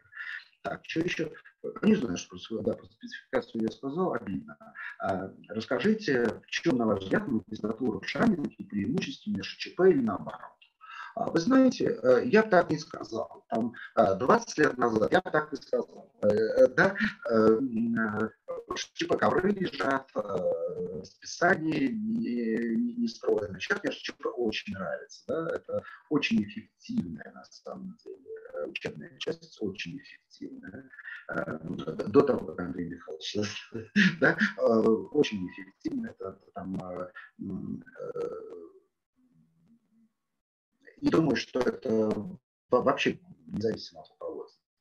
[0.61, 1.33] Так, что еще?
[1.81, 4.55] Не знаю, что происходит, да, по спецификации я сказал, обидно.
[4.99, 10.59] А, расскажите, в чем, на ваш взгляд, магистратура в Шаменке преимущественнее ШЧП или наоборот?
[11.15, 13.43] А вы знаете, э, я так не сказал.
[13.49, 16.13] Там 20 лет назад я так не сказал.
[16.21, 16.95] Да?
[18.93, 20.11] Типа ковры лежат,
[21.03, 23.59] списание не, не строено.
[23.59, 25.23] Сейчас мне что-то очень нравится.
[25.27, 25.55] Да?
[25.55, 28.29] Это очень эффективная на самом деле
[28.67, 30.89] учебная часть, очень эффективная.
[32.07, 33.37] До того, как Андрей Михайлович
[34.19, 34.37] да?
[35.11, 36.07] очень эффективно.
[36.07, 36.77] Это там
[41.01, 42.11] не думаю, что это
[42.69, 44.18] вообще независимо от.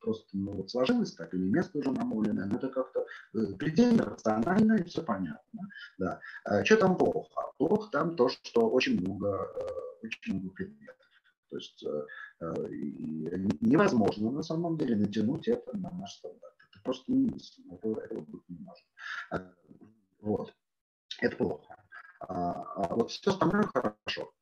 [0.09, 3.05] Просто ну, вот сложилось так, или место уже намоленное, но это как-то
[3.35, 5.68] э, предельно рационально и все понятно.
[5.98, 6.18] Да.
[6.44, 7.52] А что там плохо?
[7.59, 11.06] Плохо там то, что очень много, э, очень много предметов.
[11.51, 12.06] То есть э,
[13.60, 16.55] невозможно на самом деле натянуть это на наш стандарт.
[16.70, 17.74] Это просто немыслимо.
[17.74, 18.86] Это, это быть не может.
[20.22, 20.55] Вот.
[21.20, 21.76] Это плохо.
[22.20, 24.32] А, а вот все остальное хорошо,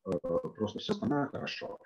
[0.57, 1.81] просто все остальное хорошо.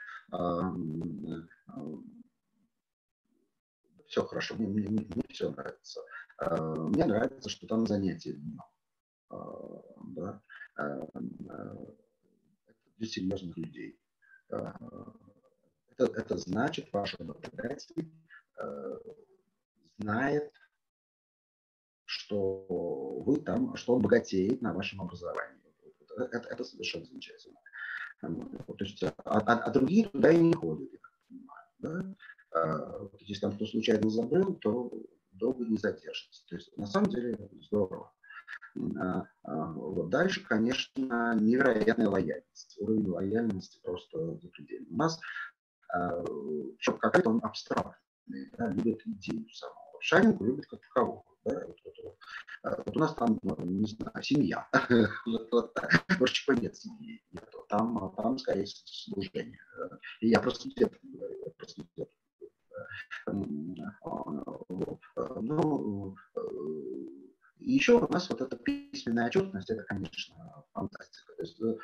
[4.11, 6.01] А, все хорошо, мне, мне, мне все нравится.
[6.41, 8.61] Мне нравится, что там занятия днем.
[9.29, 10.43] Да?
[10.77, 11.23] Это
[12.97, 14.01] для серьезных людей.
[14.49, 18.13] Это, это значит, ваш работодатель
[19.99, 20.53] знает,
[22.05, 22.67] что
[23.25, 25.61] вы там, что он богатеет на вашем образовании
[26.25, 27.59] это, это совершенно замечательно.
[28.21, 31.67] То есть, а, а, а другие туда и не ходят, я так понимаю.
[31.79, 32.15] Да?
[32.53, 34.93] А, если там кто случайно забыл, то
[35.33, 36.47] долго не задержится.
[36.49, 38.13] То есть на самом деле здорово.
[38.99, 42.77] А, а, вот дальше, конечно, невероятная лояльность.
[42.81, 44.91] Уровень лояльности просто запредельный.
[44.91, 45.19] У нас
[45.93, 46.23] а,
[46.99, 49.77] какая-то он абстрактный, да, любит идею самого.
[50.01, 51.25] Шаринку любит как такового.
[51.45, 51.67] Да?
[51.67, 52.19] Вот, вот, вот.
[52.87, 54.69] Вот у нас там, ну, не знаю, семья.
[55.27, 57.23] В РЧП нет семьи.
[57.69, 59.59] Там, там скорее служение.
[60.21, 62.13] И я просто где-то говорю, я просто где-то
[65.41, 66.41] ну, э,
[67.59, 71.35] еще у нас вот эта письменная отчетность, это, конечно, фантастика.
[71.37, 71.77] То есть э,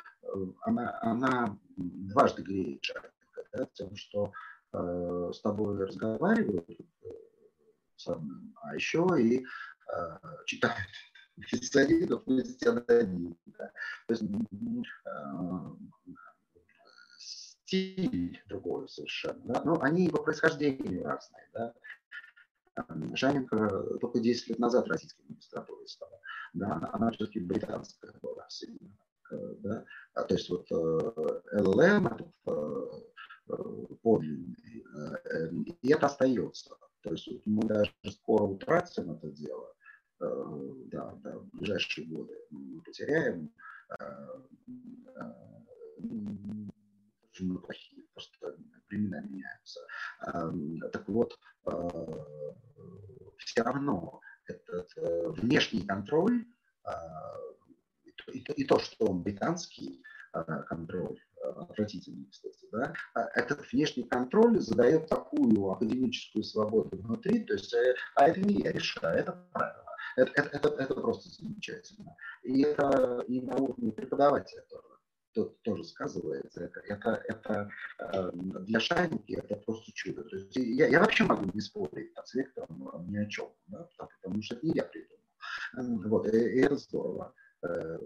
[0.61, 3.13] она, она дважды греет человека,
[3.53, 4.31] да, тем, что
[4.73, 8.13] э, с тобой разговаривают, э,
[8.61, 10.87] а еще и э, читают
[11.45, 13.37] специалистов вместе одни.
[13.45, 13.71] Да.
[14.07, 14.27] То есть э,
[17.67, 19.41] стиль другой совершенно.
[19.43, 19.61] Да?
[19.63, 21.49] Но они по происхождению разные.
[21.53, 21.73] Да?
[23.13, 26.19] Жаненко только 10 лет назад российской магистратурой стала.
[26.53, 28.97] Да, она все-таки британская была сильно.
[29.29, 29.85] Да?
[30.13, 34.85] А, то есть вот э, ЛЛМ, этот э, подлинный,
[35.81, 36.77] и это остается.
[37.01, 39.73] То есть мы даже скоро утратим это дело,
[40.21, 43.51] э, да, да, в ближайшие годы мы потеряем,
[47.39, 48.57] э, э, мы плохие, просто
[48.89, 49.79] времена меняются.
[50.91, 51.37] Так вот,
[53.37, 54.89] все равно этот
[55.37, 56.45] внешний контроль
[58.55, 60.03] и то, что он британский
[60.67, 61.19] контроль,
[61.55, 62.93] отвратительный, кстати, да,
[63.35, 68.71] этот внешний контроль задает такую академическую свободу внутри, то есть, э, а это не я
[68.71, 69.83] решаю, это правило.
[70.15, 72.15] Это, это, это, это просто замечательно.
[72.43, 74.86] И это и на уровне преподавателя тоже,
[75.45, 76.63] тоже, сказывается.
[76.65, 77.69] Это, это, это
[77.99, 80.23] э, для шайники это просто чудо.
[80.23, 84.41] То есть я, я вообще могу не спорить с лектором ни о чем, да, потому
[84.41, 86.09] что это не я придумал.
[86.09, 87.33] Вот, и, и это здорово.
[87.63, 87.97] Э,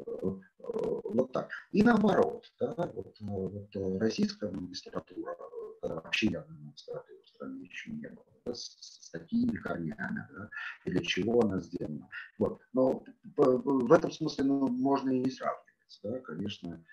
[0.59, 1.49] вот так.
[1.71, 5.35] И наоборот, да, вот, вот российская магистратура,
[5.81, 10.49] вообще явно магистратура в стране еще не было, да, с, с такими корнями, да,
[10.85, 12.07] или чего она сделана.
[12.37, 12.61] Вот.
[12.73, 13.03] Но
[13.35, 15.67] в этом смысле ну, можно и не сравнивать.
[16.03, 16.83] Да, конечно,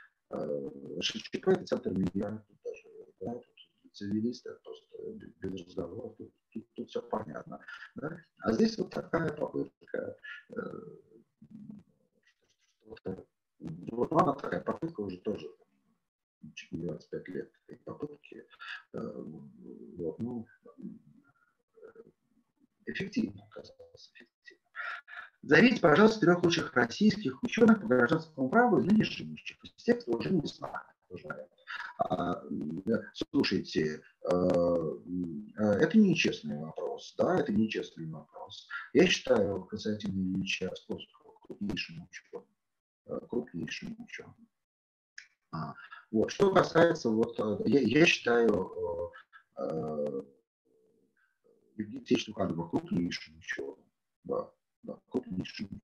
[1.01, 2.89] ШЧП это центр мира, тут даже,
[3.21, 4.87] да, тут цивилисты, просто
[5.41, 7.61] без разговоров, тут, тут, тут все понятно.
[7.95, 8.25] Да?
[8.41, 10.17] А здесь вот такая попытка
[10.51, 10.55] э,
[13.91, 15.49] вот она такая попытка уже тоже
[16.55, 18.47] чуть не 25 лет этой попытки.
[18.95, 19.01] Э,
[19.97, 20.47] вот, ну,
[22.87, 23.48] эффективно.
[25.49, 29.57] Зовите, пожалуйста, трех лучших российских ученых по гражданскому праву и ныне живущих.
[29.65, 31.49] Из текста уже не знаю.
[31.99, 32.43] А,
[33.15, 38.69] слушайте, э, э, это нечестный вопрос, да, это нечестный вопрос.
[38.93, 42.47] Я считаю Константина Ильича Островского крупнейшим ученым
[43.29, 44.49] крупнейшим ученым.
[45.51, 45.75] А,
[46.11, 46.31] вот.
[46.31, 49.11] Что касается, вот, э, я, я считаю
[49.57, 50.23] э, э,
[51.77, 53.77] Евгения Алексеевича Туханова крупнейшим ученым.
[54.25, 54.53] Да,
[55.11, 55.83] ученым.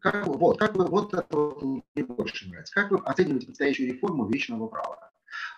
[0.00, 2.72] Как, вот, как вы, вот это вот мне больше нравится.
[2.72, 5.10] Как вы оцениваете предстоящую реформу вечного права?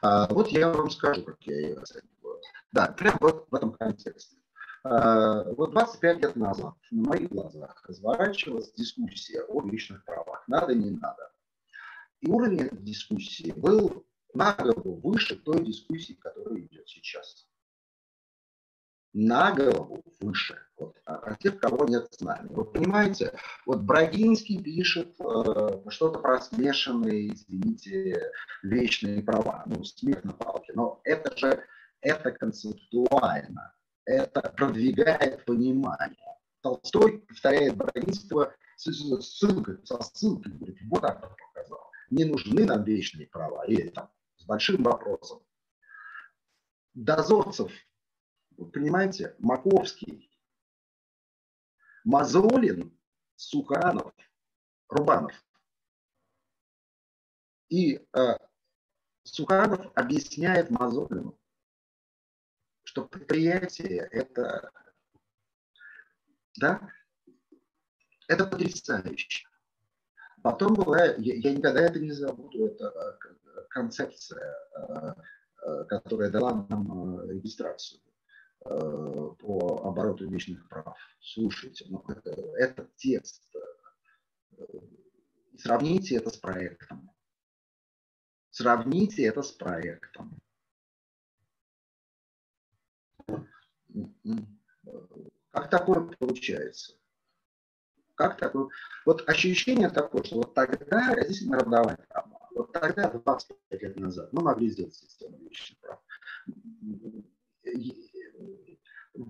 [0.03, 2.41] А, вот я вам скажу, как я ее оцениваю.
[2.73, 4.39] Да, прямо вот в этом контексте.
[4.83, 10.43] А, вот 25 лет назад на моих глазах разворачивалась дискуссия о личных правах.
[10.49, 11.33] Надо, не надо.
[12.21, 17.47] И уровень этой дискуссии был на голову выше той дискуссии, которая идет сейчас.
[19.13, 20.57] На голову выше.
[20.79, 22.49] Вот, а, а тех, кого нет с нами.
[22.51, 23.33] Вы понимаете,
[23.67, 28.31] вот Брагинский пишет э, что-то про смешанные, извините,
[28.63, 29.65] вечные права.
[29.67, 30.73] Ну, смех на палке.
[30.75, 31.65] Но это же,
[32.01, 33.75] это концептуально
[34.11, 36.37] это продвигает понимание.
[36.63, 41.91] Толстой повторяет Брагинского ссылкой, со ссылкой, говорит, вот так показал.
[42.11, 43.65] Не нужны нам вечные права.
[43.67, 44.11] Или там
[44.51, 45.47] большим вопросом.
[46.93, 47.73] Дозорцев,
[48.57, 50.29] вы понимаете, Маковский,
[52.03, 52.99] Мазолин,
[53.37, 54.13] Суханов,
[54.89, 55.33] Рубанов.
[57.69, 58.37] И э,
[59.23, 61.39] Суханов объясняет Мазолину,
[62.83, 64.73] что предприятие это,
[66.57, 66.93] да,
[68.27, 69.47] это потрясающе.
[70.43, 73.40] Потом была, я, я никогда это не забуду, это э,
[73.71, 75.15] концепция, э,
[75.67, 78.01] э, которая дала нам регистрацию
[78.63, 80.95] по обороту личных прав.
[81.19, 82.05] Слушайте, ну,
[82.59, 83.43] это, текст,
[85.57, 87.11] сравните это с проектом.
[88.51, 90.39] Сравните это с проектом.
[95.51, 96.95] Как такое получается?
[98.15, 98.69] Как такое?
[99.07, 102.40] Вот ощущение такое, что вот тогда действительно родовая травма.
[102.61, 105.99] Вот тогда, 25 лет назад, мы могли сделать систему личных прав.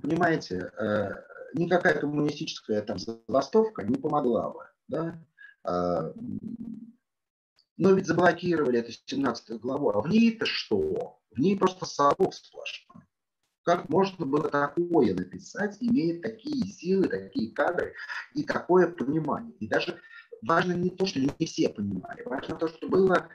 [0.02, 1.11] Понимаете, э,
[1.55, 4.65] никакая коммунистическая там забастовка не помогла бы.
[4.89, 5.24] Да?
[5.62, 6.12] А,
[7.77, 9.90] но ведь заблокировали эту 17 главу.
[9.90, 11.20] А в ней-то что?
[11.31, 13.05] В ней просто совок сплошной.
[13.62, 17.94] Как можно было такое написать, имея такие силы, такие кадры
[18.35, 19.55] и такое понимание?
[19.61, 20.01] И даже
[20.43, 23.29] важно не то, что не все понимали, важно то, что было,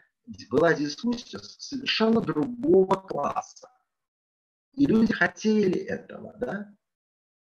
[0.50, 3.70] была дискуссия совершенно другого класса.
[4.74, 6.76] И люди хотели этого, да?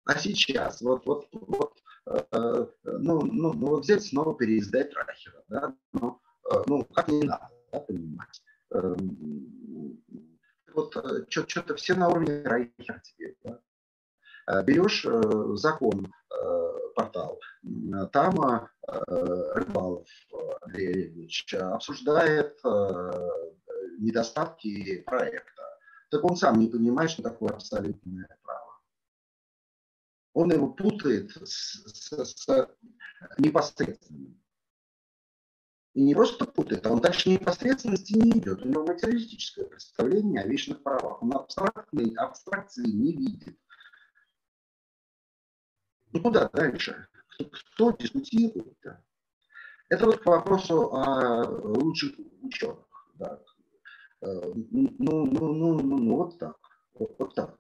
[0.05, 5.45] А сейчас, вот, вот, вот э, э ну, ну, ну, вот взять снова переиздать Рахера,
[5.49, 5.77] да?
[5.93, 6.21] Ну,
[6.51, 8.43] э, ну как не надо, да, понимать.
[8.75, 8.97] Э,
[10.75, 10.97] вот
[11.29, 13.37] что-то все на уровне Райхера теперь.
[13.45, 13.61] Да?
[14.47, 15.21] Э, берешь э,
[15.55, 16.13] закон,
[16.95, 17.41] портал,
[18.13, 20.09] там Рыбалов
[20.63, 22.59] Андрей Олегович обсуждает
[23.99, 25.63] недостатки проекта.
[26.11, 28.81] Так он сам не понимает, что такое абсолютное право.
[30.35, 32.69] Он его путает с, с, с
[33.39, 34.39] непосредственным.
[35.95, 38.65] И не просто путает, а он дальше непосредственности не идет.
[38.65, 41.23] У него материалистическое представление о вечных правах.
[41.23, 43.59] Он абстрактной абстракции не видит.
[46.13, 47.07] Ну куда дальше?
[47.39, 48.77] Кто, дискутирует?
[48.85, 48.97] -то?
[49.89, 52.13] Это вот к вопросу о лучших
[52.43, 52.87] ученых.
[53.15, 53.39] Да.
[54.23, 56.57] Э, ну, ну, ну, ну, ну, вот так.
[56.95, 57.55] Вот, вот так.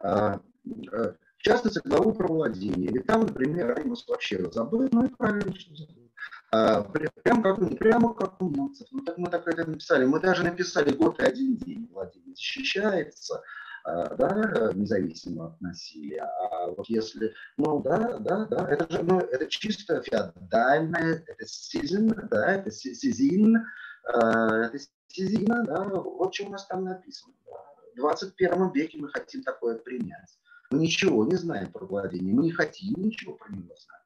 [0.00, 2.90] А, э, в частности, главу про владение.
[2.92, 6.10] Ведь там, например, Аймус вообще забыл, ну и правильно, что забыл.
[6.52, 8.88] А, прям как, прямо как у немцев.
[8.90, 10.04] Ну, так мы так это написали.
[10.04, 11.88] Мы даже написали год и один день.
[11.92, 13.42] Владимир защищается, а,
[13.84, 16.22] да, независимо от насилия.
[16.22, 22.08] А вот если, ну да, да, да, это же, ну, это чисто феодальное, это сизин,
[22.30, 23.64] да, это сизин,
[24.04, 24.78] а, это
[25.08, 27.34] сизина, да, вот что у нас там написано.
[27.46, 27.52] Да.
[27.92, 30.38] В 21 веке мы хотим такое принять.
[30.70, 34.00] Мы ничего не знаем про владение, мы не хотим ничего про него знать.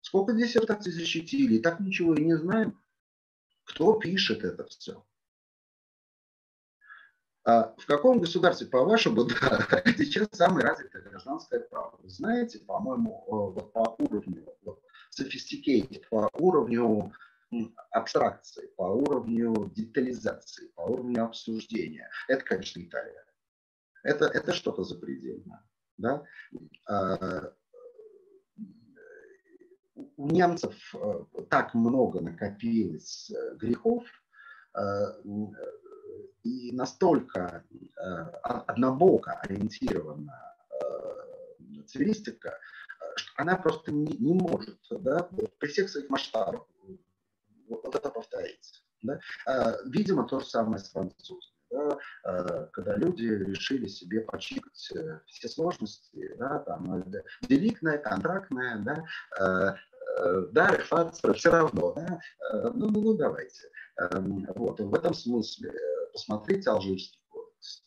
[0.00, 2.80] Сколько диссертаций защитили, и так ничего и не знаем.
[3.64, 5.04] Кто пишет это все?
[7.50, 9.66] А в каком государстве, по-вашему, да,
[9.98, 11.98] сейчас самое развитое гражданское право?
[12.00, 14.80] Вы знаете, по-моему, вот по уровню вот,
[15.18, 17.12] sophisticated, по уровню
[17.90, 22.08] абстракции, по уровню детализации, по уровню обсуждения.
[22.28, 23.24] Это, конечно, Италия.
[24.04, 25.64] Это, это что-то запредельное.
[25.98, 26.22] Да?
[26.86, 27.52] А,
[30.16, 34.04] у немцев э, так много накопилось э, грехов,
[34.74, 34.80] э,
[36.42, 37.64] и настолько
[38.42, 40.54] однобоко ориентирована
[41.86, 42.58] цивилистика,
[43.16, 45.28] что она просто не, не может да,
[45.58, 46.66] при всех своих масштабах
[47.68, 48.84] вот это повторить.
[49.02, 49.18] Да?
[49.86, 55.48] Видимо, то же самое с французами да, э, когда люди решили себе почикать э, все
[55.48, 59.76] сложности, да, там, э, деликная, контрактная, да,
[60.52, 61.92] Да, Рифат все равно.
[61.92, 62.20] Да?
[62.74, 63.70] Ну, ну, ну, давайте.
[63.96, 64.80] Эм, вот.
[64.80, 65.72] В этом смысле
[66.12, 67.84] посмотрите алжирский кодекс.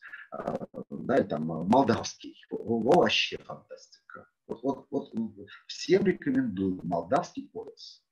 [0.90, 2.36] Да, или там молдавский.
[2.50, 4.28] Вообще фантастика.
[4.48, 8.04] Вот, вот, вот всем рекомендую молдавский кодекс.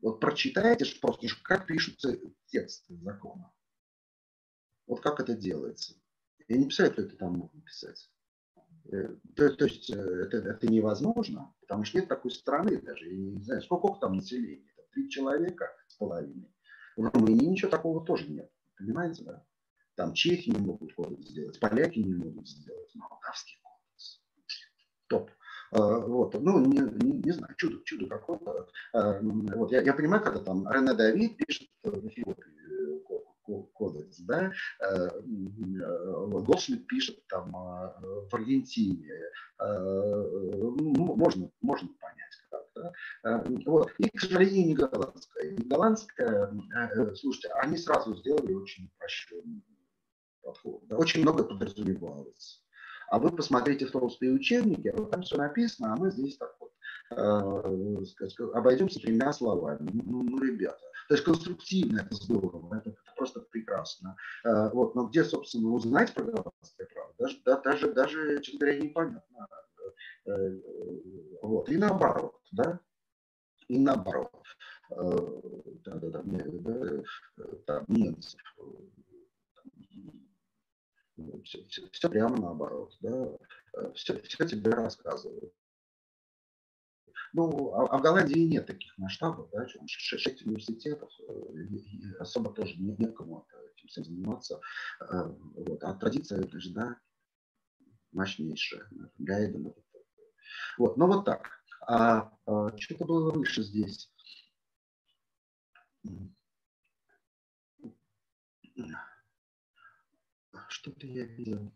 [0.00, 3.52] Вот прочитайте просто, как пишутся тексты закона.
[4.86, 5.94] Вот как это делается.
[6.48, 8.10] Я не представляю, кто это там мог написать.
[8.92, 13.08] Э, то, то есть э, это, это невозможно, потому что нет такой страны даже.
[13.08, 14.70] Я не знаю, сколько там населения.
[14.92, 16.54] Три человека с половиной.
[16.96, 18.50] В Румынии ничего такого тоже нет.
[18.84, 19.44] Понимаете, да?
[19.96, 24.20] Там чехи не могут кодекс сделать, поляки не могут сделать, молдавский кодекс.
[25.06, 25.30] Топ.
[25.70, 28.68] А, вот, ну, не, не, не знаю, чудо, чудо какое-то.
[28.92, 32.54] А, вот, я, я понимаю, когда там Рене Давид пишет в Эфиопии
[33.74, 37.94] кодекс, да, Голшмидт э, пишет там а,
[38.30, 39.12] в Аргентине,
[39.58, 42.13] ну, можно, можно понять
[43.22, 43.44] да.
[43.66, 43.92] Вот.
[43.98, 45.50] И, к сожалению, не голландская.
[45.50, 46.52] Не голландская,
[46.96, 49.64] э, слушайте, они сразу сделали очень упрощенный
[50.42, 50.82] подход.
[50.90, 52.62] Очень много подразумевалось.
[53.08, 56.72] А вы посмотрите в толстые учебники, вот там все написано, а мы здесь так вот
[57.10, 59.90] э, обойдемся тремя словами.
[59.92, 64.16] Ну, ну, ребята, то есть конструктивно это здорово, это, это просто прекрасно.
[64.44, 68.80] Э, вот, но где, собственно, узнать про голландское право, даже, да, даже, даже, честно говоря,
[68.80, 69.48] непонятно.
[70.26, 70.60] Э,
[71.42, 72.80] вот, и наоборот, да,
[73.68, 74.30] и наоборот.
[74.90, 77.02] Да, да, да, да,
[77.66, 78.40] там немцев,
[81.44, 83.38] все, все, все прямо наоборот, да,
[83.94, 85.54] все, все тебе рассказывают.
[87.34, 92.94] Ну, а, а в Голландии нет таких масштабов, да, шесть университетов, э, особо тоже не,
[92.96, 93.44] некому
[93.76, 94.60] этим всем заниматься.
[95.00, 95.82] Э, вот.
[95.82, 96.96] А традиция, же, да,
[98.12, 98.88] мощнейшая.
[99.18, 99.74] Гайден.
[100.78, 101.50] Вот, ну вот так.
[101.86, 104.10] А, а что-то было выше здесь.
[110.68, 111.72] Что-то я видел.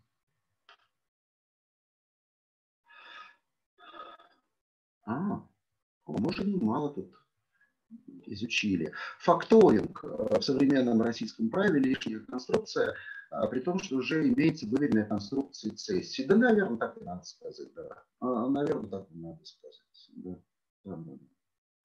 [5.05, 5.47] А,
[6.05, 7.15] мы же немало тут
[8.25, 8.93] изучили.
[9.19, 12.95] Факторинг э, в современном российском праве лишняя конструкция,
[13.49, 16.23] при том, что уже имеется выверенная конструкция цессии.
[16.23, 18.03] Да, наверное, так и надо сказать, да.
[18.19, 20.09] А, наверное, так и надо сказать.
[20.15, 20.39] Да.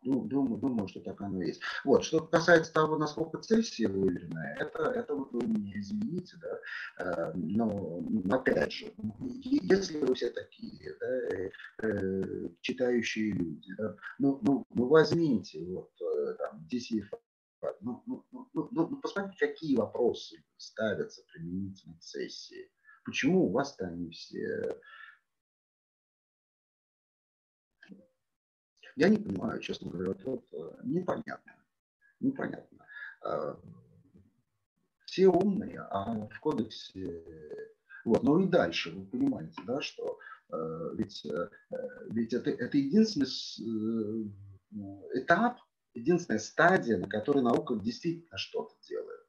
[0.04, 1.62] Ну, думаю, думаю, что так оно и есть.
[1.84, 6.60] Вот, что касается того, насколько цессия выверенная, это, это вы меня извините, да,
[7.04, 8.92] э, но опять же,
[9.40, 16.34] если вы все такие, да, э, читающие люди, да, ну, ну, ну возьмите вот э,
[16.34, 17.08] там DCF,
[17.80, 22.70] ну, ну, ну, ну, ну, посмотрите, какие вопросы ставятся применительно к сессии.
[23.04, 24.80] Почему у вас-то они все
[28.96, 31.52] Я не понимаю, честно говоря, вот, вот непонятно.
[32.20, 32.86] Непонятно.
[33.22, 33.60] А,
[35.06, 37.22] все умные, а в кодексе...
[38.04, 40.18] Вот, ну и дальше, вы понимаете, да, что
[40.52, 41.48] э, ведь, э,
[42.10, 44.28] ведь это, это единственный
[44.70, 45.58] э, этап,
[45.94, 49.26] единственная стадия, на которой наука действительно что-то делает,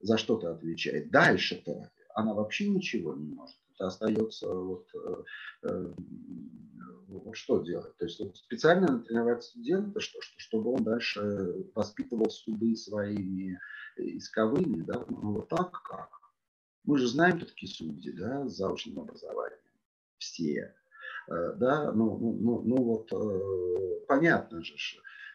[0.00, 1.10] за что-то отвечает.
[1.10, 3.56] Дальше-то она вообще ничего не может.
[3.74, 4.86] Это остается вот,
[5.62, 7.96] вот что делать?
[7.96, 13.58] То есть вот специально натренировать студента, что, что, чтобы он дальше воспитывал суды своими
[13.96, 16.10] исковыми, да, ну вот так как?
[16.84, 19.60] Мы же знаем, кто такие судьи, да, с заочным образованием.
[20.18, 20.74] Все.
[21.28, 24.76] Э, да, ну, ну, ну, ну вот э, понятно же,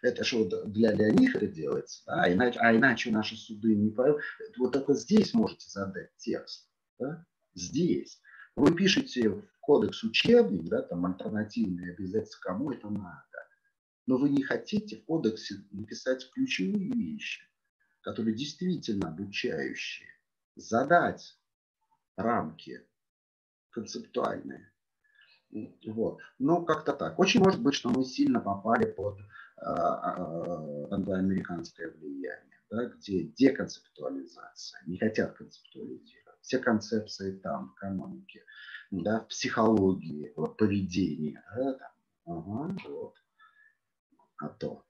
[0.02, 3.90] это что для, для них это делается, да, а иначе, а иначе наши суды не
[3.90, 4.22] поймут.
[4.58, 6.70] Вот только здесь можете задать текст,
[7.00, 8.22] да, здесь.
[8.56, 13.24] Вы пишете в кодекс учебник, да, там альтернативные обязательства, кому это надо.
[14.06, 17.44] Но вы не хотите в кодексе написать ключевые вещи,
[18.02, 20.08] которые действительно обучающие,
[20.56, 21.38] задать
[22.16, 22.82] рамки
[23.72, 24.72] концептуальные.
[25.86, 26.20] Вот.
[26.40, 27.20] Ну, как-то так.
[27.20, 29.20] Очень может быть, что мы сильно попали под
[29.58, 38.42] а, а, англоамериканское влияние, да, где деконцептуализация, не хотят концептуализировать все концепции там, экономики,
[38.90, 41.44] да, психологии, поведения.
[41.56, 41.92] Да, там.
[42.26, 43.16] Ага, вот.
[44.38, 44.86] А то.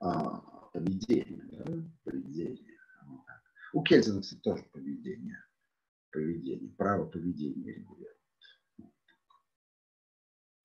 [0.00, 0.38] А,
[0.72, 1.64] поведение, да,
[2.04, 2.78] поведение.
[3.72, 5.44] У Кельзина, кстати, тоже поведение.
[6.12, 8.14] Поведение, право поведения регулирует.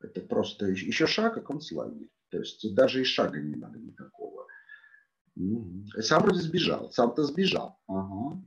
[0.02, 2.10] Это просто еще шаг, как концлагерь.
[2.30, 4.48] То есть даже и шага не надо никакого.
[6.00, 6.92] Сам вроде сбежал.
[6.92, 7.80] Сам-то сбежал.
[7.88, 8.42] Ага.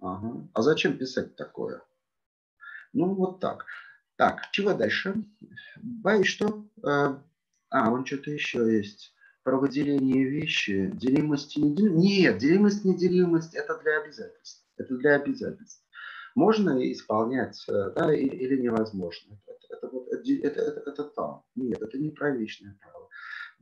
[0.00, 0.48] Ага.
[0.52, 1.82] А зачем писать такое?
[2.92, 3.66] Ну, вот так.
[4.16, 5.14] Так, чего дальше?
[5.82, 6.66] Боюсь, что...
[6.86, 7.16] Э,
[7.70, 9.12] А, он что-то еще есть.
[9.42, 10.90] Про выделение вещи.
[10.94, 12.04] Делимость и неделимость.
[12.04, 14.64] Нет, делимость, неделимость– это для обязательств.
[14.76, 15.84] Это для обязательств.
[16.36, 19.40] Можно исполнять, э, да, или невозможно.
[19.84, 21.42] Это, вот, это, это, это, там.
[21.54, 23.08] Нет, это не про вечное право.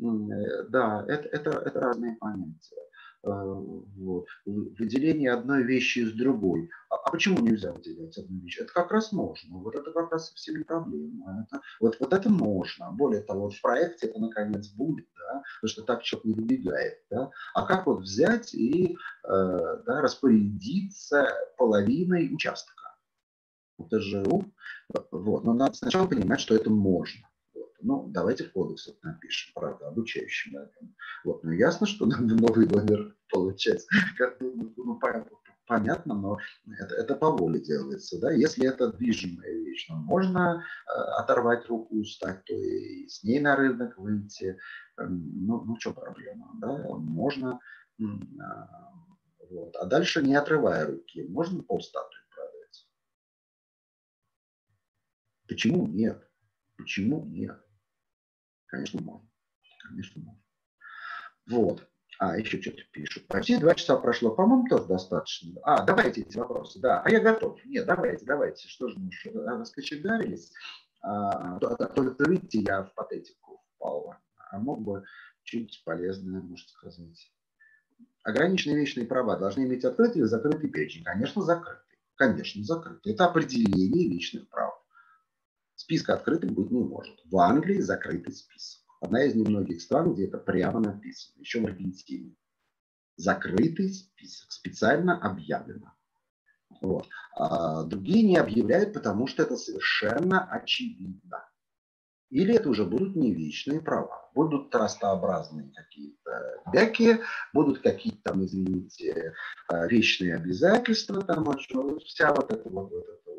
[0.01, 2.77] Э, да, это, это, это разные понятия.
[3.25, 4.27] Э, вот.
[4.45, 6.71] Выделение одной вещи из другой.
[6.91, 8.59] А, а почему нельзя выделять одну вещь?
[8.59, 9.59] Это как раз можно.
[9.59, 11.47] Вот это как раз совсем не проблема.
[11.47, 12.91] Это, вот, вот это можно.
[12.91, 16.99] Более того, вот в проекте это наконец будет, да, потому что так человек не выбегает.
[17.11, 17.31] Да?
[17.55, 22.82] А как вот взять и э, да, распорядиться половиной участка?
[23.91, 24.25] Же,
[25.11, 25.45] вот.
[25.45, 27.29] Но надо сначала понимать, что это можно.
[27.83, 30.57] Ну, давайте в кодекс это напишем, правда, обучающим.
[31.25, 31.43] Вот.
[31.43, 33.85] Ну, ясно, что надо новый номер получать.
[34.41, 35.01] Ну,
[35.67, 36.39] понятно, но
[36.81, 38.21] это, это по воле делается.
[38.21, 38.31] Да?
[38.33, 43.41] Если это движимая вещь, ну, можно э, оторвать руку и стать, то и с ней
[43.41, 44.59] на рынок выйти.
[44.99, 46.51] Эм, ну, ну что проблема?
[46.61, 46.77] Да?
[46.99, 47.59] Можно.
[47.99, 48.05] Э,
[49.51, 49.77] вот.
[49.77, 52.22] А дальше, не отрывая руки, можно полстатуи
[55.53, 56.27] Почему нет?
[56.79, 57.61] Почему нет?
[58.67, 59.29] Конечно, можно.
[59.87, 60.43] Конечно, можно.
[61.47, 61.91] Вот.
[62.19, 63.27] А, еще что-то пишут.
[63.27, 64.35] Почти два часа прошло.
[64.35, 65.61] По-моему, тоже достаточно.
[65.65, 66.81] А, давайте эти вопросы.
[66.81, 67.63] Да, а я готов.
[67.67, 68.67] Нет, давайте, давайте.
[68.67, 69.11] Что же мы
[69.45, 70.53] раскочегарились?
[71.03, 74.15] А, то, то, то, то, видите, я в патетику впал.
[74.51, 75.05] А мог бы
[75.43, 77.31] чуть полезное, может сказать.
[78.23, 81.05] Ограниченные вечные права должны иметь открытый или закрытый перечень?
[81.05, 81.99] Конечно, закрытый.
[82.15, 83.13] Конечно, закрытый.
[83.13, 84.82] Это определение личных прав.
[85.83, 87.19] Списка открытым быть не может.
[87.25, 88.83] В Англии закрытый список.
[89.01, 91.41] Одна из немногих стран, где это прямо написано.
[91.41, 92.37] Еще в Аргентине.
[93.17, 94.53] Закрытый список.
[94.53, 95.93] Специально объявлено.
[96.81, 97.09] Вот.
[97.35, 101.49] А другие не объявляют, потому что это совершенно очевидно.
[102.31, 104.31] Или это уже будут не вечные права.
[104.35, 107.19] Будут трастообразные какие-то бяки,
[107.53, 109.35] будут какие-то там, извините,
[109.69, 113.32] вечные обязательства, там, вся вот эта вот, вот, это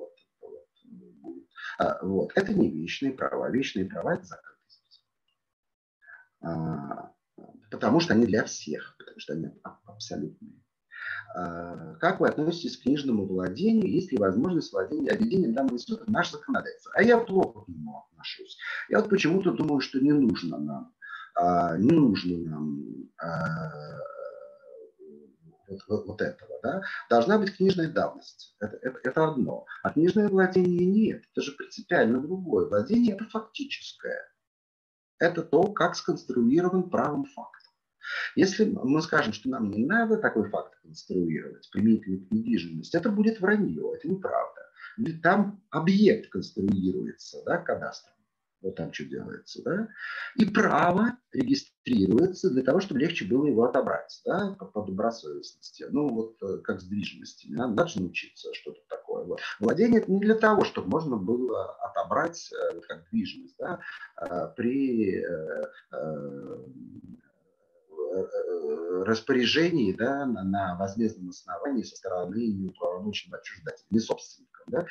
[1.77, 2.31] а, вот.
[2.35, 3.49] Это не вечные права.
[3.49, 5.03] Вечные права– это закрытый список.
[6.41, 7.11] А,
[7.71, 9.47] потому что они для всех, потому что они
[9.85, 10.61] абсолютные.
[11.35, 13.91] А, как вы относитесь к книжному владению?
[13.91, 16.91] Есть ли возможность владения объединением данного института наш законодательство?
[16.95, 18.57] А я плохо к нему отношусь.
[18.89, 20.93] Я вот почему-то думаю, что не нужно нам,
[21.79, 23.09] не нужно нам
[25.87, 28.55] вот, вот, этого, да, должна быть книжная давность.
[28.59, 29.65] Это, это, это одно.
[29.83, 31.23] А книжное владение нет.
[31.31, 32.67] Это же принципиально другое.
[32.67, 34.21] Владение– это фактическое.
[35.19, 37.61] Это то, как сконструирован правым факт.
[38.35, 43.39] Если мы скажем, что нам не надо такой факт конструировать, применительно к недвижимости, это будет
[43.39, 44.61] вранье, это неправда.
[44.97, 48.12] Ведь там объект конструируется, да, кадастром
[48.63, 49.89] вот там что делается, да,
[50.35, 55.85] и право регистрируется для того, чтобы легче было его отобрать, да, по, по добросовестности.
[55.89, 59.25] Ну, вот э, как с движимостями, надо, же научиться что-то такое.
[59.25, 59.41] Вот.
[59.59, 63.79] Владение это не для того, чтобы можно было отобрать э, как движимость, да,
[64.21, 65.23] э, при
[69.05, 74.63] распоряжении да, на, на возмездном основании со стороны неуправляющего отчуждателя, не собственника.
[74.67, 74.85] Да?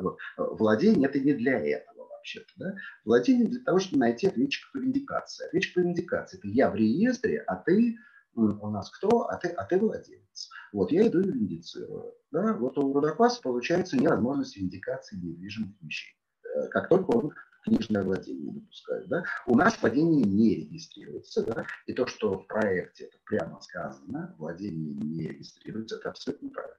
[0.00, 0.18] Вот.
[0.36, 2.52] Владение это не для этого вообще-то.
[2.56, 2.74] Да?
[3.04, 5.46] Владение для того, чтобы найти ответчика по индикации.
[5.46, 7.96] Ответчик по индикации– это я в реестре, а ты
[8.34, 10.50] у нас кто, а ты, а ты владелец.
[10.72, 12.12] Вот я иду и индицирую.
[12.30, 12.52] Да?
[12.54, 16.14] Вот у Рудокласса получается невозможность индикации недвижимых вещей.
[16.44, 17.32] Э, как только он
[17.64, 19.08] книжное владение допускает.
[19.08, 19.24] Да?
[19.46, 21.44] У нас владение не регистрируется.
[21.46, 21.64] Да?
[21.86, 26.76] И то, что в проекте это прямо сказано, владение не регистрируется, это абсолютно правильно.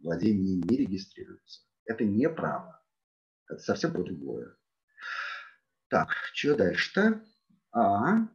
[0.00, 1.62] Владение не регистрируется.
[1.86, 2.80] Это не право.
[3.50, 4.54] Это совсем по-другое.
[5.90, 7.20] Так, что дальше-то?
[7.72, 8.28] А,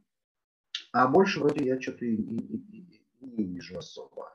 [0.92, 4.30] а больше вроде я что-то не вижу особо.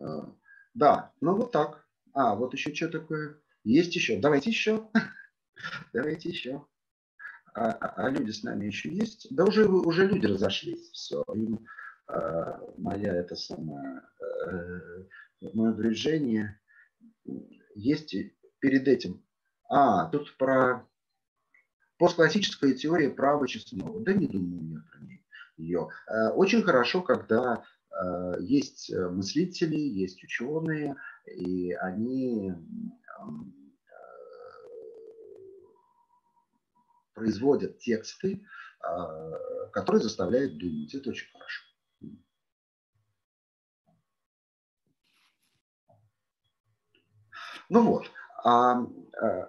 [0.00, 0.32] А,
[0.72, 1.84] да, ну вот так.
[2.14, 3.40] А, вот еще что такое?
[3.64, 4.20] Есть еще.
[4.20, 4.88] Давайте еще.
[5.92, 6.64] Давайте еще.
[7.52, 9.26] А, а, а люди с нами еще есть?
[9.30, 10.88] Да уже, уже люди разошлись.
[10.92, 11.24] Все.
[11.34, 11.66] Им,
[12.06, 16.60] а, моя это самое, а, мое движение
[17.74, 18.14] есть
[18.60, 19.26] перед этим.
[19.68, 20.86] А, тут про
[21.98, 24.00] Постклассическая теория права Чеснова.
[24.00, 24.98] Да не думаю я про
[25.56, 25.88] нее.
[26.08, 30.96] Э, очень хорошо, когда э, есть э, мыслители, есть ученые,
[31.26, 32.52] и они
[37.14, 38.44] производят тексты,
[39.72, 40.94] которые заставляют думать.
[40.94, 41.64] Это очень хорошо.
[47.70, 48.10] Ну вот,
[48.44, 48.86] а,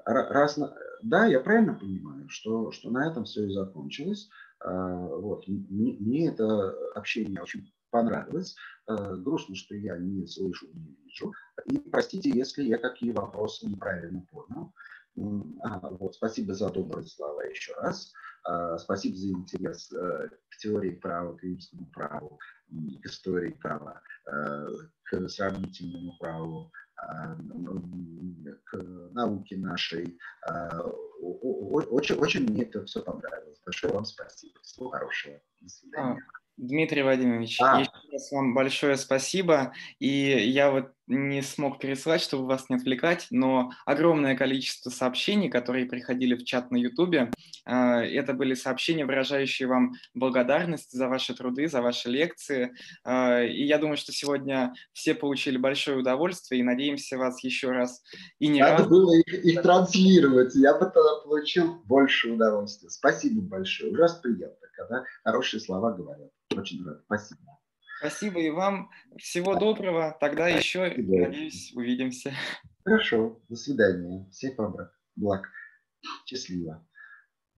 [0.06, 0.58] раз,
[1.02, 4.30] да, я правильно понимаю, что, что на этом все и закончилось.
[4.64, 5.48] Вот.
[5.48, 8.56] Мне, мне это общение очень понравилось.
[8.88, 11.34] Грустно, что я не слышу, не вижу.
[11.66, 14.74] И простите, если я какие вопросы неправильно понял.
[15.16, 18.14] Вот, спасибо за добрые слова еще раз.
[18.80, 26.72] Спасибо за интерес к теории права, к римскому праву, к истории права, к сравнительному праву,
[28.66, 28.78] к
[29.12, 30.18] науке нашей.
[31.20, 33.60] Очень, очень мне это все понравилось.
[33.66, 34.60] Большое вам спасибо.
[34.62, 35.40] Всего хорошего.
[35.62, 36.22] До свидания.
[36.58, 37.80] Дмитрий Владимирович, а.
[37.80, 39.74] еще раз вам большое спасибо.
[40.00, 45.86] И я вот не смог переслать, чтобы вас не отвлекать, но огромное количество сообщений, которые
[45.86, 47.32] приходили в чат на Ютубе,
[47.66, 52.76] а, это были сообщения, выражающие вам благодарность за ваши труды, за ваши лекции.
[53.04, 58.04] А, и я думаю, что сегодня все получили большое удовольствие и надеемся вас еще раз
[58.40, 58.88] и не Надо раз...
[58.88, 62.90] было их, их транслировать, я бы тогда получил больше удовольствия.
[62.90, 66.30] Спасибо большое, ужасно приятно, когда хорошие слова говорят.
[66.54, 67.02] Очень рад.
[67.06, 67.58] Спасибо.
[68.00, 68.90] Спасибо и вам.
[69.18, 70.16] Всего доброго.
[70.20, 72.34] Тогда еще, надеюсь, увидимся.
[72.84, 73.40] Хорошо.
[73.50, 74.28] До свидания.
[74.32, 74.76] Всех вам
[75.16, 75.50] благ.
[76.26, 76.87] Счастливо.